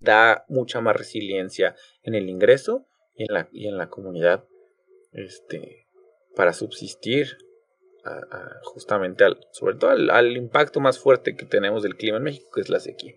Da 0.01 0.45
mucha 0.49 0.81
más 0.81 0.97
resiliencia 0.97 1.77
en 2.03 2.15
el 2.15 2.29
ingreso 2.29 2.87
y 3.15 3.25
en 3.25 3.35
la, 3.35 3.49
y 3.53 3.69
en 3.69 3.77
la 3.77 3.91
comunidad 3.91 4.45
este, 5.13 5.87
para 6.35 6.53
subsistir 6.53 7.37
a, 8.05 8.13
a 8.13 8.61
justamente 8.63 9.25
al, 9.25 9.41
sobre 9.53 9.77
todo 9.77 9.91
al, 9.91 10.09
al 10.11 10.37
impacto 10.37 10.81
más 10.81 10.99
fuerte 10.99 11.37
que 11.37 11.45
tenemos 11.45 11.83
del 11.83 11.97
clima 11.97 12.17
en 12.17 12.25
México, 12.25 12.49
que 12.55 12.61
es 12.61 12.71
la 12.71 12.81
sequía. 12.81 13.15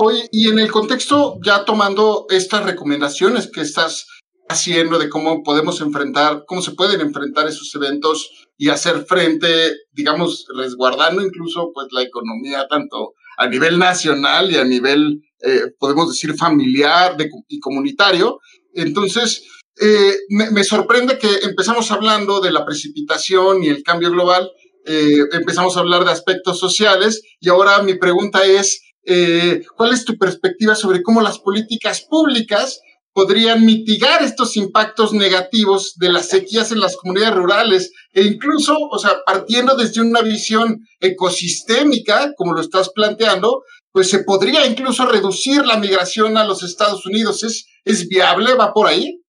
Oye, 0.00 0.28
y 0.30 0.46
en 0.46 0.60
el 0.60 0.70
contexto, 0.70 1.40
ya 1.44 1.64
tomando 1.64 2.26
estas 2.30 2.64
recomendaciones 2.64 3.50
que 3.52 3.62
estás 3.62 4.06
haciendo 4.48 4.96
de 4.96 5.08
cómo 5.08 5.42
podemos 5.42 5.80
enfrentar, 5.80 6.44
cómo 6.46 6.62
se 6.62 6.70
pueden 6.70 7.00
enfrentar 7.00 7.48
esos 7.48 7.74
eventos 7.74 8.30
y 8.56 8.68
hacer 8.68 9.04
frente, 9.06 9.72
digamos, 9.90 10.46
resguardando 10.56 11.20
incluso 11.20 11.72
pues 11.74 11.88
la 11.90 12.02
economía 12.02 12.68
tanto 12.68 13.14
a 13.38 13.48
nivel 13.48 13.80
nacional 13.80 14.52
y 14.52 14.56
a 14.58 14.64
nivel, 14.64 15.20
eh, 15.42 15.62
podemos 15.80 16.08
decir, 16.08 16.32
familiar 16.36 17.16
de, 17.16 17.28
y 17.48 17.58
comunitario. 17.58 18.38
Entonces, 18.74 19.48
eh, 19.80 20.14
me, 20.28 20.62
sorprende 20.62 21.18
que 21.18 21.38
empezamos 21.42 21.90
hablando 21.90 22.40
de 22.40 22.52
la 22.52 22.64
precipitación 22.64 23.64
y 23.64 23.68
el 23.68 23.82
cambio 23.82 24.12
global, 24.12 24.48
eh, 24.86 25.24
empezamos 25.32 25.76
a 25.76 25.80
hablar 25.80 26.04
de 26.04 26.12
aspectos 26.12 26.60
sociales 26.60 27.20
y 27.40 27.48
ahora 27.48 27.82
mi 27.82 27.94
pregunta 27.94 28.44
es, 28.44 28.80
eh, 29.10 29.64
¿cuál 29.76 29.94
es 29.94 30.04
tu 30.04 30.18
perspectiva 30.18 30.74
sobre 30.74 31.02
cómo 31.02 31.22
las 31.22 31.38
políticas 31.38 32.02
públicas 32.02 32.80
podrían 33.14 33.64
mitigar 33.64 34.22
estos 34.22 34.56
impactos 34.56 35.12
negativos 35.12 35.94
de 35.96 36.12
las 36.12 36.28
sequías 36.28 36.70
en 36.70 36.80
las 36.80 36.96
comunidades 36.96 37.34
rurales 37.34 37.92
e 38.12 38.22
incluso, 38.22 38.78
o 38.78 38.98
sea, 38.98 39.22
partiendo 39.26 39.76
desde 39.76 40.02
una 40.02 40.22
visión 40.22 40.86
ecosistémica, 41.00 42.32
como 42.36 42.52
lo 42.52 42.60
estás 42.60 42.90
planteando, 42.90 43.64
pues 43.90 44.08
se 44.08 44.22
podría 44.22 44.66
incluso 44.66 45.04
reducir 45.06 45.66
la 45.66 45.78
migración 45.78 46.36
a 46.36 46.44
los 46.44 46.62
Estados 46.62 47.06
Unidos. 47.06 47.42
¿Es, 47.42 47.66
es 47.84 48.06
viable? 48.06 48.54
¿Va 48.54 48.72
por 48.72 48.86
ahí? 48.86 49.20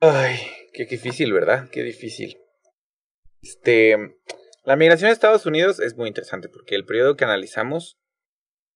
Ay, 0.00 0.36
qué 0.72 0.84
difícil, 0.84 1.32
¿verdad? 1.32 1.68
Qué 1.72 1.82
difícil. 1.82 2.36
Este, 3.42 3.96
la 4.64 4.76
migración 4.76 5.10
a 5.10 5.12
Estados 5.12 5.46
Unidos 5.46 5.80
es 5.80 5.96
muy 5.96 6.06
interesante 6.06 6.48
porque 6.48 6.76
el 6.76 6.84
periodo 6.84 7.16
que 7.16 7.24
analizamos 7.24 7.97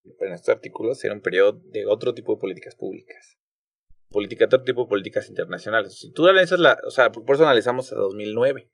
en 0.05 0.33
estos 0.33 0.49
artículos 0.51 1.03
era 1.05 1.15
un 1.15 1.21
periodo 1.21 1.61
de 1.65 1.87
otro 1.87 2.15
tipo 2.15 2.35
de 2.35 2.41
políticas 2.41 2.75
públicas. 2.75 3.39
Política, 4.09 4.45
otro 4.45 4.63
tipo 4.63 4.83
de 4.83 4.89
políticas 4.89 5.29
internacionales. 5.29 5.99
Si 5.99 6.13
tú 6.13 6.27
analizas 6.27 6.59
la, 6.59 6.79
o 6.87 6.91
sea, 6.91 7.11
por 7.11 7.35
eso 7.35 7.45
analizamos 7.45 7.93
a 7.93 7.97
2009. 7.97 8.71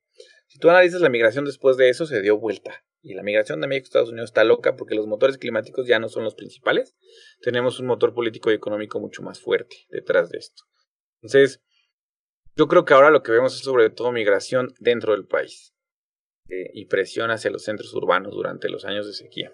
Si 0.49 0.59
tú 0.59 0.69
analizas 0.71 1.01
la 1.01 1.11
migración 1.11 1.45
después 1.45 1.77
de 1.77 1.91
eso, 1.91 2.07
se 2.07 2.23
dio 2.23 2.39
vuelta. 2.39 2.85
Y 3.03 3.15
la 3.15 3.23
migración 3.23 3.61
de 3.61 3.69
México 3.69 3.85
a 3.85 3.89
Estados 3.89 4.11
Unidos 4.11 4.31
está 4.31 4.43
loca 4.43 4.75
porque 4.75 4.97
los 4.97 5.07
motores 5.07 5.39
climáticos 5.39 5.87
ya 5.87 6.01
no 6.01 6.09
son 6.09 6.25
los 6.25 6.35
principales. 6.35 6.97
Tenemos 7.41 7.79
un 7.79 7.87
motor 7.87 8.15
político 8.15 8.51
y 8.51 8.55
económico 8.55 8.99
mucho 8.99 9.23
más 9.23 9.41
fuerte 9.41 9.87
detrás 9.91 10.31
de 10.31 10.39
esto. 10.39 10.65
Entonces, 11.23 11.63
yo 12.57 12.67
creo 12.67 12.85
que 12.85 12.95
ahora 12.95 13.11
lo 13.11 13.23
que 13.23 13.31
vemos 13.31 13.55
es 13.55 13.61
sobre 13.61 13.91
todo 13.91 14.11
migración 14.11 14.75
dentro 14.81 15.13
del 15.13 15.27
país 15.27 15.75
eh, 16.49 16.71
y 16.75 16.87
presión 16.87 17.31
hacia 17.31 17.51
los 17.51 17.63
centros 17.63 17.95
urbanos 17.95 18.35
durante 18.35 18.69
los 18.69 18.85
años 18.85 19.07
de 19.07 19.13
sequía. 19.13 19.53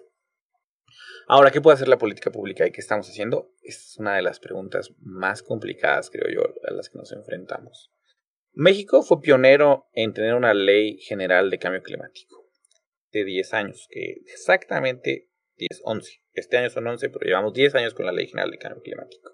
Ahora, 1.27 1.51
¿qué 1.51 1.61
puede 1.61 1.75
hacer 1.75 1.87
la 1.87 1.97
política 1.97 2.31
pública 2.31 2.67
y 2.67 2.71
qué 2.71 2.81
estamos 2.81 3.07
haciendo? 3.09 3.51
Es 3.61 3.95
una 3.97 4.15
de 4.15 4.21
las 4.21 4.39
preguntas 4.39 4.93
más 4.99 5.41
complicadas, 5.41 6.09
creo 6.09 6.29
yo, 6.33 6.53
a 6.67 6.73
las 6.73 6.89
que 6.89 6.97
nos 6.97 7.11
enfrentamos. 7.11 7.91
México 8.53 9.01
fue 9.01 9.21
pionero 9.21 9.89
en 9.93 10.13
tener 10.13 10.33
una 10.33 10.53
ley 10.53 10.97
general 10.99 11.49
de 11.49 11.59
cambio 11.59 11.83
climático 11.83 12.49
de 13.11 13.25
10 13.25 13.53
años, 13.53 13.87
que 13.89 14.21
exactamente 14.27 15.29
10, 15.57 15.81
11, 15.83 16.21
Este 16.33 16.57
año 16.57 16.69
son 16.69 16.87
11, 16.87 17.09
pero 17.09 17.25
llevamos 17.25 17.53
10 17.53 17.75
años 17.75 17.93
con 17.93 18.05
la 18.05 18.11
Ley 18.11 18.27
General 18.27 18.51
de 18.51 18.57
Cambio 18.57 18.81
Climático. 18.81 19.31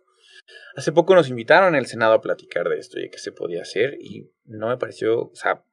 Hace 0.76 0.91
poco 0.91 1.16
nos 1.16 1.30
invitaron 1.30 1.76
el 1.76 1.88
Senado 1.88 2.14
a 2.14 2.22
platicar 2.22 2.70
de 2.70 2.78
esto 2.78 2.99
y 2.99 3.03
de 3.03 3.09
qué 3.09 3.18
se 3.18 3.32
podía 3.32 3.62
hacer 3.62 3.97
y 3.99 4.32
no 4.45 4.70
me 4.70 4.78
pareció, 4.78 5.22
o 5.22 5.36
sea, 5.36 5.64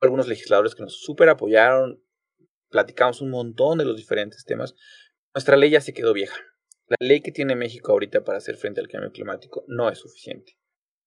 algunos 0.00 0.26
legisladores 0.26 0.74
que 0.74 0.82
nos 0.82 1.00
súper 1.00 1.28
apoyaron, 1.28 2.02
platicamos 2.70 3.20
un 3.20 3.30
montón 3.30 3.78
de 3.78 3.84
los 3.84 3.96
diferentes 3.96 4.44
temas. 4.44 4.74
Nuestra 5.34 5.56
ley 5.56 5.70
ya 5.70 5.80
se 5.80 5.92
quedó 5.92 6.12
vieja. 6.12 6.36
La 6.86 6.96
ley 7.00 7.20
que 7.20 7.32
tiene 7.32 7.56
México 7.56 7.90
ahorita 7.90 8.22
para 8.22 8.38
hacer 8.38 8.56
frente 8.56 8.80
al 8.80 8.86
cambio 8.86 9.10
climático 9.10 9.64
no 9.66 9.88
es 9.88 9.98
suficiente. 9.98 10.56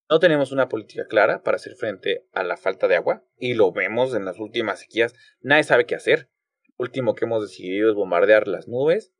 No 0.09 0.19
tenemos 0.19 0.51
una 0.51 0.67
política 0.67 1.07
clara 1.07 1.43
para 1.43 1.55
hacer 1.55 1.75
frente 1.75 2.27
a 2.33 2.43
la 2.43 2.57
falta 2.57 2.89
de 2.89 2.95
agua 2.95 3.25
y 3.37 3.53
lo 3.53 3.71
vemos 3.71 4.13
en 4.13 4.25
las 4.25 4.37
últimas 4.37 4.81
sequías. 4.81 5.13
Nadie 5.39 5.63
sabe 5.63 5.85
qué 5.85 5.95
hacer. 5.95 6.29
último 6.75 7.15
que 7.15 7.23
hemos 7.23 7.41
decidido 7.41 7.89
es 7.89 7.95
bombardear 7.95 8.49
las 8.49 8.67
nubes. 8.67 9.13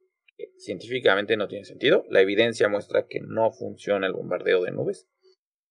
científicamente 0.57 1.37
no 1.37 1.47
tiene 1.47 1.63
sentido. 1.63 2.03
La 2.09 2.19
evidencia 2.19 2.67
muestra 2.67 3.07
que 3.07 3.21
no 3.21 3.51
funciona 3.53 4.07
el 4.07 4.13
bombardeo 4.13 4.61
de 4.63 4.71
nubes. 4.71 5.07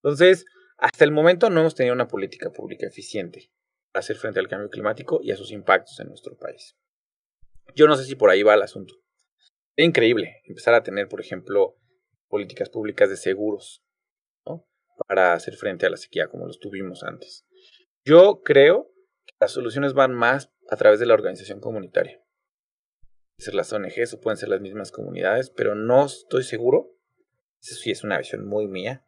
Entonces, 0.03 0.47
hasta 0.79 1.05
el 1.05 1.13
momento 1.13 1.51
no 1.51 1.61
hemos 1.61 1.75
tenido 1.75 1.95
una 1.95 2.09
política 2.09 2.51
pública 2.51 2.87
eficiente 2.87 3.51
para 3.93 4.01
hacer 4.01 4.17
frente 4.17 4.41
al 4.41 4.49
cambio 4.49 4.71
climático 4.71 5.21
y 5.23 5.31
a 5.31 5.37
sus 5.37 5.53
impactos 5.53 6.01
en 6.01 6.09
nuestro 6.09 6.39
país. 6.39 6.75
Yo 7.75 7.87
no 7.87 7.97
sé 7.97 8.05
si 8.05 8.15
por 8.15 8.31
ahí 8.31 8.43
va 8.43 8.55
el 8.55 8.63
asunto. 8.63 8.95
Increíble 9.77 10.43
empezar 10.45 10.75
a 10.75 10.83
tener, 10.83 11.09
por 11.09 11.21
ejemplo, 11.21 11.77
políticas 12.29 12.71
públicas 12.71 13.11
de 13.11 13.17
seguros 13.17 13.83
para 15.07 15.35
hacer 15.35 15.55
frente 15.57 15.85
a 15.85 15.91
la 15.91 15.99
sequía 15.99 16.29
como 16.29 16.47
los 16.47 16.59
tuvimos 16.59 17.03
antes. 17.03 17.47
Yo 18.05 18.41
creo 18.43 18.91
que 19.27 19.35
las 19.39 19.53
soluciones 19.53 19.93
van 19.93 20.15
más 20.15 20.51
a 20.71 20.77
través 20.77 20.99
de 20.99 21.07
la 21.07 21.15
organización 21.15 21.61
comunitaria. 21.61 22.23
Pueden 23.37 23.45
ser 23.45 23.55
las 23.55 23.73
ONGs 23.73 24.15
o 24.15 24.21
pueden 24.21 24.39
ser 24.39 24.49
las 24.49 24.63
mismas 24.63 24.91
comunidades, 24.91 25.51
pero 25.51 25.75
no 25.75 26.07
estoy 26.07 26.45
seguro, 26.45 26.97
eso 27.61 27.75
sí 27.75 27.91
es 27.91 28.05
una 28.05 28.19
visión 28.19 28.47
muy 28.47 28.67
mía, 28.67 29.07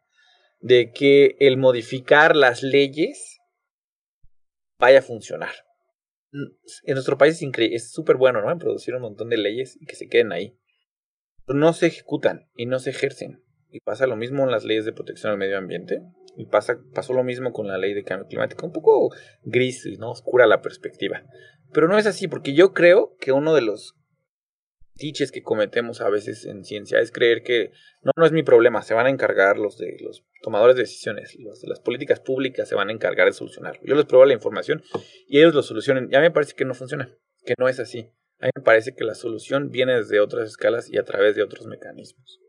de 0.59 0.91
que 0.91 1.35
el 1.39 1.57
modificar 1.57 2.35
las 2.35 2.61
leyes 2.61 3.39
vaya 4.77 4.99
a 4.99 5.03
funcionar. 5.03 5.53
En 6.31 6.93
nuestro 6.93 7.17
país 7.17 7.41
es 7.41 7.91
súper 7.91 8.17
bueno, 8.17 8.41
¿no? 8.41 8.51
En 8.51 8.59
producir 8.59 8.95
un 8.95 9.01
montón 9.01 9.29
de 9.29 9.37
leyes 9.37 9.77
y 9.81 9.85
que 9.85 9.95
se 9.95 10.07
queden 10.07 10.31
ahí. 10.31 10.57
Pero 11.45 11.57
no 11.57 11.73
se 11.73 11.87
ejecutan 11.87 12.49
y 12.55 12.65
no 12.65 12.79
se 12.79 12.91
ejercen. 12.91 13.43
Y 13.71 13.81
pasa 13.81 14.07
lo 14.07 14.15
mismo 14.15 14.43
en 14.43 14.51
las 14.51 14.63
leyes 14.63 14.85
de 14.85 14.93
protección 14.93 15.31
al 15.31 15.37
medio 15.37 15.57
ambiente. 15.57 16.01
Y 16.35 16.45
pasa, 16.45 16.79
pasó 16.93 17.13
lo 17.13 17.23
mismo 17.23 17.51
con 17.51 17.67
la 17.67 17.77
ley 17.77 17.93
de 17.93 18.03
cambio 18.03 18.27
climático. 18.27 18.65
Un 18.65 18.71
poco 18.71 19.09
gris, 19.43 19.85
¿no? 19.99 20.11
Oscura 20.11 20.47
la 20.47 20.61
perspectiva. 20.61 21.23
Pero 21.73 21.87
no 21.87 21.97
es 21.97 22.05
así, 22.05 22.27
porque 22.27 22.53
yo 22.53 22.73
creo 22.73 23.15
que 23.19 23.31
uno 23.31 23.53
de 23.53 23.61
los 23.61 23.98
diches 24.99 25.31
que 25.31 25.41
cometemos 25.41 26.01
a 26.01 26.09
veces 26.09 26.45
en 26.45 26.63
ciencia 26.63 26.99
es 26.99 27.11
creer 27.11 27.41
que 27.43 27.71
no, 28.01 28.11
no 28.15 28.25
es 28.25 28.31
mi 28.31 28.43
problema, 28.43 28.81
se 28.81 28.93
van 28.93 29.07
a 29.07 29.09
encargar 29.09 29.57
los 29.57 29.77
de 29.77 29.97
los 30.01 30.23
tomadores 30.41 30.75
de 30.75 30.83
decisiones, 30.83 31.35
los 31.39 31.61
de 31.61 31.67
las 31.67 31.79
políticas 31.79 32.19
públicas 32.19 32.69
se 32.69 32.75
van 32.75 32.89
a 32.89 32.93
encargar 32.93 33.27
de 33.27 33.33
solucionarlo. 33.33 33.81
Yo 33.83 33.95
les 33.95 34.05
pruebo 34.05 34.25
la 34.25 34.33
información 34.33 34.83
y 35.27 35.39
ellos 35.39 35.53
lo 35.55 35.63
solucionen. 35.63 36.09
Ya 36.11 36.19
me 36.19 36.31
parece 36.31 36.53
que 36.53 36.65
no 36.65 36.73
funciona, 36.73 37.17
que 37.45 37.55
no 37.57 37.67
es 37.67 37.79
así. 37.79 38.11
A 38.39 38.45
mí 38.45 38.51
me 38.55 38.63
parece 38.63 38.93
que 38.95 39.03
la 39.03 39.15
solución 39.15 39.69
viene 39.69 39.95
desde 39.97 40.19
otras 40.19 40.49
escalas 40.49 40.89
y 40.89 40.97
a 40.97 41.03
través 41.03 41.35
de 41.35 41.43
otros 41.43 41.65
mecanismos 41.65 42.39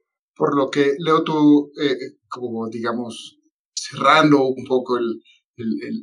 por 0.40 0.56
lo 0.56 0.70
que 0.70 0.94
leo 0.98 1.22
tú, 1.22 1.70
eh, 1.78 2.16
como 2.26 2.66
digamos, 2.70 3.38
cerrando 3.74 4.42
un 4.44 4.64
poco 4.64 4.96
el, 4.96 5.20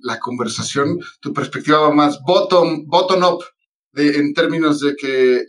la 0.03 0.19
conversación, 0.19 0.99
tu 1.21 1.33
perspectiva 1.33 1.79
va 1.79 1.91
más 1.91 2.19
bottom, 2.23 2.85
bottom 2.85 3.23
up, 3.23 3.43
en 3.97 4.33
términos 4.33 4.79
de 4.79 4.95
que 4.95 5.43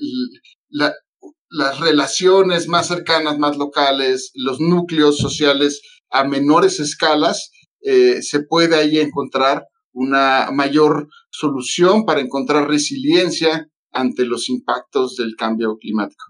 las 0.71 1.81
relaciones 1.81 2.69
más 2.69 2.89
cercanas, 2.89 3.39
más 3.39 3.57
locales, 3.57 4.31
los 4.35 4.61
núcleos 4.61 5.19
sociales 5.19 5.81
a 6.11 6.25
menores 6.25 6.81
escalas, 6.81 7.51
eh, 7.83 8.23
se 8.23 8.41
puede 8.41 8.77
ahí 8.77 8.99
encontrar 8.99 9.67
una 9.93 10.51
mayor 10.53 11.09
solución 11.31 12.05
para 12.05 12.21
encontrar 12.21 12.69
resiliencia 12.69 13.69
ante 13.93 14.25
los 14.25 14.49
impactos 14.49 15.17
del 15.17 15.35
cambio 15.37 15.77
climático 15.79 16.25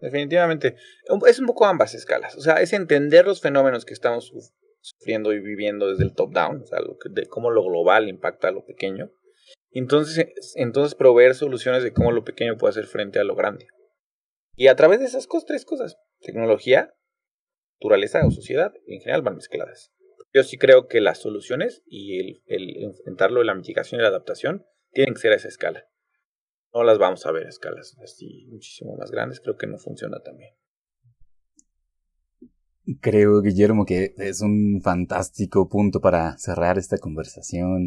definitivamente. 0.00 0.76
Es 1.26 1.38
un 1.38 1.46
poco 1.46 1.66
ambas 1.66 1.94
escalas. 1.94 2.36
O 2.36 2.40
sea, 2.40 2.60
es 2.60 2.72
entender 2.72 3.26
los 3.26 3.40
fenómenos 3.40 3.84
que 3.84 3.94
estamos 3.94 4.32
sufriendo 4.80 5.32
y 5.32 5.40
viviendo 5.40 5.88
desde 5.88 6.04
el 6.04 6.14
top-down, 6.14 6.62
o 6.62 6.66
sea, 6.66 6.78
de 7.10 7.26
cómo 7.26 7.50
lo 7.50 7.62
global 7.64 8.08
impacta 8.08 8.48
a 8.48 8.52
lo 8.52 8.64
pequeño. 8.64 9.10
Entonces, 9.70 10.26
entonces 10.56 10.94
proveer 10.94 11.34
soluciones 11.34 11.82
de 11.82 11.92
cómo 11.92 12.12
lo 12.12 12.24
pequeño 12.24 12.56
puede 12.56 12.70
hacer 12.70 12.86
frente 12.86 13.18
a 13.18 13.24
lo 13.24 13.36
grande. 13.36 13.68
Y 14.56 14.66
a 14.66 14.76
través 14.76 15.00
de 15.00 15.06
esas 15.06 15.26
cosas, 15.26 15.46
tres 15.46 15.64
cosas, 15.64 15.96
tecnología, 16.20 16.94
naturaleza 17.80 18.26
o 18.26 18.30
sociedad, 18.30 18.72
en 18.86 19.00
general 19.00 19.22
van 19.22 19.36
mezcladas. 19.36 19.92
Yo 20.32 20.42
sí 20.42 20.58
creo 20.58 20.86
que 20.86 21.00
las 21.00 21.18
soluciones 21.18 21.82
y 21.86 22.18
el, 22.18 22.42
el 22.46 22.84
enfrentarlo 22.84 23.42
la 23.42 23.54
mitigación 23.54 24.00
y 24.00 24.02
la 24.02 24.08
adaptación 24.08 24.66
tienen 24.92 25.14
que 25.14 25.20
ser 25.20 25.32
a 25.32 25.36
esa 25.36 25.48
escala 25.48 25.90
no 26.74 26.84
las 26.84 26.98
vamos 26.98 27.24
a 27.26 27.32
ver 27.32 27.46
a 27.46 27.48
escalas 27.48 27.96
así 28.02 28.46
muchísimo 28.50 28.96
más 28.96 29.10
grandes, 29.10 29.40
creo 29.40 29.56
que 29.56 29.66
no 29.66 29.78
funciona 29.78 30.20
también. 30.20 30.54
Creo, 33.00 33.40
Guillermo, 33.40 33.84
que 33.84 34.14
es 34.16 34.40
un 34.40 34.80
fantástico 34.82 35.68
punto 35.68 36.00
para 36.00 36.36
cerrar 36.38 36.76
esta 36.78 36.98
conversación. 36.98 37.84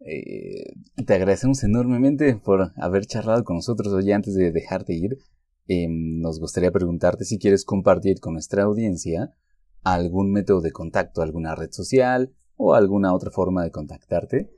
Eh, 0.00 0.74
te 1.06 1.14
agradecemos 1.14 1.62
enormemente 1.64 2.36
por 2.36 2.72
haber 2.76 3.06
charlado 3.06 3.44
con 3.44 3.56
nosotros 3.56 3.92
hoy 3.92 4.12
antes 4.12 4.34
de 4.34 4.52
dejarte 4.52 4.94
ir. 4.94 5.18
Em, 5.66 6.20
nos 6.20 6.40
gustaría 6.40 6.70
preguntarte 6.72 7.24
si 7.24 7.38
quieres 7.38 7.64
compartir 7.64 8.20
con 8.20 8.34
nuestra 8.34 8.62
audiencia 8.62 9.34
algún 9.82 10.32
método 10.32 10.60
de 10.60 10.72
contacto, 10.72 11.22
alguna 11.22 11.54
red 11.54 11.70
social 11.72 12.32
o 12.56 12.74
alguna 12.74 13.14
otra 13.14 13.30
forma 13.30 13.64
de 13.64 13.70
contactarte 13.70 14.50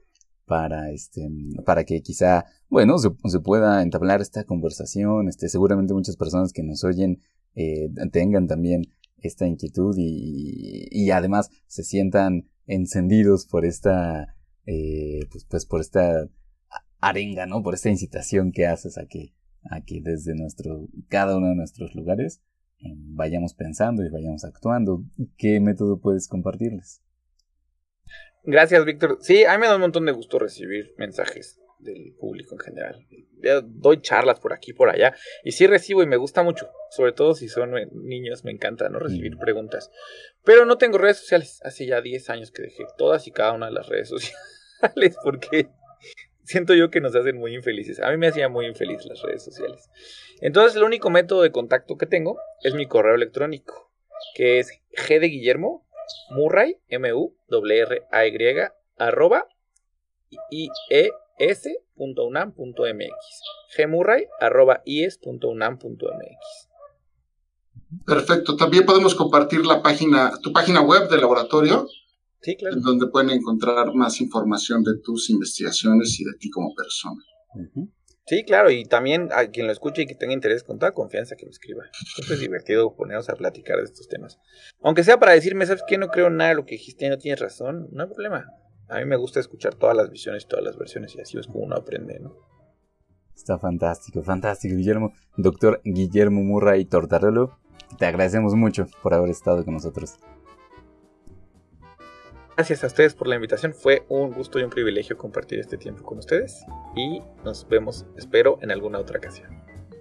para, 0.47 0.91
este, 0.91 1.29
para 1.65 1.85
que 1.85 2.03
quizá, 2.03 2.45
bueno, 2.69 2.99
se, 2.99 3.41
pueda 3.41 3.83
entablar 3.83 4.21
esta 4.21 4.45
conversación. 4.45 5.29
Este, 5.29 5.49
seguramente 5.49 5.95
muchas 5.95 6.17
personas 6.17 6.53
que 6.53 6.63
nos 6.63 6.85
oyen 6.85 7.21
eh, 7.55 7.89
tengan 8.13 8.47
también 8.47 8.83
esta 9.19 9.47
inquietud 9.47 9.95
y, 9.99 10.89
y, 10.91 11.11
además 11.11 11.51
se 11.67 11.85
sientan 11.85 12.49
encendidos 12.67 13.47
por 13.47 13.65
esta, 13.65 14.35
eh, 14.71 15.27
pues, 15.33 15.45
pues 15.45 15.67
por 15.67 15.81
esta 15.81 16.29
arenga, 17.01 17.45
¿no? 17.47 17.63
Por 17.63 17.75
esta 17.75 17.91
incitación 17.91 18.53
que 18.53 18.67
haces 18.67 18.99
a 18.99 19.07
que, 19.07 19.35
a 19.69 19.83
que 19.85 20.01
desde 20.01 20.37
nuestro, 20.37 20.87
cada 21.09 21.37
uno 21.37 21.49
de 21.49 21.57
nuestros 21.57 21.95
lugares 21.97 22.41
eh, 22.79 22.95
vayamos 22.95 23.55
pensando 23.55 24.05
y 24.05 24.11
vayamos 24.11 24.45
actuando. 24.45 25.03
¿Qué 25.37 25.59
método 25.59 25.99
puedes 25.99 26.29
compartirles? 26.29 27.03
Gracias, 28.45 28.85
Víctor. 28.85 29.19
Sí, 29.21 29.45
a 29.45 29.55
mí 29.55 29.61
me 29.61 29.67
da 29.67 29.75
un 29.75 29.81
montón 29.81 30.07
de 30.07 30.13
gusto 30.13 30.39
recibir 30.39 30.95
mensajes 30.99 31.61
del 31.81 32.15
público 32.21 32.55
en 32.55 32.61
general. 32.61 33.07
doy 33.65 34.01
charlas 34.03 34.39
por 34.39 34.53
aquí, 34.53 34.73
por 34.73 34.89
allá, 34.89 35.17
y 35.43 35.51
sí 35.51 35.67
recibo 35.67 36.03
y 36.03 36.07
me 36.07 36.17
gusta 36.17 36.43
mucho, 36.43 36.71
sobre 36.91 37.13
todo 37.13 37.35
si 37.35 37.49
son 37.49 37.73
niños, 37.93 38.45
me 38.45 38.53
encanta 38.53 38.89
no 38.89 38.99
recibir 38.99 39.35
mm. 39.35 39.41
preguntas. 39.41 39.91
Pero 40.45 40.65
no 40.65 40.79
tengo 40.79 40.99
redes 40.99 41.17
sociales, 41.17 41.61
hace 41.65 41.87
ya 41.87 42.01
10 42.03 42.31
años 42.31 42.53
que 42.53 42.63
dejé 42.63 42.85
todas 42.99 43.27
y 43.27 43.31
cada 43.33 43.53
una 43.53 43.67
de 43.67 43.73
las 43.73 43.89
redes 43.89 44.09
sociales 44.11 44.60
porque 45.23 45.69
siento 46.45 46.75
yo 46.75 46.91
que 46.91 47.01
nos 47.01 47.15
hacen 47.15 47.39
muy 47.39 47.55
infelices. 47.55 48.01
A 48.01 48.11
mí 48.11 48.17
me 48.17 48.29
hacía 48.29 48.49
muy 48.49 48.67
infeliz 48.67 49.05
las 49.07 49.23
redes 49.23 49.45
sociales. 49.45 49.89
Entonces, 50.41 50.77
el 50.77 50.83
único 50.83 51.11
método 51.11 51.43
de 51.43 51.53
contacto 51.53 51.97
que 51.97 52.07
tengo 52.07 52.39
es 52.63 52.75
mi 52.75 52.87
correo 52.87 53.15
electrónico, 53.15 53.91
que 54.35 54.59
es 54.59 54.71
g 54.93 55.21
de 55.21 55.29
Guillermo 55.29 55.87
Murray, 56.31 56.79
M-U-R-R-A-Y, 56.89 58.57
arroba, 58.99 59.47
ies.unam.mx. 60.51 61.85
gmurray, 63.77 64.27
arroba, 64.41 64.83
ies.unam.mx. 64.85 66.69
Perfecto. 68.07 68.57
También 68.57 68.87
podemos 68.87 69.15
compartir 69.15 69.67
la 69.67 69.83
página, 69.83 70.33
tu 70.43 70.53
página 70.53 70.81
web 70.81 71.09
del 71.09 71.21
laboratorio. 71.21 71.89
Sí, 72.43 72.57
claro. 72.57 72.77
En 72.77 72.83
donde 72.83 73.09
pueden 73.09 73.31
encontrar 73.31 73.95
más 73.95 74.21
información 74.21 74.83
de 74.83 74.99
tus 75.03 75.31
investigaciones 75.31 76.19
y 76.21 76.25
de 76.25 76.33
ti 76.39 76.51
como 76.51 76.75
persona. 76.75 77.23
Sí, 78.27 78.45
claro, 78.45 78.71
y 78.71 78.85
también 78.85 79.29
a 79.33 79.49
quien 79.49 79.67
lo 79.67 79.73
escuche 79.73 80.03
y 80.03 80.07
que 80.07 80.15
tenga 80.15 80.33
interés, 80.33 80.63
con 80.63 80.79
toda 80.79 80.93
confianza 80.93 81.35
que 81.37 81.47
me 81.47 81.51
escriba. 81.51 81.83
Siempre 82.15 82.37
es 82.37 82.41
divertido 82.41 82.95
ponernos 82.95 83.29
a 83.29 83.35
platicar 83.35 83.79
de 83.79 83.85
estos 83.85 84.09
temas. 84.09 84.39
Aunque 84.83 85.03
sea 85.03 85.19
para 85.19 85.33
decirme, 85.33 85.67
¿sabes 85.67 85.83
qué? 85.87 85.99
No 85.99 86.09
creo 86.09 86.31
nada 86.31 86.51
de 86.51 86.57
lo 86.57 86.65
que 86.65 86.77
dijiste 86.77 87.07
y 87.07 87.09
no 87.09 87.19
tienes 87.19 87.41
razón, 87.41 87.89
no 87.93 88.05
hay 88.05 88.09
problema. 88.09 88.47
A 88.89 88.99
mí 88.99 89.05
me 89.05 89.17
gusta 89.17 89.41
escuchar 89.41 89.75
todas 89.75 89.97
las 89.97 90.11
visiones, 90.11 90.47
todas 90.47 90.65
las 90.65 90.77
versiones 90.77 91.15
y 91.17 91.21
así 91.21 91.39
es 91.39 91.47
como 91.47 91.65
uno 91.65 91.77
aprende, 91.77 92.21
¿no? 92.21 92.37
Está 93.35 93.59
fantástico, 93.59 94.23
fantástico, 94.23 94.77
Guillermo. 94.77 95.13
Doctor 95.37 95.81
Guillermo 95.85 96.43
Murray 96.43 96.85
Tortarolo, 96.85 97.59
te 97.99 98.07
agradecemos 98.07 98.55
mucho 98.55 98.87
por 99.03 99.15
haber 99.15 99.31
estado 99.31 99.65
con 99.65 99.75
nosotros. 99.75 100.19
Gracias 102.61 102.85
a 102.85 102.89
ustedes 102.89 103.15
por 103.15 103.27
la 103.27 103.37
invitación. 103.37 103.73
Fue 103.73 104.05
un 104.11 104.33
gusto 104.33 104.59
y 104.59 104.63
un 104.63 104.69
privilegio 104.69 105.17
compartir 105.17 105.61
este 105.61 105.79
tiempo 105.79 106.03
con 106.03 106.19
ustedes. 106.19 106.67
Y 106.95 107.23
nos 107.43 107.67
vemos, 107.67 108.05
espero, 108.19 108.59
en 108.61 108.71
alguna 108.71 108.99
otra 108.99 109.17
ocasión. 109.17 109.49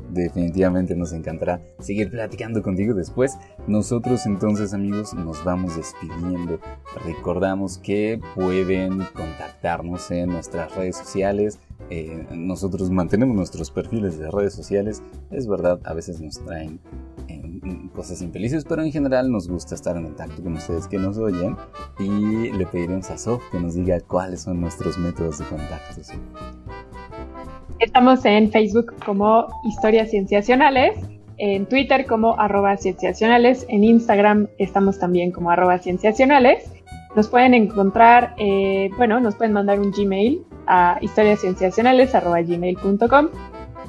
Definitivamente 0.09 0.95
nos 0.95 1.13
encantará 1.13 1.61
seguir 1.79 2.09
platicando 2.09 2.61
contigo 2.61 2.93
después. 2.93 3.37
Nosotros 3.67 4.25
entonces 4.25 4.73
amigos 4.73 5.13
nos 5.13 5.43
vamos 5.43 5.75
despidiendo. 5.75 6.59
Recordamos 7.05 7.77
que 7.77 8.19
pueden 8.35 8.99
contactarnos 9.13 10.11
en 10.11 10.29
nuestras 10.29 10.75
redes 10.75 10.97
sociales. 10.97 11.59
Eh, 11.89 12.27
nosotros 12.31 12.91
mantenemos 12.91 13.35
nuestros 13.35 13.71
perfiles 13.71 14.17
de 14.19 14.29
redes 14.29 14.53
sociales. 14.53 15.01
Es 15.31 15.47
verdad, 15.47 15.79
a 15.83 15.93
veces 15.93 16.21
nos 16.21 16.43
traen 16.43 16.79
cosas 17.99 18.21
infelices, 18.21 18.63
pero 18.63 18.81
en 18.81 18.91
general 18.91 19.29
nos 19.29 19.49
gusta 19.49 19.75
estar 19.75 19.97
en 19.97 20.05
contacto 20.05 20.41
con 20.41 20.53
ustedes 20.53 20.87
que 20.87 20.97
nos 20.97 21.17
oyen 21.17 21.57
y 21.99 22.49
le 22.51 22.65
pediremos 22.65 23.09
a 23.09 23.17
Sof 23.17 23.43
que 23.51 23.59
nos 23.59 23.75
diga 23.75 23.99
cuáles 23.99 24.41
son 24.43 24.61
nuestros 24.61 24.97
métodos 24.97 25.39
de 25.39 25.45
contacto. 25.45 26.01
Estamos 27.79 28.23
en 28.25 28.51
Facebook 28.51 28.93
como 29.05 29.47
Historias 29.63 30.11
Cienciacionales, 30.11 30.99
en 31.37 31.65
Twitter 31.65 32.05
como 32.05 32.37
arroba 32.37 32.75
cienciacionales, 32.75 33.65
en 33.69 33.85
Instagram 33.85 34.49
estamos 34.57 34.99
también 34.99 35.31
como 35.31 35.49
arroba 35.49 35.79
cienciacionales. 35.79 36.69
Nos 37.15 37.29
pueden 37.29 37.53
encontrar, 37.53 38.35
eh, 38.37 38.89
bueno, 38.97 39.21
nos 39.21 39.35
pueden 39.35 39.53
mandar 39.53 39.79
un 39.79 39.91
Gmail 39.91 40.43
a 40.67 40.97
historiascienciacionales.gmail.com 40.99 43.29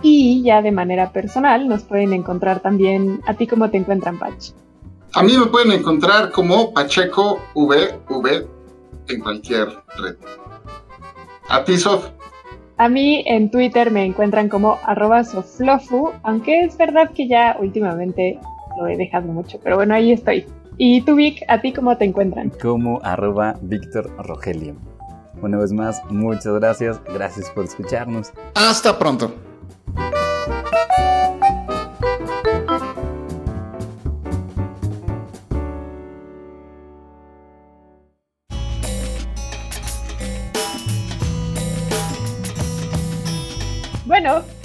y 0.03 0.43
ya 0.43 0.63
de 0.63 0.71
manera 0.71 1.11
personal 1.13 1.69
nos 1.69 1.83
pueden 1.83 2.13
encontrar 2.13 2.61
también 2.61 3.21
a 3.27 3.35
ti 3.35 3.49
como 3.49 3.71
te 3.71 3.79
encuentran, 3.79 4.21
Pach. 4.21 4.53
A 5.15 5.25
mí 5.25 5.37
me 5.37 5.47
pueden 5.47 5.73
encontrar 5.73 6.31
como 6.31 6.73
Pacheco 6.73 7.41
VV 7.55 8.47
en 9.09 9.21
cualquier 9.21 9.67
red. 9.99 10.15
A 11.49 11.65
ti, 11.65 11.77
Sof. 11.77 12.09
A 12.81 12.89
mí 12.89 13.23
en 13.27 13.51
Twitter 13.51 13.91
me 13.91 14.07
encuentran 14.07 14.49
como 14.49 14.79
arroba 14.85 15.23
soflofu, 15.23 16.13
aunque 16.23 16.63
es 16.63 16.79
verdad 16.79 17.11
que 17.11 17.29
ya 17.29 17.55
últimamente 17.61 18.39
lo 18.79 18.87
he 18.87 18.97
dejado 18.97 19.31
mucho, 19.31 19.61
pero 19.63 19.77
bueno, 19.77 19.93
ahí 19.93 20.13
estoy. 20.13 20.47
Y 20.79 21.03
tú, 21.03 21.15
Vic, 21.15 21.45
¿a 21.49 21.61
ti 21.61 21.75
cómo 21.75 21.99
te 21.99 22.07
encuentran? 22.07 22.49
Como 22.49 22.99
arroba 23.03 23.57
Víctor 23.61 24.11
Rogelio. 24.27 24.77
Una 25.43 25.59
vez 25.59 25.75
más, 25.75 26.03
muchas 26.09 26.55
gracias. 26.55 26.99
Gracias 27.13 27.51
por 27.51 27.67
escucharnos. 27.67 28.33
Hasta 28.55 28.99
pronto. 28.99 29.31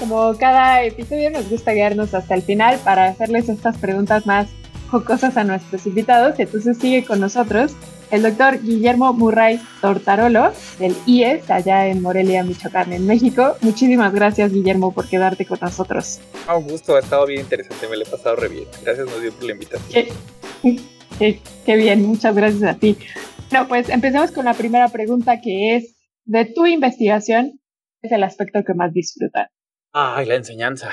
Como 0.08 0.38
cada 0.38 0.84
episodio 0.84 1.32
nos 1.32 1.50
gusta 1.50 1.72
guiarnos 1.72 2.14
hasta 2.14 2.36
el 2.36 2.44
final 2.44 2.80
para 2.84 3.06
hacerles 3.06 3.50
estas 3.50 3.76
preguntas 3.78 4.28
más 4.28 4.48
jocosas 4.92 5.36
a 5.36 5.44
nuestros 5.44 5.88
invitados, 5.88 6.40
entonces 6.40 6.78
sigue 6.78 7.04
con 7.04 7.20
nosotros 7.20 7.76
el 8.12 8.22
doctor 8.22 8.62
Guillermo 8.62 9.14
Murray 9.14 9.60
Tortarolo 9.82 10.52
del 10.78 10.96
IES, 11.08 11.50
allá 11.50 11.88
en 11.88 12.04
Morelia, 12.04 12.44
Michoacán, 12.44 12.94
en 12.94 13.08
México. 13.08 13.56
Muchísimas 13.62 14.14
gracias, 14.14 14.54
Guillermo, 14.54 14.94
por 14.94 15.10
quedarte 15.10 15.44
con 15.44 15.58
nosotros. 15.60 16.20
Ah, 16.48 16.56
un 16.56 16.68
gusto, 16.68 16.96
ha 16.96 17.00
estado 17.00 17.26
bien 17.26 17.42
interesante, 17.42 17.88
me 17.88 17.98
lo 17.98 18.04
he 18.04 18.08
pasado 18.08 18.36
re 18.36 18.48
bien. 18.48 18.66
Gracias, 18.84 19.08
nos 19.08 19.34
por 19.34 19.44
la 19.44 19.54
invitación. 19.54 20.06
Qué, 21.18 21.40
qué 21.66 21.76
bien, 21.76 22.06
muchas 22.06 22.36
gracias 22.36 22.64
a 22.64 22.78
ti. 22.78 22.96
Bueno, 23.50 23.68
pues 23.68 23.90
empezamos 23.90 24.32
con 24.32 24.46
la 24.46 24.54
primera 24.54 24.88
pregunta 24.90 25.42
que 25.42 25.78
es, 25.78 25.96
de 26.26 26.46
tu 26.46 26.68
investigación, 26.68 27.60
es 28.04 28.12
el 28.12 28.24
aspecto 28.24 28.64
que 28.64 28.76
más 28.76 28.94
disfrutas? 28.94 29.50
Ay, 29.98 30.26
la 30.26 30.36
enseñanza. 30.36 30.90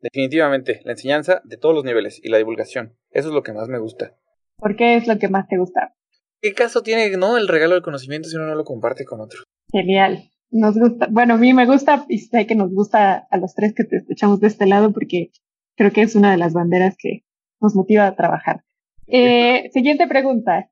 Definitivamente, 0.00 0.80
la 0.84 0.92
enseñanza 0.92 1.42
de 1.44 1.58
todos 1.58 1.74
los 1.74 1.84
niveles 1.84 2.22
y 2.24 2.30
la 2.30 2.38
divulgación. 2.38 2.96
Eso 3.10 3.28
es 3.28 3.34
lo 3.34 3.42
que 3.42 3.52
más 3.52 3.68
me 3.68 3.78
gusta. 3.78 4.16
¿Por 4.56 4.76
qué 4.76 4.96
es 4.96 5.06
lo 5.06 5.18
que 5.18 5.28
más 5.28 5.46
te 5.46 5.58
gusta? 5.58 5.94
¿Qué 6.40 6.54
caso 6.54 6.82
tiene, 6.82 7.14
no, 7.18 7.36
el 7.36 7.48
regalo 7.48 7.74
del 7.74 7.82
conocimiento 7.82 8.30
si 8.30 8.36
uno 8.36 8.46
no 8.46 8.54
lo 8.54 8.64
comparte 8.64 9.04
con 9.04 9.20
otro? 9.20 9.40
Genial. 9.70 10.30
Nos 10.50 10.78
gusta, 10.78 11.06
bueno, 11.10 11.34
a 11.34 11.36
mí 11.36 11.52
me 11.52 11.66
gusta 11.66 12.06
y 12.08 12.16
sé 12.16 12.46
que 12.46 12.54
nos 12.54 12.72
gusta 12.72 13.26
a 13.30 13.36
los 13.36 13.54
tres 13.54 13.74
que 13.74 13.84
te 13.84 13.98
escuchamos 13.98 14.40
de 14.40 14.46
este 14.46 14.64
lado 14.64 14.90
porque 14.90 15.32
creo 15.76 15.90
que 15.90 16.00
es 16.00 16.14
una 16.14 16.30
de 16.30 16.38
las 16.38 16.54
banderas 16.54 16.96
que 16.98 17.26
nos 17.60 17.74
motiva 17.74 18.06
a 18.06 18.16
trabajar. 18.16 18.64
Eh, 19.06 19.68
siguiente 19.74 20.06
pregunta. 20.06 20.70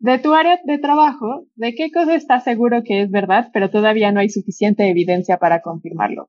De 0.00 0.18
tu 0.18 0.34
área 0.34 0.60
de 0.62 0.76
trabajo, 0.76 1.46
¿de 1.54 1.74
qué 1.74 1.90
cosa 1.90 2.14
estás 2.14 2.44
seguro 2.44 2.82
que 2.84 3.00
es 3.00 3.10
verdad, 3.10 3.48
pero 3.54 3.70
todavía 3.70 4.12
no 4.12 4.20
hay 4.20 4.28
suficiente 4.28 4.90
evidencia 4.90 5.38
para 5.38 5.62
confirmarlo? 5.62 6.28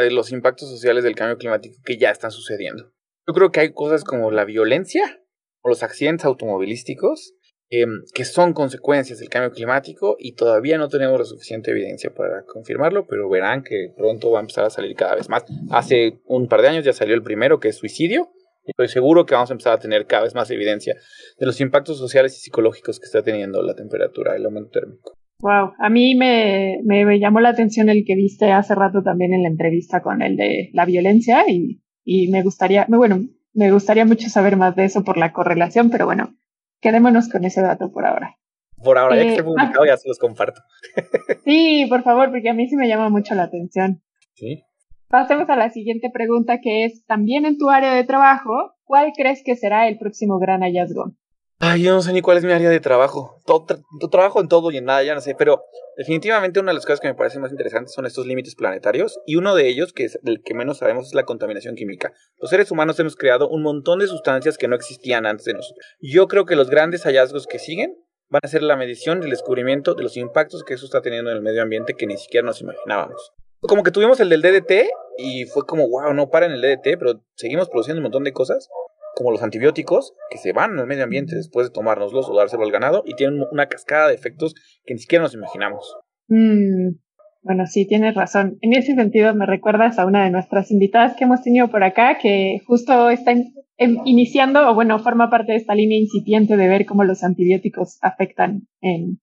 De 0.00 0.10
los 0.10 0.32
impactos 0.32 0.68
sociales 0.68 1.04
del 1.04 1.14
cambio 1.14 1.38
climático 1.38 1.76
que 1.84 1.98
ya 1.98 2.10
están 2.10 2.30
sucediendo. 2.30 2.92
Yo 3.26 3.34
creo 3.34 3.50
que 3.50 3.60
hay 3.60 3.72
cosas 3.72 4.04
como 4.04 4.30
la 4.30 4.44
violencia 4.44 5.22
o 5.62 5.68
los 5.68 5.82
accidentes 5.82 6.24
automovilísticos 6.24 7.34
Em, 7.74 8.02
que 8.12 8.26
son 8.26 8.52
consecuencias 8.52 9.18
del 9.18 9.30
cambio 9.30 9.50
climático 9.50 10.16
y 10.18 10.34
todavía 10.34 10.76
no 10.76 10.90
tenemos 10.90 11.18
la 11.18 11.24
suficiente 11.24 11.70
evidencia 11.70 12.12
para 12.12 12.44
confirmarlo, 12.44 13.06
pero 13.06 13.30
verán 13.30 13.62
que 13.62 13.94
pronto 13.96 14.30
va 14.30 14.40
a 14.40 14.42
empezar 14.42 14.66
a 14.66 14.68
salir 14.68 14.94
cada 14.94 15.14
vez 15.14 15.30
más. 15.30 15.44
Hace 15.70 16.20
un 16.26 16.48
par 16.48 16.60
de 16.60 16.68
años 16.68 16.84
ya 16.84 16.92
salió 16.92 17.14
el 17.14 17.22
primero, 17.22 17.60
que 17.60 17.68
es 17.68 17.76
suicidio, 17.76 18.30
y 18.66 18.72
estoy 18.72 18.88
seguro 18.88 19.24
que 19.24 19.34
vamos 19.34 19.48
a 19.48 19.54
empezar 19.54 19.72
a 19.72 19.78
tener 19.78 20.04
cada 20.04 20.24
vez 20.24 20.34
más 20.34 20.50
evidencia 20.50 20.96
de 21.38 21.46
los 21.46 21.62
impactos 21.62 21.96
sociales 21.96 22.36
y 22.36 22.40
psicológicos 22.40 23.00
que 23.00 23.06
está 23.06 23.22
teniendo 23.22 23.62
la 23.62 23.74
temperatura, 23.74 24.36
el 24.36 24.44
aumento 24.44 24.68
térmico. 24.68 25.14
Wow, 25.42 25.72
a 25.76 25.90
mí 25.90 26.14
me, 26.14 26.78
me, 26.84 27.18
llamó 27.18 27.40
la 27.40 27.48
atención 27.48 27.88
el 27.88 28.04
que 28.06 28.14
viste 28.14 28.52
hace 28.52 28.76
rato 28.76 29.02
también 29.02 29.34
en 29.34 29.42
la 29.42 29.48
entrevista 29.48 30.00
con 30.00 30.22
el 30.22 30.36
de 30.36 30.70
la 30.72 30.84
violencia 30.84 31.44
y, 31.48 31.82
y 32.04 32.30
me 32.30 32.44
gustaría, 32.44 32.86
bueno, 32.88 33.18
me 33.52 33.72
gustaría 33.72 34.04
mucho 34.04 34.28
saber 34.28 34.56
más 34.56 34.76
de 34.76 34.84
eso 34.84 35.02
por 35.02 35.18
la 35.18 35.32
correlación, 35.32 35.90
pero 35.90 36.06
bueno, 36.06 36.36
quedémonos 36.80 37.28
con 37.28 37.44
ese 37.44 37.60
dato 37.60 37.90
por 37.90 38.06
ahora. 38.06 38.38
Por 38.84 38.98
ahora, 38.98 39.16
ya 39.16 39.22
que 39.22 39.28
esté 39.30 39.40
eh, 39.40 39.44
publicado, 39.44 39.84
ya 39.84 39.96
se 39.96 40.08
los 40.08 40.20
comparto. 40.20 40.60
sí, 41.44 41.86
por 41.88 42.04
favor, 42.04 42.30
porque 42.30 42.48
a 42.48 42.54
mí 42.54 42.68
sí 42.68 42.76
me 42.76 42.86
llama 42.86 43.08
mucho 43.08 43.34
la 43.34 43.42
atención. 43.42 44.00
Sí. 44.34 44.62
Pasemos 45.08 45.50
a 45.50 45.56
la 45.56 45.70
siguiente 45.70 46.08
pregunta, 46.08 46.60
que 46.60 46.84
es, 46.84 47.04
también 47.06 47.46
en 47.46 47.58
tu 47.58 47.68
área 47.68 47.92
de 47.94 48.04
trabajo, 48.04 48.74
¿cuál 48.84 49.12
crees 49.16 49.42
que 49.44 49.56
será 49.56 49.88
el 49.88 49.98
próximo 49.98 50.38
gran 50.38 50.60
hallazgo? 50.60 51.16
Ay, 51.64 51.84
yo 51.84 51.92
no 51.92 52.02
sé 52.02 52.12
ni 52.12 52.22
cuál 52.22 52.38
es 52.38 52.44
mi 52.44 52.50
área 52.50 52.68
de 52.70 52.80
trabajo. 52.80 53.40
Todo, 53.46 53.66
trabajo 54.10 54.40
en 54.40 54.48
todo 54.48 54.72
y 54.72 54.78
en 54.78 54.84
nada, 54.86 55.04
ya 55.04 55.14
no 55.14 55.20
sé. 55.20 55.36
Pero 55.36 55.62
definitivamente 55.96 56.58
una 56.58 56.72
de 56.72 56.74
las 56.74 56.84
cosas 56.84 56.98
que 56.98 57.06
me 57.06 57.14
parecen 57.14 57.40
más 57.40 57.52
interesantes 57.52 57.94
son 57.94 58.04
estos 58.04 58.26
límites 58.26 58.56
planetarios. 58.56 59.20
Y 59.26 59.36
uno 59.36 59.54
de 59.54 59.68
ellos, 59.68 59.92
que 59.92 60.02
es 60.02 60.18
el 60.24 60.42
que 60.42 60.54
menos 60.54 60.78
sabemos, 60.78 61.06
es 61.06 61.14
la 61.14 61.22
contaminación 61.22 61.76
química. 61.76 62.12
Los 62.38 62.50
seres 62.50 62.72
humanos 62.72 62.98
hemos 62.98 63.14
creado 63.14 63.48
un 63.48 63.62
montón 63.62 64.00
de 64.00 64.08
sustancias 64.08 64.58
que 64.58 64.66
no 64.66 64.74
existían 64.74 65.24
antes 65.24 65.44
de 65.44 65.52
nosotros. 65.52 65.86
Yo 66.00 66.26
creo 66.26 66.46
que 66.46 66.56
los 66.56 66.68
grandes 66.68 67.04
hallazgos 67.04 67.46
que 67.46 67.60
siguen 67.60 67.96
van 68.28 68.40
a 68.42 68.48
ser 68.48 68.64
la 68.64 68.74
medición 68.74 69.20
y 69.20 69.26
el 69.26 69.30
descubrimiento 69.30 69.94
de 69.94 70.02
los 70.02 70.16
impactos 70.16 70.64
que 70.64 70.74
eso 70.74 70.84
está 70.84 71.00
teniendo 71.00 71.30
en 71.30 71.36
el 71.36 71.44
medio 71.44 71.62
ambiente 71.62 71.94
que 71.94 72.08
ni 72.08 72.16
siquiera 72.16 72.44
nos 72.44 72.60
imaginábamos. 72.60 73.34
Como 73.60 73.84
que 73.84 73.92
tuvimos 73.92 74.18
el 74.18 74.30
del 74.30 74.42
DDT 74.42 74.90
y 75.16 75.44
fue 75.44 75.64
como, 75.64 75.88
wow, 75.88 76.12
no 76.12 76.28
para 76.28 76.46
en 76.46 76.52
el 76.54 76.60
DDT, 76.60 76.98
pero 76.98 77.22
seguimos 77.36 77.68
produciendo 77.68 78.00
un 78.00 78.04
montón 78.04 78.24
de 78.24 78.32
cosas 78.32 78.68
como 79.14 79.30
los 79.30 79.42
antibióticos, 79.42 80.14
que 80.30 80.38
se 80.38 80.52
van 80.52 80.78
al 80.78 80.86
medio 80.86 81.04
ambiente 81.04 81.36
después 81.36 81.66
de 81.66 81.72
tomárnoslos 81.72 82.28
o 82.28 82.36
dárselo 82.36 82.64
al 82.64 82.72
ganado 82.72 83.02
y 83.06 83.14
tienen 83.14 83.44
una 83.50 83.66
cascada 83.66 84.08
de 84.08 84.14
efectos 84.14 84.54
que 84.84 84.94
ni 84.94 85.00
siquiera 85.00 85.22
nos 85.22 85.34
imaginamos. 85.34 85.96
Mm, 86.28 86.96
bueno, 87.42 87.66
sí, 87.66 87.86
tienes 87.86 88.14
razón. 88.14 88.58
En 88.60 88.72
ese 88.72 88.94
sentido 88.94 89.34
me 89.34 89.46
recuerdas 89.46 89.98
a 89.98 90.06
una 90.06 90.24
de 90.24 90.30
nuestras 90.30 90.70
invitadas 90.70 91.16
que 91.16 91.24
hemos 91.24 91.42
tenido 91.42 91.68
por 91.68 91.82
acá, 91.82 92.18
que 92.20 92.60
justo 92.66 93.10
está 93.10 93.34
iniciando, 93.76 94.70
o 94.70 94.74
bueno, 94.74 94.98
forma 95.00 95.28
parte 95.28 95.52
de 95.52 95.58
esta 95.58 95.74
línea 95.74 95.98
incipiente 95.98 96.56
de 96.56 96.68
ver 96.68 96.86
cómo 96.86 97.04
los 97.04 97.24
antibióticos 97.24 97.98
afectan 98.00 98.68
en 98.80 99.18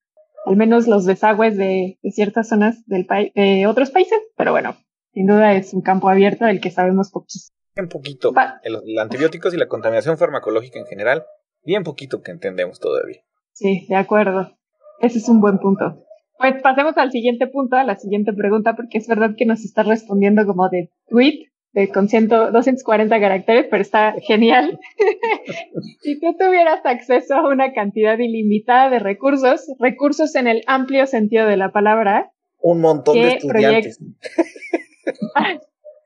al 0.46 0.56
menos 0.56 0.88
los 0.88 1.06
desagües 1.06 1.58
de, 1.58 2.00
ciertas 2.12 2.48
zonas 2.48 2.84
del 2.88 3.06
de 3.36 3.68
otros 3.68 3.92
países, 3.92 4.20
pero 4.36 4.52
bueno, 4.52 4.76
sin 5.14 5.28
duda 5.28 5.54
es 5.54 5.74
un 5.74 5.82
campo 5.82 6.10
abierto 6.10 6.46
del 6.46 6.62
que 6.62 6.72
sabemos 6.72 7.12
poquísimo 7.12 7.59
bien 7.80 7.90
poquito. 7.90 8.34
Los 8.66 8.84
antibióticos 9.00 9.54
y 9.54 9.58
la 9.58 9.68
contaminación 9.68 10.18
farmacológica 10.18 10.80
en 10.80 10.86
general, 10.86 11.24
bien 11.64 11.84
poquito 11.84 12.22
que 12.22 12.32
entendemos 12.32 12.80
todavía. 12.80 13.22
Sí, 13.54 13.86
de 13.88 13.96
acuerdo. 13.96 14.58
Ese 15.00 15.20
es 15.20 15.30
un 15.30 15.40
buen 15.40 15.60
punto. 15.60 16.04
Pues 16.38 16.62
pasemos 16.62 16.98
al 16.98 17.12
siguiente 17.12 17.48
punto, 17.48 17.76
a 17.76 17.84
la 17.84 17.96
siguiente 17.96 18.34
pregunta, 18.34 18.76
porque 18.76 18.98
es 18.98 19.08
verdad 19.08 19.32
que 19.38 19.46
nos 19.46 19.66
está 19.66 19.84
respondiendo 19.84 20.46
como 20.46 20.70
de 20.70 20.92
tweet, 21.08 21.48
de, 21.74 21.90
con 21.90 22.08
240 22.08 23.20
caracteres, 23.20 23.68
pero 23.70 23.82
está 23.82 24.16
genial. 24.22 24.80
si 26.02 26.20
tú 26.20 26.36
tuvieras 26.38 26.80
acceso 26.86 27.36
a 27.36 27.50
una 27.50 27.74
cantidad 27.74 28.18
ilimitada 28.18 28.90
de 28.90 29.00
recursos, 29.00 29.68
recursos 29.80 30.36
en 30.36 30.48
el 30.48 30.64
amplio 30.68 31.06
sentido 31.08 31.46
de 31.46 31.58
la 31.58 31.72
palabra, 31.72 32.32
un 32.62 32.82
montón 32.82 33.16
de 33.16 33.34
estudiantes. 33.34 34.00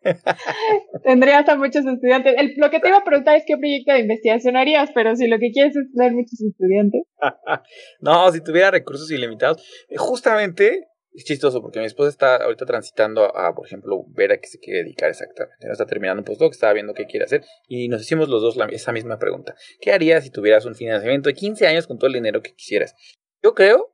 Tendrías 1.03 1.47
a 1.47 1.55
muchos 1.55 1.85
estudiantes. 1.85 2.35
lo 2.57 2.69
que 2.69 2.79
te 2.79 2.87
iba 2.87 2.97
a 2.97 3.03
preguntar 3.03 3.35
es 3.35 3.43
qué 3.45 3.57
proyecto 3.57 3.93
de 3.93 3.99
investigación 3.99 4.57
harías, 4.57 4.89
pero 4.93 5.15
si 5.15 5.27
lo 5.27 5.39
que 5.39 5.51
quieres 5.51 5.75
es 5.75 5.91
tener 5.93 6.13
muchos 6.13 6.41
estudiantes. 6.41 7.03
no, 8.01 8.31
si 8.31 8.41
tuviera 8.41 8.71
recursos 8.71 9.09
ilimitados. 9.11 9.63
Justamente 9.95 10.87
es 11.13 11.25
chistoso 11.25 11.61
porque 11.61 11.79
mi 11.79 11.85
esposa 11.85 12.09
está 12.09 12.35
ahorita 12.37 12.65
transitando 12.65 13.35
a, 13.37 13.53
por 13.53 13.67
ejemplo, 13.67 14.03
ver 14.09 14.31
a 14.31 14.37
qué 14.37 14.47
se 14.47 14.59
quiere 14.59 14.79
dedicar 14.79 15.09
exactamente. 15.09 15.67
Está 15.71 15.85
terminando 15.85 16.21
un 16.21 16.25
postdoc, 16.25 16.53
estaba 16.53 16.73
viendo 16.73 16.93
qué 16.93 17.05
quiere 17.05 17.25
hacer 17.25 17.43
y 17.67 17.87
nos 17.87 18.01
hicimos 18.01 18.29
los 18.29 18.41
dos 18.41 18.57
esa 18.71 18.91
misma 18.91 19.19
pregunta. 19.19 19.55
¿Qué 19.79 19.91
harías 19.91 20.23
si 20.23 20.31
tuvieras 20.31 20.65
un 20.65 20.75
financiamiento 20.75 21.29
de 21.29 21.35
15 21.35 21.67
años 21.67 21.87
con 21.87 21.97
todo 21.97 22.07
el 22.07 22.13
dinero 22.13 22.41
que 22.41 22.53
quisieras? 22.55 22.95
Yo 23.43 23.53
creo 23.53 23.93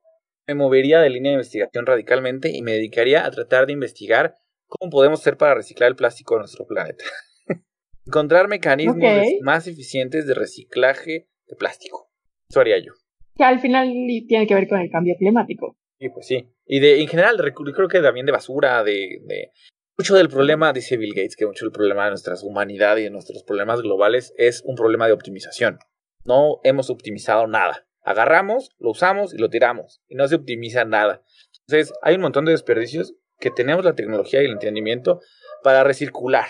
me 0.49 0.55
movería 0.55 0.99
de 0.99 1.12
línea 1.12 1.32
de 1.32 1.36
investigación 1.36 1.86
radicalmente 1.86 2.49
y 2.49 2.64
me 2.64 2.72
dedicaría 2.72 3.24
a 3.24 3.30
tratar 3.30 3.68
de 3.68 3.74
investigar 3.74 4.36
cómo 4.70 4.89
podemos 4.89 5.20
hacer 5.20 5.36
para 5.36 5.55
reciclar 5.55 5.89
el 5.89 5.95
plástico 5.95 6.36
de 6.36 6.39
nuestro 6.39 6.65
planeta. 6.65 7.03
Encontrar 8.05 8.47
mecanismos 8.47 8.97
más 9.41 9.67
eficientes 9.67 10.26
de 10.26 10.34
reciclaje 10.34 11.28
de 11.47 11.55
plástico. 11.57 12.11
Eso 12.49 12.61
haría 12.61 12.80
yo. 12.80 12.93
Que 13.36 13.43
al 13.43 13.59
final 13.59 13.91
tiene 14.28 14.47
que 14.47 14.55
ver 14.55 14.67
con 14.67 14.80
el 14.80 14.89
cambio 14.89 15.15
climático. 15.17 15.78
Sí, 15.99 16.09
pues 16.09 16.28
sí. 16.28 16.49
Y 16.65 16.80
de, 16.80 17.01
en 17.01 17.07
general, 17.07 17.36
creo 17.53 17.88
que 17.88 18.01
también 18.01 18.26
de 18.26 18.32
basura, 18.32 18.84
de, 18.84 19.22
de, 19.26 19.51
Mucho 19.97 20.15
del 20.15 20.30
problema, 20.30 20.72
dice 20.72 20.95
Bill 20.95 21.13
Gates, 21.13 21.36
que 21.36 21.45
mucho 21.45 21.65
del 21.65 21.74
problema 21.74 22.05
de 22.05 22.11
nuestra 22.11 22.34
humanidad 22.41 22.95
y 22.95 23.03
de 23.03 23.09
nuestros 23.09 23.43
problemas 23.43 23.82
globales 23.82 24.34
es 24.38 24.61
un 24.65 24.76
problema 24.76 25.07
de 25.07 25.11
optimización. 25.11 25.78
No 26.24 26.61
hemos 26.63 26.89
optimizado 26.89 27.47
nada. 27.47 27.86
Agarramos, 28.01 28.70
lo 28.80 28.91
usamos 28.91 29.34
y 29.34 29.38
lo 29.38 29.49
tiramos. 29.49 30.01
Y 30.07 30.15
no 30.15 30.26
se 30.30 30.36
optimiza 30.36 30.86
nada. 30.86 31.22
Entonces, 31.67 31.93
hay 32.01 32.15
un 32.15 32.22
montón 32.22 32.45
de 32.45 32.51
desperdicios 32.51 33.13
que 33.39 33.51
tenemos 33.51 33.85
la 33.85 33.95
tecnología 33.95 34.41
y 34.41 34.45
el 34.45 34.51
entendimiento 34.51 35.21
para 35.63 35.83
recircular 35.83 36.47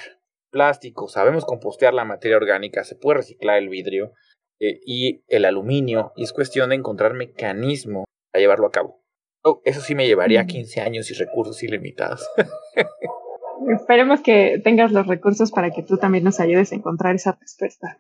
plástico, 0.51 1.07
sabemos 1.07 1.45
compostear 1.45 1.93
la 1.93 2.05
materia 2.05 2.37
orgánica, 2.37 2.83
se 2.83 2.95
puede 2.95 3.17
reciclar 3.17 3.57
el 3.57 3.69
vidrio 3.69 4.13
eh, 4.59 4.79
y 4.85 5.23
el 5.27 5.45
aluminio, 5.45 6.11
y 6.15 6.23
es 6.23 6.33
cuestión 6.33 6.69
de 6.69 6.75
encontrar 6.75 7.13
mecanismos 7.13 8.05
para 8.31 8.41
llevarlo 8.41 8.67
a 8.67 8.71
cabo. 8.71 9.03
Oh, 9.43 9.61
eso 9.63 9.79
sí 9.79 9.95
me 9.95 10.07
llevaría 10.07 10.45
15 10.45 10.81
años 10.81 11.09
y 11.11 11.13
recursos 11.13 11.63
ilimitados. 11.63 12.27
Esperemos 13.73 14.21
que 14.21 14.59
tengas 14.63 14.91
los 14.91 15.07
recursos 15.07 15.51
para 15.51 15.69
que 15.69 15.83
tú 15.83 15.97
también 15.97 16.23
nos 16.23 16.39
ayudes 16.39 16.71
a 16.71 16.75
encontrar 16.75 17.15
esa 17.15 17.37
respuesta. 17.39 17.99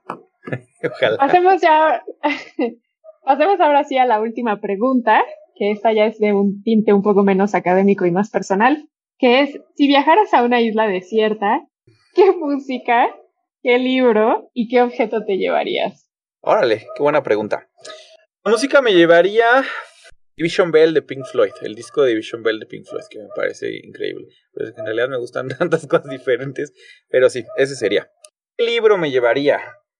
Ojalá. 0.83 1.17
Hacemos 1.19 1.61
ya, 1.61 2.03
pasemos 3.23 3.59
ahora 3.59 3.83
sí 3.83 3.97
a 3.97 4.05
la 4.05 4.19
última 4.19 4.59
pregunta, 4.59 5.23
que 5.59 5.71
esta 5.71 5.91
ya 5.91 6.05
es 6.05 6.17
de 6.19 6.33
un 6.33 6.63
tinte 6.63 6.93
un 6.93 7.03
poco 7.03 7.23
menos 7.23 7.53
académico 7.53 8.05
y 8.05 8.11
más 8.11 8.29
personal, 8.31 8.87
que 9.17 9.41
es, 9.41 9.59
si 9.75 9.87
viajaras 9.87 10.33
a 10.33 10.43
una 10.43 10.61
isla 10.61 10.87
desierta, 10.87 11.67
¿qué 12.15 12.31
música, 12.39 13.13
qué 13.61 13.77
libro 13.77 14.49
y 14.53 14.69
qué 14.69 14.81
objeto 14.81 15.25
te 15.25 15.37
llevarías? 15.37 16.09
Órale, 16.41 16.87
qué 16.95 17.03
buena 17.03 17.21
pregunta. 17.21 17.69
La 18.45 18.51
música 18.51 18.81
me 18.81 18.93
llevaría 18.93 19.65
Division 20.37 20.71
Bell 20.71 20.93
de 20.93 21.01
Pink 21.01 21.25
Floyd, 21.25 21.51
el 21.61 21.75
disco 21.75 22.03
de 22.03 22.11
Division 22.11 22.41
Bell 22.41 22.59
de 22.59 22.65
Pink 22.65 22.85
Floyd, 22.85 23.03
que 23.09 23.19
me 23.19 23.27
parece 23.35 23.69
increíble. 23.83 24.27
Pero 24.53 24.69
en 24.69 24.85
realidad 24.85 25.09
me 25.09 25.17
gustan 25.17 25.49
tantas 25.59 25.85
cosas 25.85 26.09
diferentes, 26.09 26.71
pero 27.09 27.29
sí, 27.29 27.43
ese 27.57 27.75
sería. 27.75 28.09
¿Qué 28.55 28.65
libro 28.65 28.97
me 28.97 29.11
llevaría? 29.11 29.59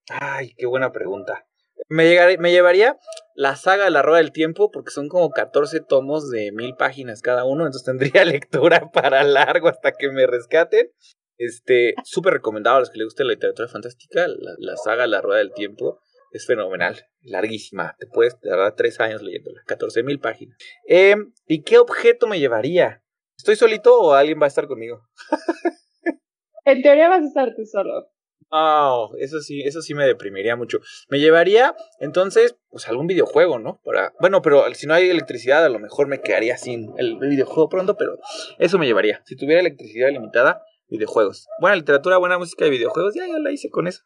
Ay, 0.10 0.54
qué 0.58 0.66
buena 0.66 0.94
pregunta. 0.94 1.49
Me, 1.88 2.38
me 2.38 2.52
llevaría 2.52 2.98
la 3.36 3.56
saga 3.56 3.86
de 3.86 3.92
la 3.92 4.02
Rueda 4.02 4.18
del 4.18 4.32
Tiempo, 4.32 4.70
porque 4.70 4.92
son 4.92 5.08
como 5.08 5.30
14 5.30 5.80
tomos 5.80 6.30
de 6.30 6.52
mil 6.52 6.76
páginas 6.76 7.22
cada 7.22 7.46
uno, 7.46 7.66
entonces 7.66 7.86
tendría 7.86 8.26
lectura 8.26 8.92
para 8.92 9.24
largo 9.24 9.70
hasta 9.70 9.94
que 9.94 10.10
me 10.10 10.28
rescaten. 10.28 10.92
Este, 11.38 11.96
súper 12.04 12.34
recomendado 12.34 12.76
a 12.76 12.80
los 12.82 12.90
que 12.90 12.98
les 12.98 13.06
guste 13.06 13.24
la 13.24 13.32
literatura 13.32 13.70
fantástica, 13.70 14.28
la, 14.28 14.76
saga 14.76 15.08
La 15.08 15.22
Rueda 15.22 15.38
del 15.40 15.54
Tiempo 15.54 16.02
es 16.32 16.46
fenomenal, 16.46 17.08
larguísima, 17.22 17.96
te 17.98 18.08
puedes 18.08 18.38
tardar 18.40 18.76
tres 18.76 19.00
años 19.00 19.22
leyéndola, 19.22 19.62
14 19.66 20.04
mil 20.04 20.20
páginas. 20.20 20.58
Em, 20.86 21.34
¿Y 21.48 21.64
qué 21.64 21.80
objeto 21.80 22.28
me 22.28 22.40
llevaría? 22.40 23.04
¿Estoy 23.38 23.56
solito 23.56 23.98
o 23.98 24.14
alguien 24.14 24.40
va 24.40 24.46
a 24.46 24.48
estar 24.50 24.68
conmigo? 24.68 25.08
en 26.66 26.82
teoría 26.82 27.08
vas 27.08 27.22
a 27.22 27.28
estar 27.28 27.56
tú 27.56 27.66
solo. 27.66 28.12
Oh, 28.52 29.12
eso 29.20 29.42
sí, 29.42 29.62
eso 29.62 29.82
sí 29.82 29.94
me 29.94 30.06
deprimiría 30.06 30.56
mucho. 30.56 30.80
Me 31.10 31.20
llevaría, 31.20 31.76
entonces, 32.00 32.58
pues 32.70 32.88
algún 32.88 33.06
videojuego, 33.06 33.60
¿no? 33.60 33.80
Para, 33.84 34.14
bueno, 34.20 34.42
pero 34.42 34.64
si 34.74 34.88
no 34.88 34.96
hay 34.96 35.10
electricidad, 35.10 35.64
a 35.64 35.70
lo 35.70 35.80
mejor 35.80 36.08
me 36.08 36.22
quedaría 36.22 36.58
sin 36.58 36.92
el 36.98 37.18
videojuego 37.18 37.70
pronto, 37.70 37.96
pero 37.96 38.18
eso 38.58 38.80
me 38.80 38.88
llevaría. 38.88 39.22
Si 39.26 39.36
tuviera 39.36 39.62
electricidad 39.62 40.10
limitada, 40.10 40.64
videojuegos. 40.88 41.48
Buena 41.62 41.76
literatura, 41.76 42.18
buena 42.18 42.40
música 42.40 42.66
de 42.66 42.72
videojuegos, 42.72 43.14
ya, 43.14 43.28
ya 43.28 43.38
la 43.38 43.52
hice 43.52 43.70
con 43.70 43.88
eso. 43.88 44.04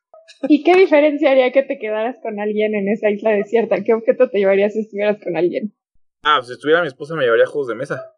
¿Y 0.48 0.64
qué 0.64 0.76
diferencia 0.76 1.32
haría 1.32 1.52
que 1.52 1.64
te 1.64 1.80
quedaras 1.80 2.18
con 2.22 2.40
alguien 2.40 2.76
en 2.76 2.90
esa 2.90 3.10
isla 3.10 3.32
desierta? 3.32 3.84
¿Qué 3.84 3.94
objeto 3.94 4.30
te 4.30 4.40
llevarías 4.40 4.74
si 4.74 4.82
estuvieras 4.82 5.20
con 5.24 5.38
alguien? 5.38 5.74
Ah, 6.24 6.38
pues 6.38 6.48
si 6.48 6.54
estuviera 6.54 6.82
mi 6.82 6.88
esposa 6.88 7.16
me 7.16 7.24
llevaría 7.24 7.46
juegos 7.46 7.68
de 7.68 7.76
mesa. 7.76 8.14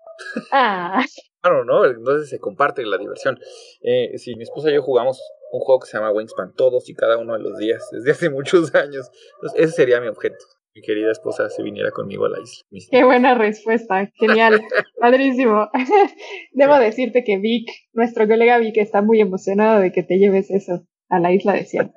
Ah. 0.51 1.03
Claro, 1.41 1.65
¿no? 1.65 1.86
Entonces 1.86 2.30
se 2.30 2.39
comparte 2.39 2.84
la 2.86 2.97
diversión. 2.97 3.38
Eh, 3.82 4.17
si 4.17 4.36
mi 4.36 4.43
esposa 4.43 4.71
y 4.71 4.73
yo 4.73 4.82
jugamos 4.82 5.21
un 5.58 5.62
juego 5.62 5.80
que 5.80 5.88
se 5.88 5.97
llama 5.97 6.12
Wingspan 6.12 6.53
todos 6.53 6.89
y 6.89 6.93
cada 6.93 7.18
uno 7.18 7.34
de 7.34 7.39
los 7.39 7.58
días, 7.58 7.88
desde 7.91 8.12
hace 8.12 8.30
muchos 8.30 8.74
años. 8.76 9.10
Entonces, 9.36 9.64
ese 9.64 9.72
sería 9.74 10.01
mi 10.01 10.08
objeto 10.08 10.45
mi 10.76 10.82
querida 10.82 11.10
esposa 11.10 11.49
se 11.49 11.64
viniera 11.64 11.91
conmigo 11.91 12.26
a 12.26 12.30
la 12.30 12.39
isla. 12.41 12.89
Qué 12.91 13.06
buena 13.06 13.34
respuesta, 13.34 14.12
genial, 14.16 14.62
padrísimo. 14.99 15.70
Debo 16.51 16.78
decirte 16.78 17.24
que 17.24 17.38
Vic, 17.38 17.70
nuestro 17.93 18.28
colega 18.28 18.58
Vic, 18.58 18.76
está 18.78 19.01
muy 19.01 19.22
emocionado 19.22 19.80
de 19.80 19.93
que 19.93 20.03
te 20.03 20.18
lleves 20.18 20.51
eso 20.51 20.86
a 21.10 21.20
la 21.20 21.32
isla 21.32 21.53
desierta. 21.53 21.93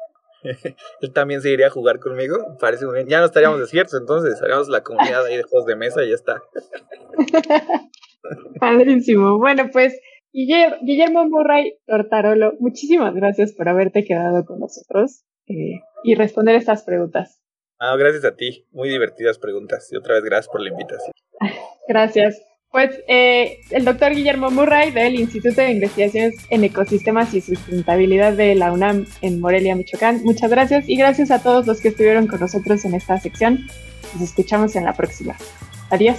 Él 1.01 1.13
también 1.13 1.43
se 1.43 1.51
iría 1.51 1.67
a 1.67 1.71
jugar 1.71 1.99
conmigo, 1.99 2.37
parece 2.61 2.87
muy 2.87 2.95
bien. 2.95 3.09
Ya 3.09 3.19
no 3.19 3.27
estaríamos 3.27 3.59
desiertos, 3.59 4.01
entonces 4.01 4.41
haríamos 4.41 4.69
la 4.69 4.85
comunidad 4.85 5.27
ahí 5.27 5.37
de 5.37 5.43
juegos 5.43 5.67
de 5.67 5.75
mesa 5.75 6.05
y 6.05 6.11
ya 6.11 6.15
está. 6.15 6.41
Padrísimo. 8.61 9.39
Bueno, 9.39 9.69
pues 9.73 9.99
Guillermo 10.33 11.29
Murray 11.29 11.79
Tortarolo, 11.87 12.55
muchísimas 12.61 13.15
gracias 13.15 13.53
por 13.53 13.69
haberte 13.69 14.05
quedado 14.05 14.45
con 14.45 14.61
nosotros 14.61 15.25
eh, 15.47 15.81
y 16.05 16.15
responder 16.15 16.55
estas 16.55 16.85
preguntas. 16.85 17.41
Ah, 17.81 17.97
gracias 17.97 18.25
a 18.25 18.35
ti. 18.35 18.67
Muy 18.73 18.89
divertidas 18.89 19.39
preguntas. 19.39 19.89
Y 19.93 19.97
otra 19.97 20.15
vez 20.15 20.25
gracias 20.25 20.49
por 20.49 20.61
la 20.61 20.71
invitación. 20.71 21.13
Gracias. 21.89 22.43
Pues 22.71 23.03
eh, 23.09 23.61
el 23.71 23.87
doctor 23.87 24.13
Guillermo 24.13 24.51
Murray 24.51 24.91
del 24.91 25.15
Instituto 25.15 25.63
de 25.63 25.71
Investigaciones 25.71 26.35
en 26.51 26.65
Ecosistemas 26.65 27.33
y 27.33 27.41
Sustentabilidad 27.41 28.35
de 28.35 28.55
la 28.57 28.73
UNAM 28.73 29.07
en 29.23 29.41
Morelia, 29.41 29.75
Michoacán. 29.75 30.23
Muchas 30.23 30.51
gracias 30.51 30.87
y 30.87 30.97
gracias 30.97 31.31
a 31.31 31.43
todos 31.43 31.67
los 31.67 31.81
que 31.81 31.89
estuvieron 31.89 32.27
con 32.27 32.41
nosotros 32.41 32.85
en 32.85 32.95
esta 32.95 33.19
sección. 33.19 33.61
Nos 34.13 34.23
escuchamos 34.23 34.77
en 34.77 34.85
la 34.85 34.93
próxima. 34.93 35.35
Adiós. 35.89 36.19